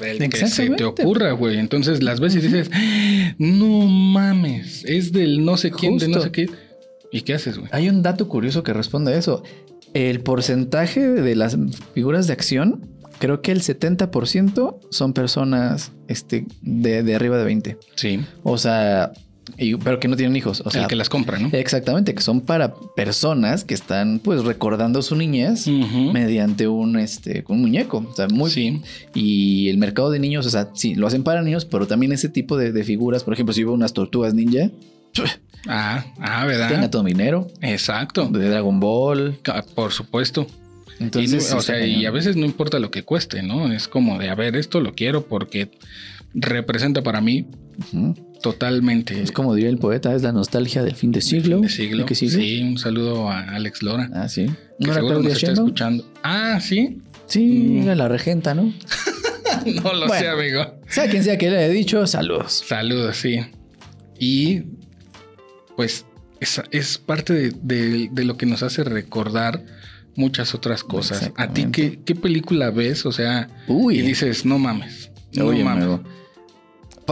el 0.00 0.28
que 0.28 0.48
se 0.48 0.70
te 0.70 0.82
ocurra, 0.82 1.30
güey. 1.30 1.56
Entonces 1.58 2.02
las 2.02 2.18
ves 2.18 2.34
y 2.34 2.40
dices, 2.40 2.68
no 3.38 3.86
mames, 3.86 4.84
es 4.86 5.12
del 5.12 5.44
no 5.44 5.56
sé 5.56 5.70
quién, 5.70 5.98
de 5.98 6.08
no 6.08 6.14
Justo. 6.14 6.22
sé 6.24 6.32
qué. 6.32 6.50
¿Y 7.12 7.20
qué 7.20 7.34
haces, 7.34 7.58
güey? 7.58 7.70
Hay 7.70 7.88
un 7.88 8.02
dato 8.02 8.26
curioso 8.26 8.64
que 8.64 8.72
responde 8.72 9.14
a 9.14 9.16
eso. 9.16 9.44
El 9.94 10.18
porcentaje 10.18 11.08
de 11.08 11.36
las 11.36 11.56
figuras 11.94 12.26
de 12.26 12.32
acción, 12.32 12.88
creo 13.20 13.40
que 13.40 13.52
el 13.52 13.60
70% 13.60 14.80
son 14.90 15.12
personas 15.12 15.92
este, 16.08 16.44
de, 16.60 17.04
de 17.04 17.14
arriba 17.14 17.38
de 17.38 17.44
20. 17.44 17.76
Sí, 17.94 18.18
O 18.42 18.58
sea, 18.58 19.12
y- 19.58 19.76
pero 19.76 19.98
que 20.00 20.08
no 20.08 20.16
tienen 20.16 20.36
hijos. 20.36 20.62
O 20.64 20.70
sea, 20.70 20.82
el 20.82 20.88
que 20.88 20.96
las 20.96 21.08
compra, 21.08 21.38
¿no? 21.38 21.48
exactamente, 21.52 22.14
que 22.14 22.22
son 22.22 22.40
para 22.42 22.74
personas 22.96 23.64
que 23.64 23.74
están 23.74 24.18
pues 24.20 24.44
recordando 24.44 25.02
su 25.02 25.16
niñez 25.16 25.66
mediante 26.12 26.68
un, 26.68 26.98
este, 26.98 27.44
un 27.48 27.60
muñeco. 27.62 28.06
O 28.10 28.14
sea, 28.14 28.28
muy... 28.28 28.50
Sí, 28.50 28.80
Y 29.14 29.68
el 29.68 29.78
mercado 29.78 30.10
de 30.10 30.18
niños, 30.18 30.46
o 30.46 30.50
sea, 30.50 30.68
sí, 30.74 30.94
lo 30.94 31.06
hacen 31.06 31.22
para 31.24 31.42
niños, 31.42 31.64
pero 31.64 31.86
también 31.86 32.12
ese 32.12 32.28
tipo 32.28 32.56
de, 32.56 32.72
de 32.72 32.84
figuras, 32.84 33.24
por 33.24 33.34
ejemplo, 33.34 33.52
si 33.52 33.64
veo 33.64 33.72
unas 33.72 33.92
tortugas 33.92 34.32
ninja, 34.34 34.70
ah, 35.68 36.04
ah, 36.20 36.44
tenga 36.46 36.46
¿verdad? 36.46 36.90
todo 36.90 37.02
mi 37.02 37.12
dinero, 37.12 37.48
Exacto, 37.60 38.26
de 38.28 38.48
Dragon 38.48 38.80
Ball. 38.80 39.38
Ca- 39.42 39.64
por 39.74 39.92
supuesto. 39.92 40.46
Y 40.98 41.04
Entonces, 41.04 41.50
no- 41.50 41.58
o 41.58 41.62
sea, 41.62 41.84
y 41.84 42.06
a 42.06 42.10
veces 42.10 42.36
no 42.36 42.44
importa 42.46 42.78
lo 42.78 42.90
que 42.90 43.02
cueste, 43.02 43.42
¿no? 43.42 43.72
Es 43.72 43.88
como 43.88 44.18
de, 44.18 44.28
a 44.30 44.34
ver, 44.34 44.56
esto 44.56 44.80
lo 44.80 44.94
quiero 44.94 45.26
porque 45.26 45.70
representa 46.34 47.02
para 47.02 47.20
mí. 47.20 47.46
Totalmente 48.42 49.22
Es 49.22 49.32
como 49.32 49.54
diría 49.54 49.70
el 49.70 49.78
poeta, 49.78 50.14
es 50.14 50.22
la 50.22 50.32
nostalgia 50.32 50.82
del 50.82 50.94
fin 50.94 51.12
de 51.12 51.20
siglo. 51.22 51.60
de 51.60 51.68
siglo. 51.68 52.04
¿De 52.04 52.14
siglo? 52.14 52.38
Sí, 52.40 52.62
un 52.62 52.76
saludo 52.78 53.30
a 53.30 53.40
Alex 53.54 53.82
Lora. 53.82 54.10
Ah, 54.12 54.28
sí. 54.28 54.46
que 54.46 54.52
¿No 54.86 54.92
era 54.92 54.94
seguro 54.96 55.22
nos 55.22 55.32
está 55.32 55.52
escuchando. 55.52 56.12
Ah, 56.22 56.58
sí. 56.60 56.98
Sí, 57.26 57.46
Mm. 57.46 57.82
era 57.84 57.94
la 57.94 58.08
regenta, 58.08 58.54
¿no? 58.54 58.72
No 59.66 59.92
lo 59.94 60.06
Bueno. 60.08 60.14
sé, 60.18 60.28
amigo. 60.28 60.74
Sea 60.88 61.08
quien 61.08 61.22
sea 61.22 61.38
que 61.38 61.48
le 61.48 61.56
haya 61.58 61.68
dicho, 61.68 62.04
saludos. 62.06 62.64
Saludos, 62.66 63.16
sí. 63.16 63.38
Y 64.18 64.62
pues 65.76 66.04
es, 66.40 66.60
es 66.72 66.98
parte 66.98 67.32
de, 67.32 67.52
de- 67.62 68.08
de 68.10 68.24
lo 68.24 68.36
que 68.36 68.46
nos 68.46 68.62
hace 68.62 68.82
recordar 68.84 69.64
muchas 70.16 70.54
otras 70.54 70.82
cosas. 70.84 71.30
¿A 71.36 71.52
ti 71.52 71.66
qué, 71.72 72.00
qué 72.04 72.14
película 72.14 72.70
ves? 72.70 73.06
O 73.06 73.12
sea, 73.12 73.48
Uy. 73.68 73.98
y 73.98 74.02
dices, 74.02 74.44
no 74.44 74.58
mames. 74.58 75.10
No 75.32 75.46
Oye, 75.46 75.64
mames. 75.64 75.84
amigo. 75.84 76.02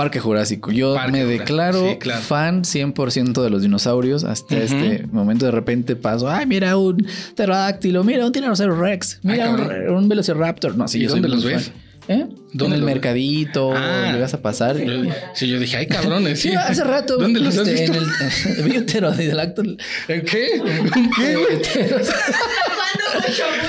Parque 0.01 0.19
Jurásico. 0.19 0.71
Yo 0.73 0.95
Parque 0.95 1.13
me 1.13 1.25
declaro 1.27 1.91
sí, 1.91 1.97
claro. 1.99 2.23
fan 2.23 2.63
100% 2.63 3.43
de 3.43 3.51
los 3.51 3.61
dinosaurios. 3.61 4.25
Hasta 4.25 4.57
este 4.57 5.07
momento 5.13 5.45
de 5.45 5.51
repente 5.51 5.95
paso. 5.95 6.31
Ay, 6.31 6.47
mira 6.47 6.75
un 6.79 7.07
pterodáctilo, 7.35 8.03
mira 8.03 8.25
un 8.25 8.33
tiranosaurio 8.33 8.77
rex, 8.77 9.19
mira 9.23 9.55
Ay, 9.55 9.89
un, 9.89 9.97
un 9.97 10.09
velociraptor. 10.09 10.75
No, 10.75 10.89
sí, 10.89 11.01
¿Y 11.01 11.03
yo 11.03 11.11
soy 11.11 11.21
los 11.21 11.45
fan. 11.45 11.71
¿Eh? 12.09 12.27
¿Dónde 12.53 12.65
en 12.65 12.73
el 12.75 12.81
lo- 12.81 12.87
mercadito, 12.87 13.73
Ah. 13.75 14.11
le 14.13 14.21
vas 14.21 14.35
a 14.35 14.43
pasar. 14.43 14.77
Yo, 14.79 15.03
sí, 15.35 15.47
yo 15.49 15.59
dije, 15.61 15.77
ay, 15.77 15.87
cabrones, 15.87 16.41
sí. 16.41 16.49
Sí, 16.51 16.55
hace 16.57 16.83
rato. 16.83 17.17
¿Dónde 17.19 17.39
los 17.41 17.57
has 17.57 17.69
este, 17.69 17.83
visto? 17.93 17.99
En 17.99 18.57
el, 18.59 18.65
vi 18.73 18.79
un 18.79 18.87
pterodactyl. 18.87 19.79
¿En 20.09 20.23
qué? 20.23 20.49
¿Un 20.61 21.11
qué. 21.11 21.37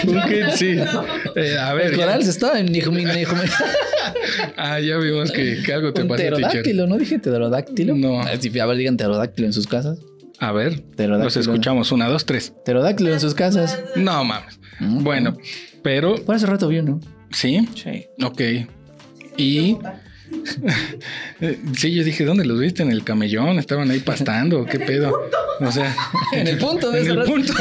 ¿Un 0.07 0.21
qué? 0.27 0.45
Sí. 0.55 0.77
Eh, 1.35 1.57
a 1.57 1.73
ver. 1.73 1.87
El 1.87 1.95
coral 1.97 2.23
se 2.23 2.29
está 2.31 2.59
en 2.59 2.71
Ah, 4.57 4.79
ya 4.79 4.97
vimos 4.97 5.31
que, 5.31 5.61
que 5.63 5.73
algo 5.73 5.93
te 5.93 6.01
teacher. 6.03 6.33
pterodáctilo, 6.33 6.87
¿no 6.87 6.97
dije 6.97 7.19
pterodáctilo? 7.19 7.95
No. 7.95 8.21
A 8.21 8.25
ver 8.25 8.41
si 8.41 8.59
a 8.59 8.65
ver, 8.65 8.77
digan 8.77 8.97
pterodáctilo 8.97 9.47
en 9.47 9.53
sus 9.53 9.67
casas. 9.67 9.99
A 10.39 10.51
ver, 10.51 10.81
los 10.97 11.37
escuchamos. 11.37 11.91
Una, 11.91 12.07
dos, 12.07 12.25
tres. 12.25 12.53
Pterodáctilo 12.65 13.13
en 13.13 13.19
sus 13.19 13.35
casas. 13.35 13.79
No 13.95 14.23
mames. 14.23 14.59
Mm. 14.79 15.03
Bueno, 15.03 15.37
pero 15.83 16.15
Por 16.23 16.35
hace 16.35 16.45
rato 16.47 16.67
vi 16.67 16.79
uno. 16.79 16.99
Sí, 17.33 17.67
Sí. 17.75 18.05
ok. 18.23 18.41
Y 19.37 19.77
sí, 21.77 21.93
yo 21.93 22.03
dije, 22.03 22.23
¿dónde 22.25 22.45
los 22.45 22.59
viste? 22.59 22.83
En 22.83 22.91
el 22.91 23.03
camellón, 23.03 23.59
estaban 23.59 23.89
ahí 23.91 23.99
pastando, 23.99 24.65
¿qué 24.69 24.79
pedo? 24.79 25.11
O 25.59 25.71
sea, 25.71 25.93
En 26.33 26.47
el 26.47 26.57
punto 26.57 26.89
de 26.91 27.01
en 27.01 27.11
el 27.11 27.23
punto. 27.23 27.53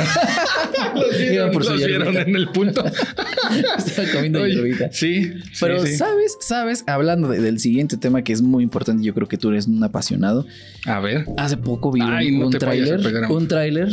los 0.94 1.18
vieron, 1.18 1.50
por 1.52 1.64
su 1.64 1.70
los 1.72 1.84
vieron 1.84 2.16
en 2.16 2.36
el 2.36 2.48
punto. 2.50 2.84
Estaba 3.76 4.08
comiendo 4.12 4.46
hierbita. 4.46 4.90
sí, 4.92 5.24
sí, 5.24 5.32
Pero 5.60 5.84
sí. 5.84 5.96
sabes, 5.96 6.36
sabes, 6.40 6.84
hablando 6.86 7.28
de- 7.28 7.40
del 7.40 7.58
siguiente 7.58 7.96
tema 7.96 8.22
que 8.22 8.32
es 8.32 8.42
muy 8.42 8.62
importante, 8.62 9.02
yo 9.04 9.14
creo 9.14 9.28
que 9.28 9.36
tú 9.36 9.50
eres 9.50 9.66
un 9.66 9.82
apasionado. 9.82 10.46
A 10.86 11.00
ver, 11.00 11.26
Hace 11.36 11.56
poco 11.56 11.90
vi 11.92 12.00
un- 12.00 12.38
no 12.38 12.46
un 12.46 12.52
tráiler, 12.52 13.00
un 13.28 13.48
tráiler 13.48 13.88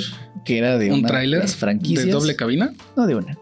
que 0.46 0.58
era 0.60 0.78
de 0.78 0.92
un 0.92 1.00
una 1.00 1.08
tráiler 1.10 1.40
de 1.40 1.46
las 1.46 1.56
franquicias 1.56 2.06
de 2.06 2.12
doble 2.12 2.36
cabina. 2.36 2.74
no 2.96 3.08
de 3.08 3.16
una, 3.16 3.38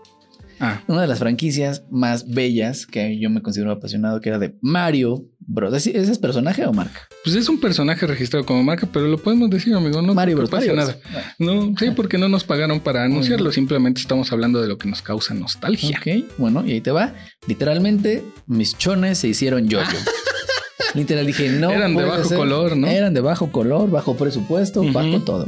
Ah, 0.60 0.82
una 0.88 1.02
de 1.02 1.08
las 1.08 1.20
franquicias 1.20 1.84
más 1.92 2.30
bellas 2.30 2.86
que 2.86 3.20
yo 3.20 3.30
me 3.30 3.42
considero 3.42 3.72
apasionado, 3.72 4.22
que 4.22 4.30
era 4.30 4.40
de 4.40 4.56
Mario 4.62 5.26
Bros. 5.40 5.74
¿Ese 5.74 5.98
ese 5.98 6.12
es 6.12 6.18
personaje 6.18 6.66
o 6.66 6.74
marca? 6.74 7.08
pues 7.24 7.36
es 7.36 7.50
un 7.50 7.60
personaje 7.60 8.06
registrado 8.08 8.46
como 8.46 8.64
marca, 8.64 8.88
pero 8.92 9.08
lo 9.08 9.18
podemos 9.18 9.50
decir, 9.50 9.74
amigo. 9.74 10.02
No 10.02 10.14
Mario 10.14 10.38
Bros. 10.38 10.52
Mario 10.52 10.76
nada. 10.76 10.98
Bros. 11.12 11.24
No, 11.40 11.74
sí, 11.78 11.92
porque 11.96 12.18
no 12.18 12.30
nos 12.30 12.44
pagaron 12.44 12.80
para 12.80 13.04
anunciarlo. 13.04 13.52
Simplemente 13.52 14.00
estamos 14.02 14.32
hablando 14.32 14.62
de 14.62 14.68
lo 14.68 14.78
que 14.78 14.88
nos 14.88 15.02
causa 15.02 15.34
nostalgia. 15.34 15.98
Ok, 15.98 16.26
bueno, 16.38 16.66
y 16.66 16.72
ahí 16.74 16.82
te 16.82 16.92
va. 16.92 17.14
Literalmente, 17.48 18.24
mis 18.48 18.78
chones 18.78 19.18
se 19.18 19.28
hicieron 19.28 19.68
yo. 19.68 19.80
Literal 20.94 21.26
dije, 21.26 21.50
no. 21.50 21.72
Eran 21.72 21.96
de 21.96 22.06
bajo 22.06 22.24
ser. 22.24 22.38
color, 22.38 22.78
¿no? 22.78 22.88
Eran 22.88 23.14
de 23.14 23.22
bajo 23.22 23.52
color, 23.52 23.90
bajo 23.90 24.16
presupuesto, 24.16 24.82
bajo 24.94 25.20
todo. 25.22 25.48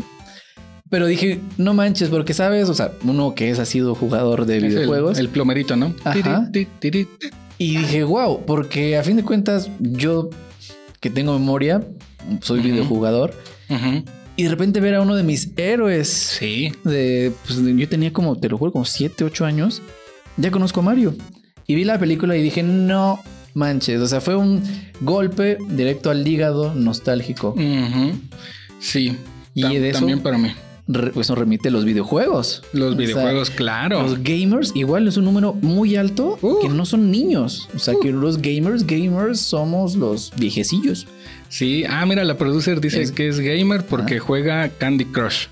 Pero 0.89 1.05
dije, 1.07 1.41
no 1.57 1.73
manches, 1.73 2.09
porque 2.09 2.33
sabes, 2.33 2.69
o 2.69 2.73
sea, 2.73 2.91
uno 3.03 3.35
que 3.35 3.49
es 3.49 3.59
ha 3.59 3.65
sido 3.65 3.93
jugador 3.95 4.45
de 4.45 4.57
Es 4.57 4.63
videojuegos. 4.63 5.17
El, 5.19 5.29
plomerito, 5.29 5.75
¿no? 5.75 5.93
Ajá. 6.05 6.49
Tiri, 6.51 6.65
tiri, 6.79 7.05
tiri. 7.19 7.33
Y 7.57 7.77
dije, 7.77 8.03
wow, 8.03 8.45
porque 8.45 8.97
a 8.97 9.03
fin 9.03 9.17
de 9.17 9.23
cuentas, 9.23 9.69
yo 9.79 10.29
que 10.99 11.09
tengo 11.09 11.33
memoria, 11.33 11.83
soy 12.41 12.61
videojugador, 12.61 13.33
Ujú. 13.69 14.03
y 14.35 14.43
de 14.43 14.49
repente 14.49 14.79
ver 14.79 14.95
a 14.95 15.01
uno 15.01 15.15
de 15.15 15.23
mis 15.23 15.49
héroes 15.57 16.07
Sí. 16.07 16.71
de, 16.83 17.31
pues, 17.45 17.59
yo 17.59 17.89
tenía 17.89 18.13
como, 18.13 18.38
te 18.38 18.47
lo 18.47 18.57
juro, 18.57 18.71
como 18.71 18.85
7, 18.85 19.23
8 19.23 19.45
años, 19.45 19.81
ya 20.38 20.51
conozco 20.51 20.79
a 20.79 20.83
Mario. 20.83 21.15
Y 21.65 21.75
vi 21.75 21.83
la 21.83 21.99
película 21.99 22.38
y 22.38 22.41
dije, 22.43 22.63
no 22.63 23.19
manches, 23.55 23.99
o 23.99 24.07
sea, 24.07 24.21
fue 24.21 24.35
un 24.35 24.61
golpe 25.01 25.57
directo 25.69 26.09
al 26.11 26.25
hígado 26.25 26.73
nostálgico. 26.75 27.55
Sí. 28.79 29.17
Y 29.53 29.63
Tam- 29.63 29.79
de 29.79 29.89
eso- 29.89 29.99
También 29.99 30.19
para 30.21 30.38
mí. 30.38 30.51
Pues 30.88 31.29
nos 31.29 31.38
remite 31.38 31.69
los 31.69 31.83
videojuegos. 31.83 32.63
Los 32.71 32.93
O 32.93 32.97
sea, 32.97 32.97
videojuegos, 33.05 33.49
claro. 33.49 34.03
Los 34.03 34.23
gamers 34.23 34.71
igual 34.73 35.07
es 35.07 35.17
un 35.17 35.25
número 35.25 35.53
muy 35.53 35.95
alto 35.97 36.39
Uh. 36.41 36.61
que 36.61 36.69
no 36.69 36.85
son 36.85 37.11
niños. 37.11 37.67
O 37.75 37.79
sea 37.79 37.93
que 38.01 38.11
los 38.13 38.41
gamers, 38.41 38.85
gamers 38.88 39.39
somos 39.41 39.95
los 39.95 40.31
viejecillos. 40.38 41.05
Sí. 41.49 41.83
Ah, 41.89 42.05
mira, 42.05 42.23
la 42.23 42.38
producer 42.38 42.79
dice 42.79 43.01
Es- 43.01 43.11
que 43.11 43.27
es 43.27 43.39
gamer 43.41 43.85
porque 43.85 44.19
juega 44.19 44.69
Candy 44.69 45.05
Crush. 45.05 45.47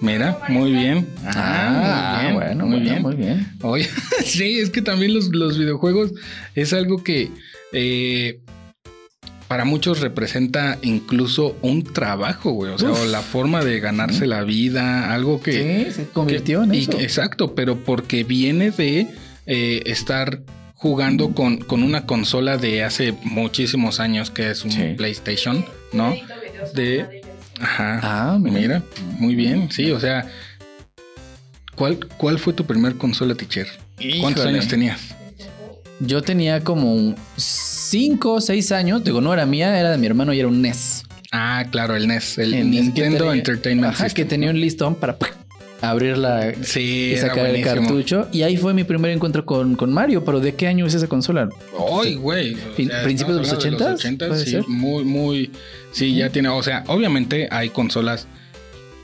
Mira, 0.00 0.38
muy 0.48 0.70
bien. 0.70 1.08
Ah, 1.24 2.20
muy 2.22 2.22
bien, 2.22 2.34
bueno, 2.36 2.66
muy 2.66 2.76
bueno, 2.78 2.90
bien. 2.90 3.02
muy 3.02 3.14
bien. 3.16 3.52
Oye, 3.62 3.88
sí, 4.24 4.60
es 4.60 4.70
que 4.70 4.80
también 4.80 5.12
los, 5.12 5.30
los 5.30 5.58
videojuegos 5.58 6.12
es 6.54 6.72
algo 6.72 7.02
que 7.02 7.32
eh, 7.72 8.38
para 9.48 9.64
muchos 9.64 10.00
representa 10.00 10.78
incluso 10.82 11.56
un 11.62 11.82
trabajo, 11.82 12.50
güey. 12.50 12.72
O 12.72 12.78
sea, 12.78 12.90
Uf. 12.90 13.00
o 13.00 13.06
la 13.06 13.22
forma 13.22 13.64
de 13.64 13.80
ganarse 13.80 14.26
la 14.26 14.42
vida, 14.44 15.12
algo 15.14 15.40
que... 15.40 15.86
sí, 15.86 15.92
se 15.92 16.06
convirtió 16.08 16.62
en 16.64 16.74
y- 16.74 16.78
eso. 16.80 16.92
exacto, 17.00 17.54
pero 17.54 17.76
porque 17.82 18.24
viene 18.24 18.70
de 18.70 19.08
eh, 19.46 19.82
estar 19.86 20.40
jugando 20.74 21.30
con, 21.34 21.56
con 21.58 21.82
una 21.82 22.04
consola 22.06 22.56
de 22.58 22.84
hace 22.84 23.12
muchísimos 23.24 23.98
años, 24.00 24.30
que 24.30 24.50
es 24.50 24.64
un 24.64 24.70
Sí. 24.70 24.94
PlayStation, 24.96 25.64
¿no? 25.92 26.14
De- 26.74 27.22
Ajá. 27.60 28.00
Ah, 28.02 28.38
mira. 28.38 28.58
Mira, 28.60 28.82
muy 29.18 29.34
bien. 29.34 29.70
Sí, 29.72 29.90
o 29.90 29.98
sea, 29.98 30.26
¿cuál, 31.74 31.98
cuál 32.18 32.38
fue 32.38 32.52
tu 32.52 32.64
primer 32.66 32.94
consola, 32.96 33.34
teacher? 33.34 33.66
¿Cuántos 34.20 34.44
Híjole. 34.44 34.50
años 34.50 34.68
tenías? 34.68 35.00
Yo 36.00 36.22
tenía 36.22 36.60
como 36.62 37.16
5 37.90 38.32
o 38.34 38.40
6 38.40 38.72
años. 38.72 39.04
Digo, 39.04 39.20
no 39.20 39.32
era 39.32 39.46
mía, 39.46 39.78
era 39.78 39.90
de 39.90 39.98
mi 39.98 40.06
hermano 40.06 40.32
y 40.32 40.38
era 40.40 40.48
un 40.48 40.60
NES. 40.62 41.04
Ah, 41.32 41.64
claro, 41.70 41.94
el 41.96 42.06
NES, 42.08 42.38
el, 42.38 42.52
que 42.52 42.64
Nintendo 42.64 43.18
tenía- 43.18 43.32
Entertainment 43.34 43.92
Ajá, 43.94 44.04
System. 44.04 44.14
que 44.24 44.28
tenía 44.28 44.50
un 44.50 44.60
listón 44.60 44.94
para 44.94 45.18
¡pac! 45.18 45.36
abrir 45.80 46.18
la 46.18 46.54
Sí, 46.62 47.12
y 47.14 47.16
sacar 47.18 47.46
el 47.46 47.62
cartucho. 47.62 48.28
Y 48.32 48.42
ahí 48.42 48.56
fue 48.56 48.74
mi 48.74 48.82
primer 48.84 49.10
encuentro 49.12 49.44
con, 49.46 49.76
con 49.76 49.92
Mario. 49.92 50.24
Pero 50.24 50.40
¿de 50.40 50.54
qué 50.54 50.66
año 50.66 50.86
es 50.86 50.94
esa 50.94 51.06
consola? 51.06 51.48
Ay, 52.02 52.16
güey. 52.16 52.54
¿principios 52.74 53.36
de 53.36 53.42
los 53.42 53.52
estamos 53.52 53.64
hablando 53.64 53.96
80s? 53.96 54.28
¿Puede 54.28 54.44
sí, 54.44 54.50
ser? 54.50 54.64
muy, 54.68 55.04
muy. 55.04 55.50
Sí, 55.92 56.14
ya 56.16 56.30
tiene. 56.30 56.48
O 56.48 56.62
sea, 56.62 56.82
obviamente 56.88 57.48
hay 57.50 57.68
consolas 57.68 58.26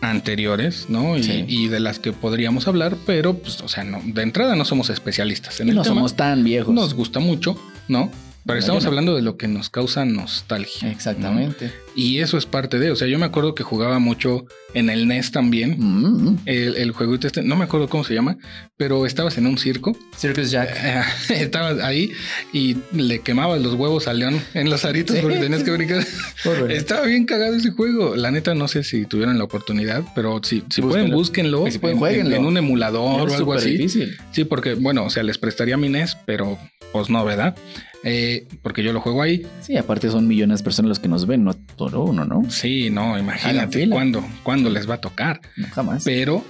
anteriores, 0.00 0.86
¿no? 0.88 1.16
Y, 1.16 1.22
Sí. 1.22 1.44
y 1.48 1.68
de 1.68 1.80
las 1.80 1.98
que 1.98 2.12
podríamos 2.12 2.68
hablar, 2.68 2.96
pero, 3.06 3.34
pues, 3.38 3.60
o 3.62 3.68
sea, 3.68 3.84
no, 3.84 4.00
de 4.04 4.22
entrada 4.22 4.54
no 4.56 4.64
somos 4.64 4.90
especialistas 4.90 5.60
en 5.60 5.68
Y 5.68 5.70
el 5.70 5.76
no 5.76 5.82
tema. 5.82 5.94
somos 5.94 6.14
tan 6.14 6.44
viejos. 6.44 6.74
Nos 6.74 6.92
gusta 6.94 7.20
mucho, 7.20 7.58
¿no? 7.88 8.10
Pero 8.46 8.56
No, 8.56 8.60
estamos 8.60 8.82
no. 8.84 8.88
hablando 8.90 9.16
de 9.16 9.22
lo 9.22 9.36
que 9.38 9.48
nos 9.48 9.70
causa 9.70 10.04
nostalgia. 10.04 10.88
¿no? 10.88 10.92
Exactamente. 10.94 11.72
Y 11.96 12.18
eso 12.18 12.36
es 12.36 12.44
parte 12.46 12.78
de, 12.78 12.90
o 12.90 12.96
sea, 12.96 13.06
yo 13.08 13.18
me 13.18 13.24
acuerdo 13.26 13.54
que 13.54 13.62
jugaba 13.62 13.98
mucho 13.98 14.44
en 14.74 14.90
el 14.90 15.06
NES 15.08 15.30
también. 15.30 15.76
Mm. 15.78 16.38
El, 16.44 16.76
el 16.76 16.90
jueguito 16.92 17.26
este, 17.26 17.42
no 17.42 17.56
me 17.56 17.64
acuerdo 17.64 17.88
cómo 17.88 18.04
se 18.04 18.12
llama, 18.14 18.36
pero 18.76 19.06
estabas 19.06 19.38
en 19.38 19.46
un 19.46 19.56
circo, 19.56 19.96
Circus 20.16 20.50
Jack. 20.50 20.76
estabas 21.30 21.80
ahí 21.82 22.10
y 22.52 22.76
le 22.92 23.20
quemabas 23.20 23.62
los 23.62 23.74
huevos 23.74 24.08
al 24.08 24.18
león 24.18 24.40
en 24.54 24.68
los 24.68 24.84
aritos 24.84 25.16
Sí. 25.16 25.22
porque 25.22 25.38
tenías 25.38 25.62
que 25.62 25.70
brincar. 25.70 26.04
Estaba 26.70 27.06
bien 27.06 27.24
cagado 27.26 27.54
ese 27.54 27.70
juego. 27.70 28.16
La 28.16 28.30
neta, 28.30 28.54
no 28.54 28.68
sé 28.68 28.82
si 28.84 29.06
tuvieron 29.06 29.38
la 29.38 29.44
oportunidad, 29.44 30.02
pero 30.14 30.40
si, 30.42 30.62
si 30.70 30.82
pueden, 30.82 31.10
Búsquenlo. 31.10 31.64
si 31.70 31.78
pueden, 31.78 31.96
en- 31.96 32.00
jueguenlo. 32.00 32.36
En, 32.36 32.44
un 32.44 32.56
emulador 32.56 33.30
o 33.30 33.34
algo 33.34 33.54
así. 33.54 33.70
difícil. 33.70 34.16
Sí, 34.32 34.44
porque, 34.44 34.74
bueno, 34.74 35.04
o 35.04 35.10
sea, 35.10 35.22
les 35.22 35.38
prestaría 35.38 35.76
mi 35.76 35.88
NES, 35.88 36.16
pero 36.26 36.58
pues 36.92 37.08
no, 37.08 37.24
¿verdad? 37.24 37.56
Eh, 38.04 38.46
porque 38.62 38.82
yo 38.82 38.92
lo 38.92 39.00
juego 39.00 39.22
ahí. 39.22 39.46
Sí, 39.62 39.76
aparte 39.76 40.10
son 40.10 40.28
millones 40.28 40.58
de 40.60 40.64
personas 40.64 40.90
los 40.90 40.98
que 40.98 41.08
nos 41.08 41.26
ven, 41.26 41.42
no 41.42 41.56
solo 41.78 42.04
uno, 42.04 42.24
¿no? 42.26 42.48
Sí, 42.50 42.90
no, 42.90 43.18
imagínate 43.18 43.88
cuándo, 43.88 44.22
cuándo 44.42 44.68
les 44.68 44.88
va 44.88 44.94
a 44.96 45.00
tocar. 45.00 45.40
No, 45.56 45.66
jamás. 45.70 46.04
Pero 46.04 46.44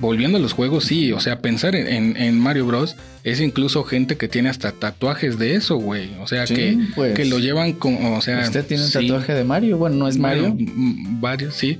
volviendo 0.00 0.38
a 0.38 0.40
los 0.40 0.52
juegos, 0.52 0.84
sí, 0.84 1.12
o 1.12 1.20
sea, 1.20 1.40
pensar 1.40 1.76
en, 1.76 2.38
Mario 2.40 2.66
Bros. 2.66 2.96
es 3.22 3.40
incluso 3.40 3.84
gente 3.84 4.16
que 4.16 4.26
tiene 4.26 4.48
hasta 4.48 4.72
tatuajes 4.72 5.38
de 5.38 5.54
eso, 5.54 5.76
güey. 5.76 6.10
O 6.20 6.26
sea, 6.26 6.46
Sí, 6.46 6.54
que, 6.54 6.78
pues. 6.94 7.14
que 7.14 7.24
lo 7.24 7.38
llevan 7.38 7.74
con, 7.74 8.04
o 8.06 8.20
sea... 8.20 8.40
¿Usted 8.40 8.66
tiene 8.66 8.84
un 8.84 8.90
tatuaje 8.90 9.34
de 9.34 9.44
Mario? 9.44 9.78
Bueno, 9.78 9.96
no 9.96 10.08
es 10.08 10.18
Mario. 10.18 10.54
mm, 10.58 11.20
varios, 11.20 11.54
sí. 11.54 11.78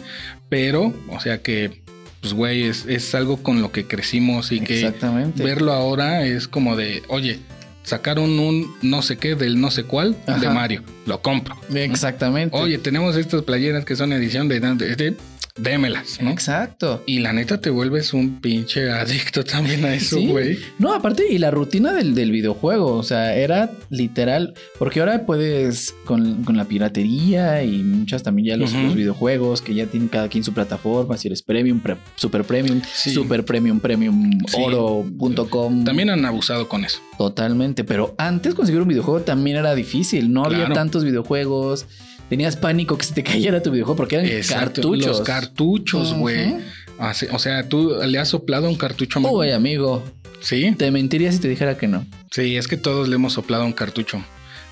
Pero, 0.48 0.92
o 1.08 1.20
sea 1.20 1.42
que, 1.42 1.80
pues, 2.20 2.34
güey, 2.34 2.64
es, 2.64 2.86
es 2.86 3.14
algo 3.14 3.42
con 3.42 3.62
lo 3.62 3.72
que 3.72 3.86
crecimos 3.86 4.52
y 4.52 4.60
que 4.60 4.92
verlo 5.36 5.72
ahora 5.72 6.24
es 6.26 6.46
como 6.46 6.76
de, 6.76 7.02
oye, 7.08 7.38
sacaron 7.90 8.38
un 8.38 8.74
no 8.82 9.02
sé 9.02 9.16
qué 9.18 9.34
del 9.34 9.60
no 9.60 9.70
sé 9.70 9.84
cuál 9.84 10.16
de. 10.26 10.48
Mario, 10.54 10.82
lo 11.06 11.20
compro. 11.20 11.56
Exactamente. 11.74 12.56
Oye, 12.56 12.78
tenemos 12.78 13.16
estas 13.16 13.42
playeras 13.42 13.84
que 13.84 13.96
son 13.96 14.12
edición 14.12 14.48
de- 14.48 15.16
démelas, 15.56 16.20
¿no? 16.20 16.30
Exacto. 16.30 17.02
Y 17.06 17.18
la 17.20 17.32
neta 17.32 17.60
te 17.60 17.70
vuelves 17.70 18.12
un 18.14 18.40
pinche 18.40 18.90
adicto 18.90 19.44
también 19.44 19.84
a 19.84 19.94
eso, 19.94 20.16
Sí. 20.18 20.26
güey. 20.26 20.58
No, 20.78 20.92
aparte, 20.92 21.24
y 21.30 21.38
la 21.38 21.50
rutina 21.50 21.92
del, 21.92 22.14
del 22.14 22.30
videojuego, 22.30 22.94
o 22.94 23.02
sea, 23.02 23.34
era 23.34 23.70
literal, 23.90 24.54
porque 24.78 25.00
ahora 25.00 25.26
puedes 25.26 25.94
con, 26.04 26.44
con 26.44 26.56
la 26.56 26.64
piratería 26.64 27.62
y 27.64 27.82
muchas 27.82 28.22
también 28.22 28.46
ya 28.48 28.56
los, 28.56 28.72
videojuegos 28.94 29.60
que 29.62 29.74
ya 29.74 29.86
tienen 29.86 30.08
cada 30.08 30.28
quien 30.28 30.44
su 30.44 30.52
plataforma, 30.52 31.16
si 31.16 31.28
eres 31.28 31.42
premium, 31.42 31.80
pre- 31.80 31.96
super 32.16 32.44
premium, 32.44 32.80
Sí. 32.94 33.10
super 33.10 33.44
premium, 33.44 33.80
premium, 33.80 34.38
Sí. 34.46 34.56
oro.com. 34.62 35.84
También 35.84 36.10
han 36.10 36.24
abusado 36.24 36.68
con 36.68 36.84
eso. 36.84 37.00
Totalmente, 37.18 37.84
pero 37.84 38.14
antes 38.18 38.54
conseguir 38.54 38.80
un 38.82 38.88
videojuego 38.88 39.20
también 39.20 39.56
era 39.58 39.74
difícil, 39.74 40.32
no 40.32 40.44
había 40.44 40.68
tantos 40.72 41.04
videojuegos, 41.04 41.86
tenías 42.30 42.56
pánico 42.56 42.96
que 42.96 43.04
se 43.04 43.12
te 43.12 43.22
cayera 43.24 43.62
tu 43.62 43.70
videojuego 43.70 43.96
porque 43.96 44.16
eran 44.16 44.26
Exacto. 44.26 44.80
cartuchos. 44.80 45.06
Los 45.06 45.20
cartuchos, 45.20 46.14
güey. 46.14 46.54
O 47.32 47.38
sea, 47.38 47.68
tú 47.68 47.94
le 48.06 48.18
has 48.18 48.28
soplado 48.28 48.68
un 48.68 48.76
cartucho 48.76 49.18
a 49.18 49.30
Uy, 49.30 49.50
amigo, 49.50 50.02
Sí. 50.40 50.74
te 50.78 50.90
mentiría 50.90 51.30
si 51.32 51.38
te 51.38 51.48
dijera 51.48 51.76
que 51.76 51.86
no. 51.88 52.06
Sí, 52.30 52.56
es 52.56 52.66
que 52.68 52.76
todos 52.78 53.08
le 53.08 53.16
hemos 53.16 53.34
soplado 53.34 53.64
un 53.66 53.72
cartucho. 53.72 54.22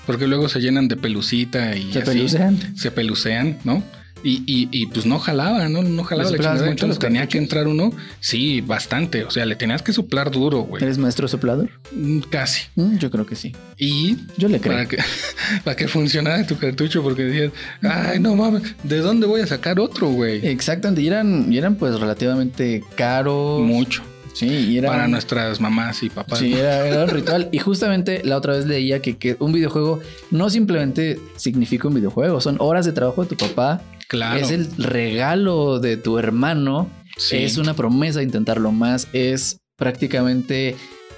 Porque 0.07 0.25
luego 0.25 0.49
se 0.49 0.59
llenan 0.59 0.87
de 0.87 0.95
pelucita 0.95 1.75
y 1.75 1.91
¿Se 1.93 1.99
así. 1.99 2.07
pelucean? 2.11 2.75
Se 2.77 2.89
pelucean, 2.89 3.59
¿no? 3.63 3.83
Y, 4.23 4.43
y, 4.45 4.67
y, 4.71 4.85
pues 4.87 5.05
no 5.05 5.17
jalaba, 5.17 5.69
¿no? 5.69 5.81
No 5.81 6.03
jalaba 6.03 6.29
¿Le 6.29 6.37
la 6.37 6.43
chingada. 6.43 6.69
mucho 6.69 6.87
los 6.87 6.99
tenía 6.99 7.27
que 7.27 7.37
entrar 7.37 7.67
uno. 7.67 7.91
Sí, 8.19 8.59
bastante. 8.61 9.23
O 9.23 9.31
sea, 9.31 9.45
le 9.45 9.55
tenías 9.55 9.81
que 9.81 9.93
soplar 9.93 10.29
duro, 10.31 10.59
güey. 10.61 10.83
¿Eres 10.83 10.97
maestro 10.97 11.27
soplador? 11.27 11.69
Mm, 11.93 12.19
Casi. 12.29 12.63
Mm, 12.75 12.97
yo 12.97 13.09
creo 13.11 13.25
que 13.25 13.35
sí. 13.35 13.55
Y 13.77 14.17
Yo 14.37 14.49
le 14.49 14.59
creo. 14.59 14.73
para 14.73 14.87
que, 14.87 14.97
para 15.63 15.75
que 15.77 15.87
funcionara 15.87 16.45
tu 16.45 16.57
cartucho, 16.57 17.01
porque 17.01 17.23
decías, 17.23 17.51
ay, 17.81 18.19
no 18.19 18.35
mames, 18.35 18.63
¿de 18.83 18.97
dónde 18.99 19.25
voy 19.25 19.41
a 19.41 19.47
sacar 19.47 19.79
otro, 19.79 20.09
güey? 20.09 20.45
Exactamente. 20.45 21.01
Y 21.01 21.07
eran, 21.07 21.51
y 21.51 21.57
eran 21.57 21.75
pues 21.75 21.97
relativamente 21.99 22.83
caros. 22.95 23.61
Mucho. 23.61 24.03
Sí, 24.33 24.47
y 24.47 24.77
eran. 24.77 24.91
Para 24.91 25.07
nuestras 25.07 25.59
mamás 25.59 26.03
y 26.03 26.09
papás. 26.09 26.39
Sí, 26.39 26.53
era, 26.53 26.85
era 26.87 27.03
un 27.05 27.09
ritual. 27.11 27.49
Y 27.51 27.59
justamente 27.59 28.21
la 28.23 28.37
otra 28.37 28.53
vez 28.53 28.65
leía 28.65 29.01
que, 29.01 29.17
que 29.17 29.37
un 29.39 29.51
videojuego 29.53 30.01
no 30.31 30.49
simplemente 30.49 31.19
significa 31.35 31.87
un 31.87 31.95
videojuego, 31.95 32.39
son 32.41 32.57
horas 32.59 32.85
de 32.85 32.91
trabajo 32.91 33.23
de 33.23 33.29
tu 33.29 33.37
papá. 33.37 33.81
Claro. 34.09 34.39
Es 34.43 34.51
el 34.51 34.67
regalo 34.77 35.79
de 35.79 35.95
tu 35.95 36.17
hermano. 36.19 36.89
Sí. 37.17 37.37
Es 37.37 37.57
una 37.57 37.73
promesa 37.75 38.21
intentarlo 38.21 38.71
más. 38.73 39.07
Es 39.13 39.57
prácticamente 39.77 40.75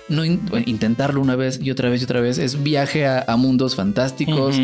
no 0.09 0.25
in- 0.25 0.41
intentarlo 0.65 1.21
una 1.21 1.35
vez 1.37 1.59
y 1.61 1.71
otra 1.71 1.89
vez 1.89 2.01
y 2.01 2.03
otra 2.03 2.19
vez. 2.21 2.37
Es 2.37 2.61
viaje 2.63 3.05
a, 3.07 3.23
a 3.27 3.37
mundos 3.37 3.75
fantásticos, 3.75 4.57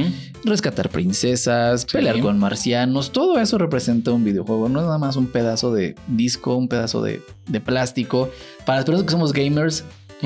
rescatar 0.44 0.90
princesas, 0.90 1.82
Sí. 1.82 1.88
pelear 1.94 2.20
con 2.20 2.38
marcianos. 2.38 3.12
Todo 3.12 3.40
eso 3.40 3.58
representa 3.58 4.12
un 4.12 4.24
videojuego. 4.26 4.68
No 4.70 4.80
es 4.80 4.86
nada 4.86 4.98
más 4.98 5.16
un 5.16 5.28
pedazo 5.28 5.74
de 5.74 5.96
disco, 6.08 6.56
un 6.56 6.68
pedazo 6.68 7.02
de, 7.02 7.22
de 7.48 7.60
plástico. 7.62 8.30
Para 8.66 8.80
las 8.80 8.86
personas 8.86 9.06
que 9.06 9.12
somos 9.12 9.32
gamers, 9.32 9.84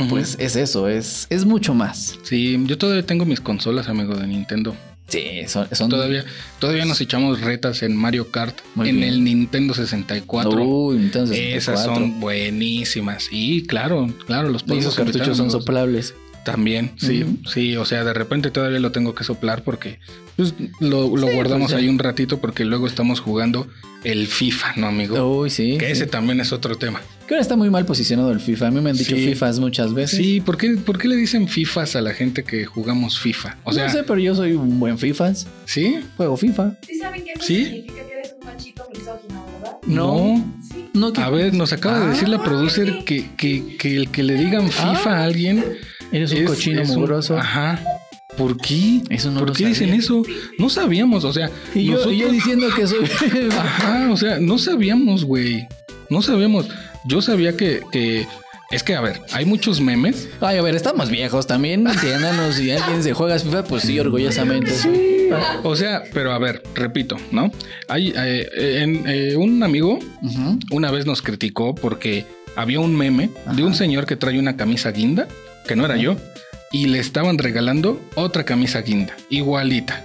pues 0.09 0.37
es 0.39 0.55
eso, 0.55 0.87
es, 0.87 1.27
es 1.29 1.45
mucho 1.45 1.73
más. 1.75 2.17
Sí, 2.23 2.57
yo 2.65 2.77
todavía 2.77 3.05
tengo 3.05 3.25
mis 3.25 3.41
consolas, 3.41 3.89
amigo, 3.89 4.15
de 4.15 4.25
Nintendo. 4.25 4.73
Sí, 5.11 5.41
son, 5.47 5.67
son- 5.75 5.89
Todavía, 5.89 6.23
todavía 6.59 6.85
nos 6.85 7.01
echamos 7.01 7.41
retas 7.41 7.83
en 7.83 7.97
Mario 7.97 8.31
Kart 8.31 8.57
Muy 8.75 8.89
en 8.89 8.95
bien. 8.97 9.09
el 9.09 9.23
Nintendo 9.25 9.73
64. 9.73 10.63
Uy, 10.63 10.97
entonces 10.97 11.37
Esas 11.37 11.83
son 11.83 12.21
buenísimas. 12.21 13.27
Y 13.29 13.63
claro, 13.65 14.09
claro, 14.25 14.47
los 14.49 14.63
esos 14.67 14.95
cartuchos 14.95 15.35
son 15.35 15.51
soplables. 15.51 16.15
También, 16.43 16.91
sí, 16.97 17.23
sí, 17.51 17.77
o 17.77 17.85
sea, 17.85 18.03
de 18.03 18.13
repente 18.13 18.49
todavía 18.49 18.79
lo 18.79 18.91
tengo 18.91 19.13
que 19.13 19.23
soplar 19.23 19.63
porque 19.63 19.99
pues, 20.37 20.55
lo, 20.79 21.15
lo 21.15 21.27
Sí, 21.27 21.33
guardamos 21.35 21.71
pues, 21.71 21.83
ahí 21.83 21.87
un 21.87 21.99
ratito 21.99 22.41
porque 22.41 22.65
luego 22.65 22.87
estamos 22.87 23.19
jugando 23.19 23.67
el 24.03 24.25
FIFA, 24.25 24.73
¿no, 24.77 24.87
amigo? 24.87 25.41
Uy, 25.41 25.51
sí. 25.51 25.77
que 25.77 25.85
sí. 25.85 25.91
ese 25.91 26.07
también 26.07 26.39
es 26.41 26.51
otro 26.51 26.75
tema. 26.77 26.99
Que 27.27 27.35
ahora 27.35 27.43
está 27.43 27.55
muy 27.55 27.69
mal 27.69 27.85
posicionado 27.85 28.31
el 28.31 28.39
FIFA. 28.39 28.67
A 28.67 28.71
mí 28.71 28.81
me 28.81 28.89
han 28.89 28.97
dicho 28.97 29.15
Sí. 29.15 29.23
FIFAs 29.27 29.59
muchas 29.59 29.93
veces. 29.93 30.17
Sí, 30.17 30.41
¿por 30.41 30.57
qué, 30.57 30.71
¿por 30.77 30.97
qué 30.97 31.07
le 31.07 31.15
dicen 31.15 31.47
FIFAs 31.47 31.95
a 31.95 32.01
la 32.01 32.11
gente 32.15 32.43
que 32.43 32.65
jugamos 32.65 33.19
FIFA? 33.19 33.57
O 33.63 33.71
sea, 33.71 33.85
no 33.85 33.91
sé, 33.93 34.01
pero 34.03 34.17
yo 34.19 34.33
soy 34.33 34.53
un 34.53 34.79
buen 34.79 34.97
FIFAs. 34.97 35.45
¿sí? 35.65 35.99
Juego 36.17 36.35
FIFA. 36.37 36.73
Sí 36.87 36.97
saben 36.97 37.23
que 37.23 37.33
eso 37.33 37.43
¿Sí? 37.43 37.63
significa 37.65 37.93
que 38.07 38.13
eres 38.13 38.33
un 38.39 38.45
machito 38.47 38.83
misógino, 38.91 39.45
¿verdad? 39.59 39.77
No. 39.85 40.43
Sí. 40.73 40.85
No, 40.93 41.13
que 41.13 41.21
A 41.21 41.29
ver, 41.29 41.53
nos 41.53 41.71
acaba 41.71 41.99
de 41.99 42.07
decir 42.07 42.27
la 42.29 42.37
Ah. 42.37 42.43
producer 42.43 43.03
que, 43.05 43.29
que, 43.37 43.77
que 43.77 43.95
el 43.95 44.09
que 44.09 44.23
le 44.23 44.33
digan 44.33 44.69
FIFA 44.71 45.19
a 45.19 45.23
alguien 45.23 45.63
eres 46.11 46.31
un 46.31 46.37
es- 46.39 46.45
cochino 46.49 46.81
es 46.81 46.89
un- 46.89 46.99
mugroso. 47.01 47.37
Ajá. 47.37 47.79
¿Por 48.37 48.55
qué? 48.57 49.01
Eso 49.09 49.29
no 49.29 49.39
¿Por 49.39 49.49
lo 49.49 49.53
qué 49.55 49.65
dicen 49.67 49.93
eso? 49.93 50.23
No 50.57 50.69
sabíamos, 50.69 51.25
o 51.25 51.33
sea, 51.33 51.49
Y 51.75 51.85
yo, 51.85 51.93
nosotros- 51.93 52.15
yo 52.17 52.31
diciendo 52.31 52.67
que 52.75 52.87
soy. 52.87 52.99
Ajá, 53.59 54.09
o 54.11 54.15
sea, 54.17 54.39
no 54.39 54.57
sabíamos, 54.57 55.25
güey. 55.25 55.67
No 56.09 56.21
sabíamos. 56.21 56.67
Yo 57.05 57.21
sabía 57.21 57.57
que, 57.57 57.81
que 57.91 58.25
es 58.71 58.83
que, 58.83 58.95
a 58.95 59.01
ver, 59.01 59.19
hay 59.33 59.43
muchos 59.43 59.81
memes. 59.81 60.29
Ay, 60.39 60.57
a 60.57 60.61
ver, 60.61 60.75
estamos 60.75 61.09
viejos 61.09 61.45
también. 61.45 61.85
Entiéndanos. 61.87 62.55
Si 62.55 62.71
alguien 62.71 63.03
se 63.03 63.13
juega 63.13 63.37
FIFA, 63.37 63.65
pues 63.65 63.83
sí, 63.83 63.99
orgullosamente. 63.99 64.71
FIFA. 64.71 65.59
O 65.63 65.75
sea, 65.75 66.03
pero 66.13 66.31
a 66.31 66.39
ver, 66.39 66.63
repito, 66.73 67.17
¿no? 67.31 67.51
Hay 67.89 68.13
eh, 68.15 68.47
en- 68.81 69.03
eh, 69.07 69.35
un 69.35 69.61
amigo 69.63 69.99
una 70.71 70.89
vez 70.91 71.05
nos 71.05 71.21
criticó 71.21 71.75
porque 71.75 72.25
había 72.55 72.79
un 72.79 72.95
meme 72.95 73.29
de 73.55 73.63
un 73.63 73.73
señor 73.73 74.05
que 74.05 74.15
trae 74.15 74.39
una 74.39 74.55
camisa 74.55 74.91
guinda, 74.91 75.27
que 75.71 75.75
no 75.77 75.85
era 75.85 75.95
yo, 75.97 76.17
y 76.73 76.85
le 76.85 76.99
estaban 76.99 77.37
regalando 77.37 78.01
otra 78.15 78.43
camisa 78.45 78.81
guinda, 78.81 79.15
igualita. 79.29 80.03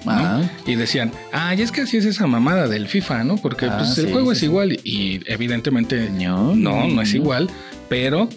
Y 0.67 0.75
decían, 0.75 1.12
ah, 1.33 1.55
y 1.55 1.62
es 1.62 1.71
que 1.73 1.83
así 1.83 1.97
es 1.97 2.05
esa 2.05 2.27
mamada 2.27 2.67
del 2.69 2.89
FIFA, 2.89 3.25
¿no? 3.25 3.37
Porque 3.37 3.67
Ah, 3.67 3.77
pues, 3.79 3.97
el 3.99 4.11
juego 4.11 4.29
sí, 4.29 4.33
es 4.33 4.39
sí. 4.39 4.45
igual 4.47 4.81
y 4.85 5.21
evidentemente 5.27 6.11
No, 6.11 6.55
no, 6.57 6.89
no 6.89 7.03
es 7.03 7.14
igual, 7.14 7.49
pero 7.89 8.29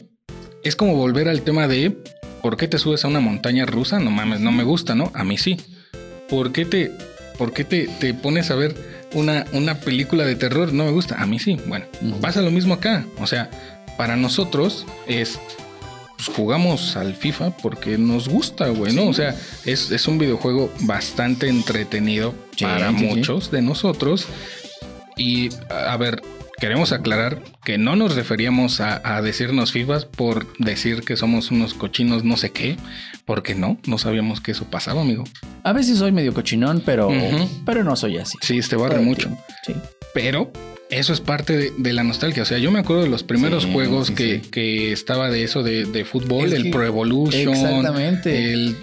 es 0.63 0.75
como 0.75 0.95
volver 0.95 1.27
al 1.29 1.41
tema 1.41 1.67
de 1.67 1.97
¿por 2.41 2.55
qué 2.57 2.67
te 2.67 2.77
subes 2.77 3.03
a 3.03 3.07
una 3.07 3.19
montaña 3.19 3.65
rusa? 3.65 3.99
No 3.99 4.11
mames, 4.11 4.39
no 4.41 4.51
me 4.51 4.63
gusta, 4.63 4.95
¿no? 4.95 5.11
A 5.15 5.23
mí 5.23 5.37
sí. 5.37 5.57
¿Por 6.29 6.51
qué 6.51 6.65
te, 6.65 6.91
por 7.37 7.51
qué 7.53 7.63
te, 7.63 7.87
te 7.99 8.13
pones 8.13 8.51
a 8.51 8.55
ver 8.55 8.75
una, 9.13 9.45
una 9.53 9.75
película 9.79 10.23
de 10.25 10.35
terror? 10.35 10.71
No 10.71 10.85
me 10.85 10.91
gusta. 10.91 11.15
A 11.21 11.25
mí 11.25 11.39
sí. 11.39 11.57
Bueno, 11.67 11.85
pasa 12.21 12.41
lo 12.41 12.51
mismo 12.51 12.75
acá. 12.75 13.05
O 13.19 13.25
sea, 13.25 13.49
para 13.97 14.15
nosotros 14.15 14.85
es 15.07 15.39
pues, 16.19 16.35
jugamos 16.35 16.97
al 16.97 17.15
FIFA 17.15 17.51
porque 17.57 17.97
nos 17.97 18.27
gusta, 18.27 18.67
güey, 18.67 18.93
¿no? 18.93 19.07
O 19.07 19.13
sea, 19.13 19.33
es, 19.63 19.89
es 19.89 20.05
un 20.05 20.17
videojuego 20.17 20.69
bastante 20.81 21.47
entretenido 21.47 22.35
Sí, 22.57 22.65
para 22.65 22.89
sí, 22.89 23.05
muchos 23.05 23.51
de 23.51 23.61
nosotros. 23.61 24.27
Y 25.15 25.47
a 25.69 25.95
ver, 25.95 26.21
queremos 26.59 26.91
aclarar 26.91 27.41
que 27.63 27.77
no 27.77 27.95
nos 27.95 28.15
referíamos 28.15 28.81
a, 28.81 29.01
a 29.15 29.21
decirnos 29.21 29.71
FIFAs 29.71 30.03
por 30.03 30.45
decir 30.57 31.03
que 31.03 31.15
somos 31.15 31.51
unos 31.51 31.73
cochinos 31.73 32.25
no 32.25 32.35
sé 32.35 32.51
qué, 32.51 32.75
porque 33.23 33.55
no, 33.55 33.77
no 33.85 33.97
sabíamos 33.97 34.41
que 34.41 34.51
eso 34.51 34.65
pasaba, 34.65 35.01
amigo. 35.01 35.23
A 35.63 35.71
veces 35.71 35.99
soy 35.99 36.11
medio 36.11 36.33
cochinón, 36.33 36.83
pero, 36.85 37.09
pero 37.65 37.85
no 37.85 37.95
soy 37.95 38.17
así. 38.17 38.37
Sí, 38.41 38.59
te 38.59 38.75
barre 38.75 38.99
mucho. 38.99 39.29
Sí. 39.65 39.73
Pero 40.13 40.51
eso 40.89 41.13
es 41.13 41.21
parte 41.21 41.55
de, 41.57 41.73
de 41.77 41.93
la 41.93 42.03
nostalgia. 42.03 42.43
O 42.43 42.45
sea, 42.45 42.57
yo 42.57 42.71
me 42.71 42.79
acuerdo 42.79 43.03
de 43.03 43.09
los 43.09 43.23
primeros 43.23 43.63
Sí, 43.63 43.71
juegos 43.73 44.07
sí, 44.07 44.15
que, 44.15 44.41
sí. 44.43 44.49
que 44.49 44.91
estaba 44.91 45.29
de 45.29 45.43
eso 45.43 45.63
de, 45.63 45.85
de 45.85 46.05
fútbol, 46.05 46.47
Es 46.47 46.53
el 46.53 46.71
Pro 46.71 46.83
Evolution. 46.85 47.53
Exactamente. 47.53 48.53
El. 48.53 48.75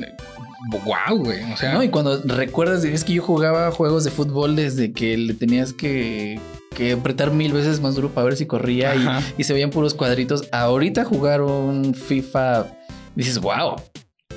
Wow, 0.71 1.19
güey. 1.19 1.43
O 1.53 1.57
sea, 1.57 1.75
No, 1.75 1.83
y 1.83 1.89
cuando 1.91 2.21
recuerdas, 2.25 2.83
es 2.85 3.05
que 3.05 3.15
yo 3.15 3.23
jugaba 3.23 3.71
juegos 3.71 4.05
de 4.05 4.11
fútbol 4.11 4.57
desde 4.57 4.93
que 4.93 5.17
le 5.17 5.35
tenías 5.35 5.73
que, 5.73 6.41
que 6.75 6.93
apretar 6.93 7.31
mil 7.31 7.53
veces 7.53 7.81
más 7.81 7.95
duro 7.95 8.11
para 8.11 8.25
ver 8.25 8.37
si 8.37 8.47
corría 8.47 8.95
y- 8.97 9.07
y, 9.41 9.45
se 9.45 9.53
veían 9.53 9.71
puros 9.71 9.95
cuadritos. 9.95 10.49
Ahorita 10.51 11.05
jugar 11.05 11.41
un 11.43 11.95
FIFA, 11.95 12.67
dices, 13.15 13.39
wow, 13.39 13.77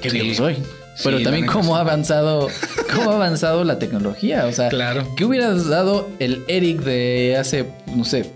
qué 0.01 0.09
viejo 0.09 0.35
soy. 0.35 0.57
Pero 1.03 1.21
también 1.21 1.45
cómo 1.45 1.75
ha 1.75 1.81
avanzado, 1.81 2.47
cómo 2.93 3.11
ha 3.11 3.15
avanzado 3.15 3.63
la 3.63 3.79
tecnología. 3.79 4.45
O 4.47 4.51
sea, 4.51 4.69
claro. 4.69 5.07
¿qué 5.15 5.25
hubieras 5.25 5.67
dado 5.67 6.09
el 6.19 6.43
Eric 6.47 6.81
de 6.81 7.37
hace, 7.39 7.65
no 7.95 8.03
sé, 8.05 8.31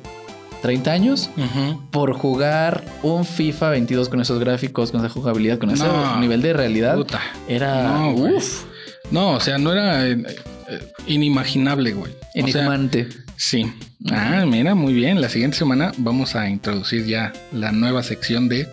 30 0.61 0.91
años? 0.91 1.29
Ujú. 1.37 1.81
por 1.91 2.13
jugar 2.13 2.83
un 3.03 3.25
FIFA 3.25 3.69
22 3.71 4.07
con 4.09 4.21
esos 4.21 4.39
gráficos, 4.39 4.91
con 4.91 5.01
esa 5.01 5.09
jugabilidad, 5.09 5.57
con 5.59 5.69
ese 5.71 5.83
No. 5.83 6.19
nivel 6.19 6.41
de 6.41 6.53
realidad, 6.53 6.95
Puta. 6.95 7.19
era 7.47 7.83
No, 7.83 8.11
uff, 8.11 8.63
No, 9.11 9.31
o 9.31 9.39
sea, 9.41 9.57
no 9.57 9.71
era 9.73 10.07
eh, 10.07 10.23
eh, 10.69 10.79
inimaginable, 11.07 11.91
güey. 11.91 12.11
O 12.11 12.15
sea, 12.15 12.41
enigmante. 12.61 13.07
sí. 13.35 13.71
Ah, 14.11 14.43
mira, 14.47 14.73
muy 14.75 14.93
bien. 14.93 15.21
La 15.21 15.29
siguiente 15.29 15.55
semana 15.57 15.91
vamos 15.97 16.35
a 16.35 16.49
introducir 16.49 17.05
ya 17.05 17.31
la 17.53 17.71
nueva 17.71 18.01
sección 18.03 18.49
de 18.49 18.67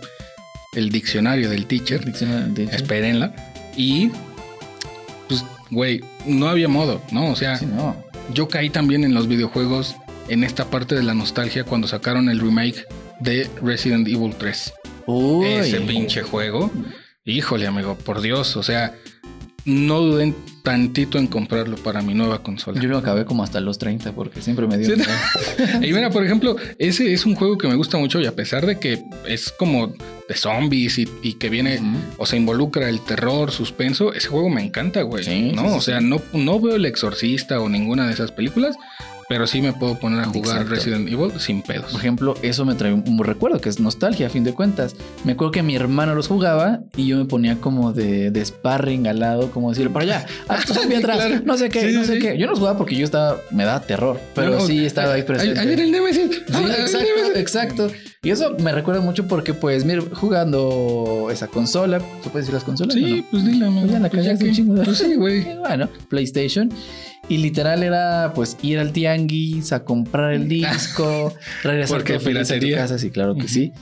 el 0.75 0.91
diccionario 0.91 1.51
del 1.51 1.67
teacher. 1.67 2.05
Diccionario- 2.05 2.71
Espérenla. 2.71 3.33
Y 3.77 4.11
pues, 5.29 5.45
güey, 5.71 6.01
no 6.27 6.49
había 6.49 6.69
modo, 6.69 7.01
¿no? 7.13 7.31
O 7.31 7.37
sea, 7.37 7.57
Sí, 7.57 7.67
no. 7.67 7.97
yo 8.35 8.49
caí 8.49 8.71
también 8.71 9.05
en 9.05 9.15
los 9.15 9.29
videojuegos 9.29 9.97
en 10.29 10.45
esta 10.45 10.67
parte 10.71 10.95
de 10.95 11.03
la 11.03 11.15
nostalgia 11.15 11.65
cuando 11.65 11.89
sacaron 11.89 12.29
el 12.29 12.41
remake 12.41 12.85
de 13.21 13.49
Resident 13.63 14.07
Evil 14.09 14.35
3. 14.37 14.73
Uy. 15.07 15.47
Ese 15.47 15.81
pinche 15.81 16.23
juego. 16.23 16.71
Híjole, 17.25 17.67
amigo, 17.67 17.97
por 17.97 18.21
Dios, 18.21 18.57
o 18.57 18.63
sea, 18.63 18.95
no 19.65 20.01
duden 20.01 20.35
tantito 20.63 21.19
en 21.19 21.27
comprarlo 21.27 21.77
para 21.77 22.03
mi 22.03 22.15
nueva 22.15 22.43
consola. 22.43 22.81
Yo 22.81 22.89
lo 22.89 22.99
acabé 22.99 23.25
como 23.25 23.43
hasta 23.43 23.61
los 23.61 23.79
30 23.79 24.13
porque 24.13 24.43
siempre 24.43 24.67
me 24.67 24.79
dio. 24.79 24.95
Sí. 24.95 25.03
Y 25.83 25.93
mira, 25.93 26.11
por 26.11 26.25
ejemplo, 26.25 26.57
ese 26.79 27.13
es 27.13 27.25
un 27.27 27.35
juego 27.35 27.57
que 27.59 27.69
me 27.69 27.75
gusta 27.75 27.99
mucho 27.99 28.21
y 28.21 28.27
a 28.27 28.35
pesar 28.35 28.67
de 28.67 28.79
que 28.79 29.03
es 29.27 29.53
como 29.53 29.89
de 30.29 30.35
zombies 30.35 30.99
y, 30.99 31.09
y 31.23 31.35
que 31.35 31.49
viene, 31.49 31.81
o 32.19 32.27
se 32.27 32.37
involucra 32.37 32.89
el 32.89 33.01
terror, 33.01 33.51
suspenso, 33.51 34.13
ese 34.13 34.29
juego 34.29 34.49
me 34.49 34.63
encanta, 34.63 35.03
güey. 35.03 35.25
Sí, 35.25 35.53
no, 35.55 35.63
sí, 35.63 35.75
o 35.77 35.81
sea, 35.81 36.01
no, 36.01 36.21
no 36.33 36.61
veo 36.61 36.77
El 36.77 36.87
Exorcista 36.87 37.61
o 37.61 37.69
ninguna 37.69 38.07
de 38.07 38.13
esas 38.13 38.33
películas, 38.33 38.77
Pero 39.31 39.47
sí 39.47 39.63
me 39.63 39.73
puedo 39.73 39.97
poner 39.97 40.19
a 40.19 40.25
jugar 40.25 40.63
Exacto. 40.63 40.75
Resident 40.75 41.09
Evil 41.09 41.31
sin 41.39 41.63
pedos. 41.63 41.93
Por 41.93 42.01
ejemplo, 42.01 42.35
eso 42.43 42.65
me 42.65 42.75
trae 42.75 42.93
un 42.93 43.23
recuerdo 43.25 43.61
que 43.61 43.69
es 43.69 43.79
nostalgia 43.79 44.27
a 44.27 44.29
fin 44.31 44.43
de 44.43 44.53
cuentas. 44.55 44.97
Me 45.25 45.33
acuerdo 45.33 45.53
que 45.53 45.63
mi 45.63 45.77
hermano 45.77 46.17
los 46.17 46.27
jugaba 46.27 46.81
y 46.97 47.07
yo 47.07 47.17
me 47.17 47.27
ponía 47.27 47.55
como 47.61 47.93
de, 47.93 48.33
de 48.33 48.45
sparring 48.45 49.07
al 49.07 49.21
lado, 49.21 49.53
como 49.53 49.71
decirle, 49.71 49.91
para 49.91 50.05
allá, 50.05 50.27
tú 50.67 50.75
sube 50.75 50.97
atrás, 50.99 51.19
Claro. 51.25 51.43
no 51.45 51.57
sé 51.57 51.69
qué, 51.69 51.91
Sí, 51.91 51.95
no 51.95 52.01
sí, 52.01 52.07
sé 52.09 52.13
sí. 52.15 52.19
qué. 52.21 52.39
Yo 52.39 52.47
no 52.47 52.51
los 52.51 52.59
jugaba 52.59 52.77
porque 52.77 52.97
yo 52.97 53.05
estaba, 53.05 53.39
me 53.53 53.65
daba 53.65 53.81
terror, 53.83 54.21
pero 54.35 54.51
No, 54.51 54.61
sí 54.67 54.85
estaba 54.85 55.13
ahí 55.13 55.23
presente. 55.23 55.65
viene 55.65 55.85
el 55.85 55.93
Nemesis. 55.93 56.31
Sí, 56.35 56.43
Ah, 56.53 56.63
el 56.65 56.71
exacto, 56.73 57.07
Nemesis. 57.17 57.37
exacto. 57.37 57.91
Y 58.23 58.29
eso 58.29 58.55
me 58.63 58.71
recuerda 58.73 59.01
mucho 59.01 59.27
porque, 59.27 59.55
pues, 59.55 59.87
mira, 59.87 60.03
jugando 60.13 61.29
esa 61.33 61.47
consola, 61.47 62.01
¿se 62.23 62.29
puede 62.29 62.43
decir 62.43 62.53
las 62.53 62.65
consolas? 62.65 62.93
Sí, 62.95 63.23
no? 63.23 63.27
pues 63.31 63.47
dile, 63.47 63.65
amigo. 63.65 63.81
Pues 63.81 63.93
ya 63.93 63.99
la 63.99 64.11
Pues 64.11 64.23
cagaste 64.25 64.45
un 64.45 64.53
chingo 64.55 64.75
de 64.75 64.85
Pues 64.85 64.99
sí, 64.99 65.15
güey. 65.15 65.47
Bueno, 65.59 65.89
PlayStation. 66.11 66.71
Y 67.31 67.39
literal 67.39 67.83
era 67.83 68.33
pues 68.35 68.59
ir 68.61 68.79
al 68.79 68.93
tianguis 68.93 69.73
a 69.73 69.85
comprar 69.85 70.35
el 70.35 70.49
disco, 70.51 71.33
regresar 71.63 71.97
Porque 71.97 72.21
feliz 72.21 72.51
a 72.51 72.59
tu 72.59 72.71
casa, 72.73 72.99
sí, 72.99 73.11
claro 73.11 73.37
que 73.37 73.49
sí. 73.49 73.73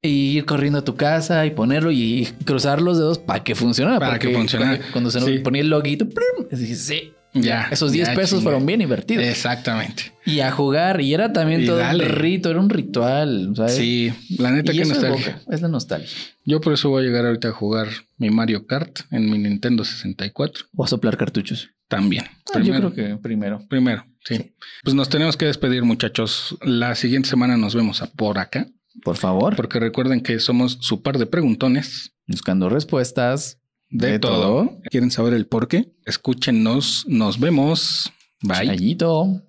Y 0.00 0.36
ir 0.36 0.44
corriendo 0.44 0.78
a 0.78 0.84
tu 0.84 0.94
casa 0.94 1.44
y 1.44 1.50
ponerlo 1.50 1.90
y 1.90 2.28
cruzar 2.44 2.80
los 2.80 2.98
dedos 2.98 3.18
para 3.18 3.42
que 3.42 3.56
funcionara. 3.56 3.98
Para 3.98 4.18
que 4.20 4.28
funcionara. 4.32 4.76
Cuando, 4.76 4.92
cuando 4.92 5.10
se 5.10 5.18
nos 5.18 5.28
Sí. 5.28 5.38
ponía 5.40 5.62
el 5.62 5.70
loguito, 5.70 6.06
sí, 6.52 7.12
Ya. 7.42 7.68
esos 7.70 7.92
10 7.92 8.08
ya 8.08 8.14
pesos 8.14 8.42
fueron 8.42 8.64
bien 8.66 8.80
invertidos. 8.80 9.24
Exactamente. 9.24 10.12
Y 10.24 10.40
a 10.40 10.50
jugar, 10.50 11.00
y 11.00 11.14
era 11.14 11.32
también 11.32 11.62
Y 11.62 11.66
todo 11.66 11.76
dale. 11.76 12.04
un 12.06 12.10
rito, 12.10 12.50
era 12.50 12.60
un 12.60 12.68
ritual, 12.70 13.52
¿sabes? 13.56 13.76
Sí, 13.76 14.12
la 14.38 14.50
neta 14.50 14.72
que 14.72 14.84
nostalgia. 14.84 15.08
evoca, 15.30 15.40
es 15.54 15.60
la 15.60 15.68
nostalgia. 15.68 16.10
Yo 16.44 16.60
por 16.60 16.72
eso 16.72 16.88
voy 16.90 17.02
a 17.04 17.06
llegar 17.06 17.26
ahorita 17.26 17.48
a 17.48 17.52
jugar 17.52 17.88
mi 18.18 18.30
Mario 18.30 18.66
Kart 18.66 19.00
en 19.10 19.30
mi 19.30 19.38
Nintendo 19.38 19.84
64 19.84 20.66
O 20.76 20.84
a 20.84 20.88
soplar 20.88 21.16
cartuchos. 21.16 21.70
también. 21.88 22.24
Ah, 22.54 22.60
yo 22.60 22.74
creo 22.74 22.92
que 22.92 23.16
primero. 23.22 23.60
Primero, 23.68 24.04
sí. 24.24 24.52
Pues 24.82 24.94
nos 24.94 25.08
tenemos 25.08 25.36
que 25.36 25.44
despedir, 25.46 25.84
muchachos. 25.84 26.56
La 26.62 26.94
siguiente 26.96 27.28
semana 27.28 27.56
nos 27.56 27.74
vemos 27.74 28.02
a- 28.02 28.10
por 28.10 28.38
acá, 28.38 28.66
Por 29.04 29.16
favor, 29.18 29.54
porque 29.56 29.78
recuerden 29.78 30.22
que 30.22 30.40
somos 30.40 30.78
su 30.80 31.02
par 31.02 31.18
de 31.18 31.26
preguntones 31.26 32.12
buscando 32.26 32.68
respuestas 32.70 33.58
de, 33.90 34.12
De 34.12 34.18
todo. 34.18 34.40
todo. 34.66 34.80
¿Quieren 34.90 35.10
saber 35.10 35.34
el 35.34 35.46
por 35.46 35.68
qué? 35.68 35.92
Escúchenos, 36.04 37.04
nos 37.08 37.38
vemos. 37.38 38.12
Bye. 38.42 38.66
Chayito. 38.66 39.42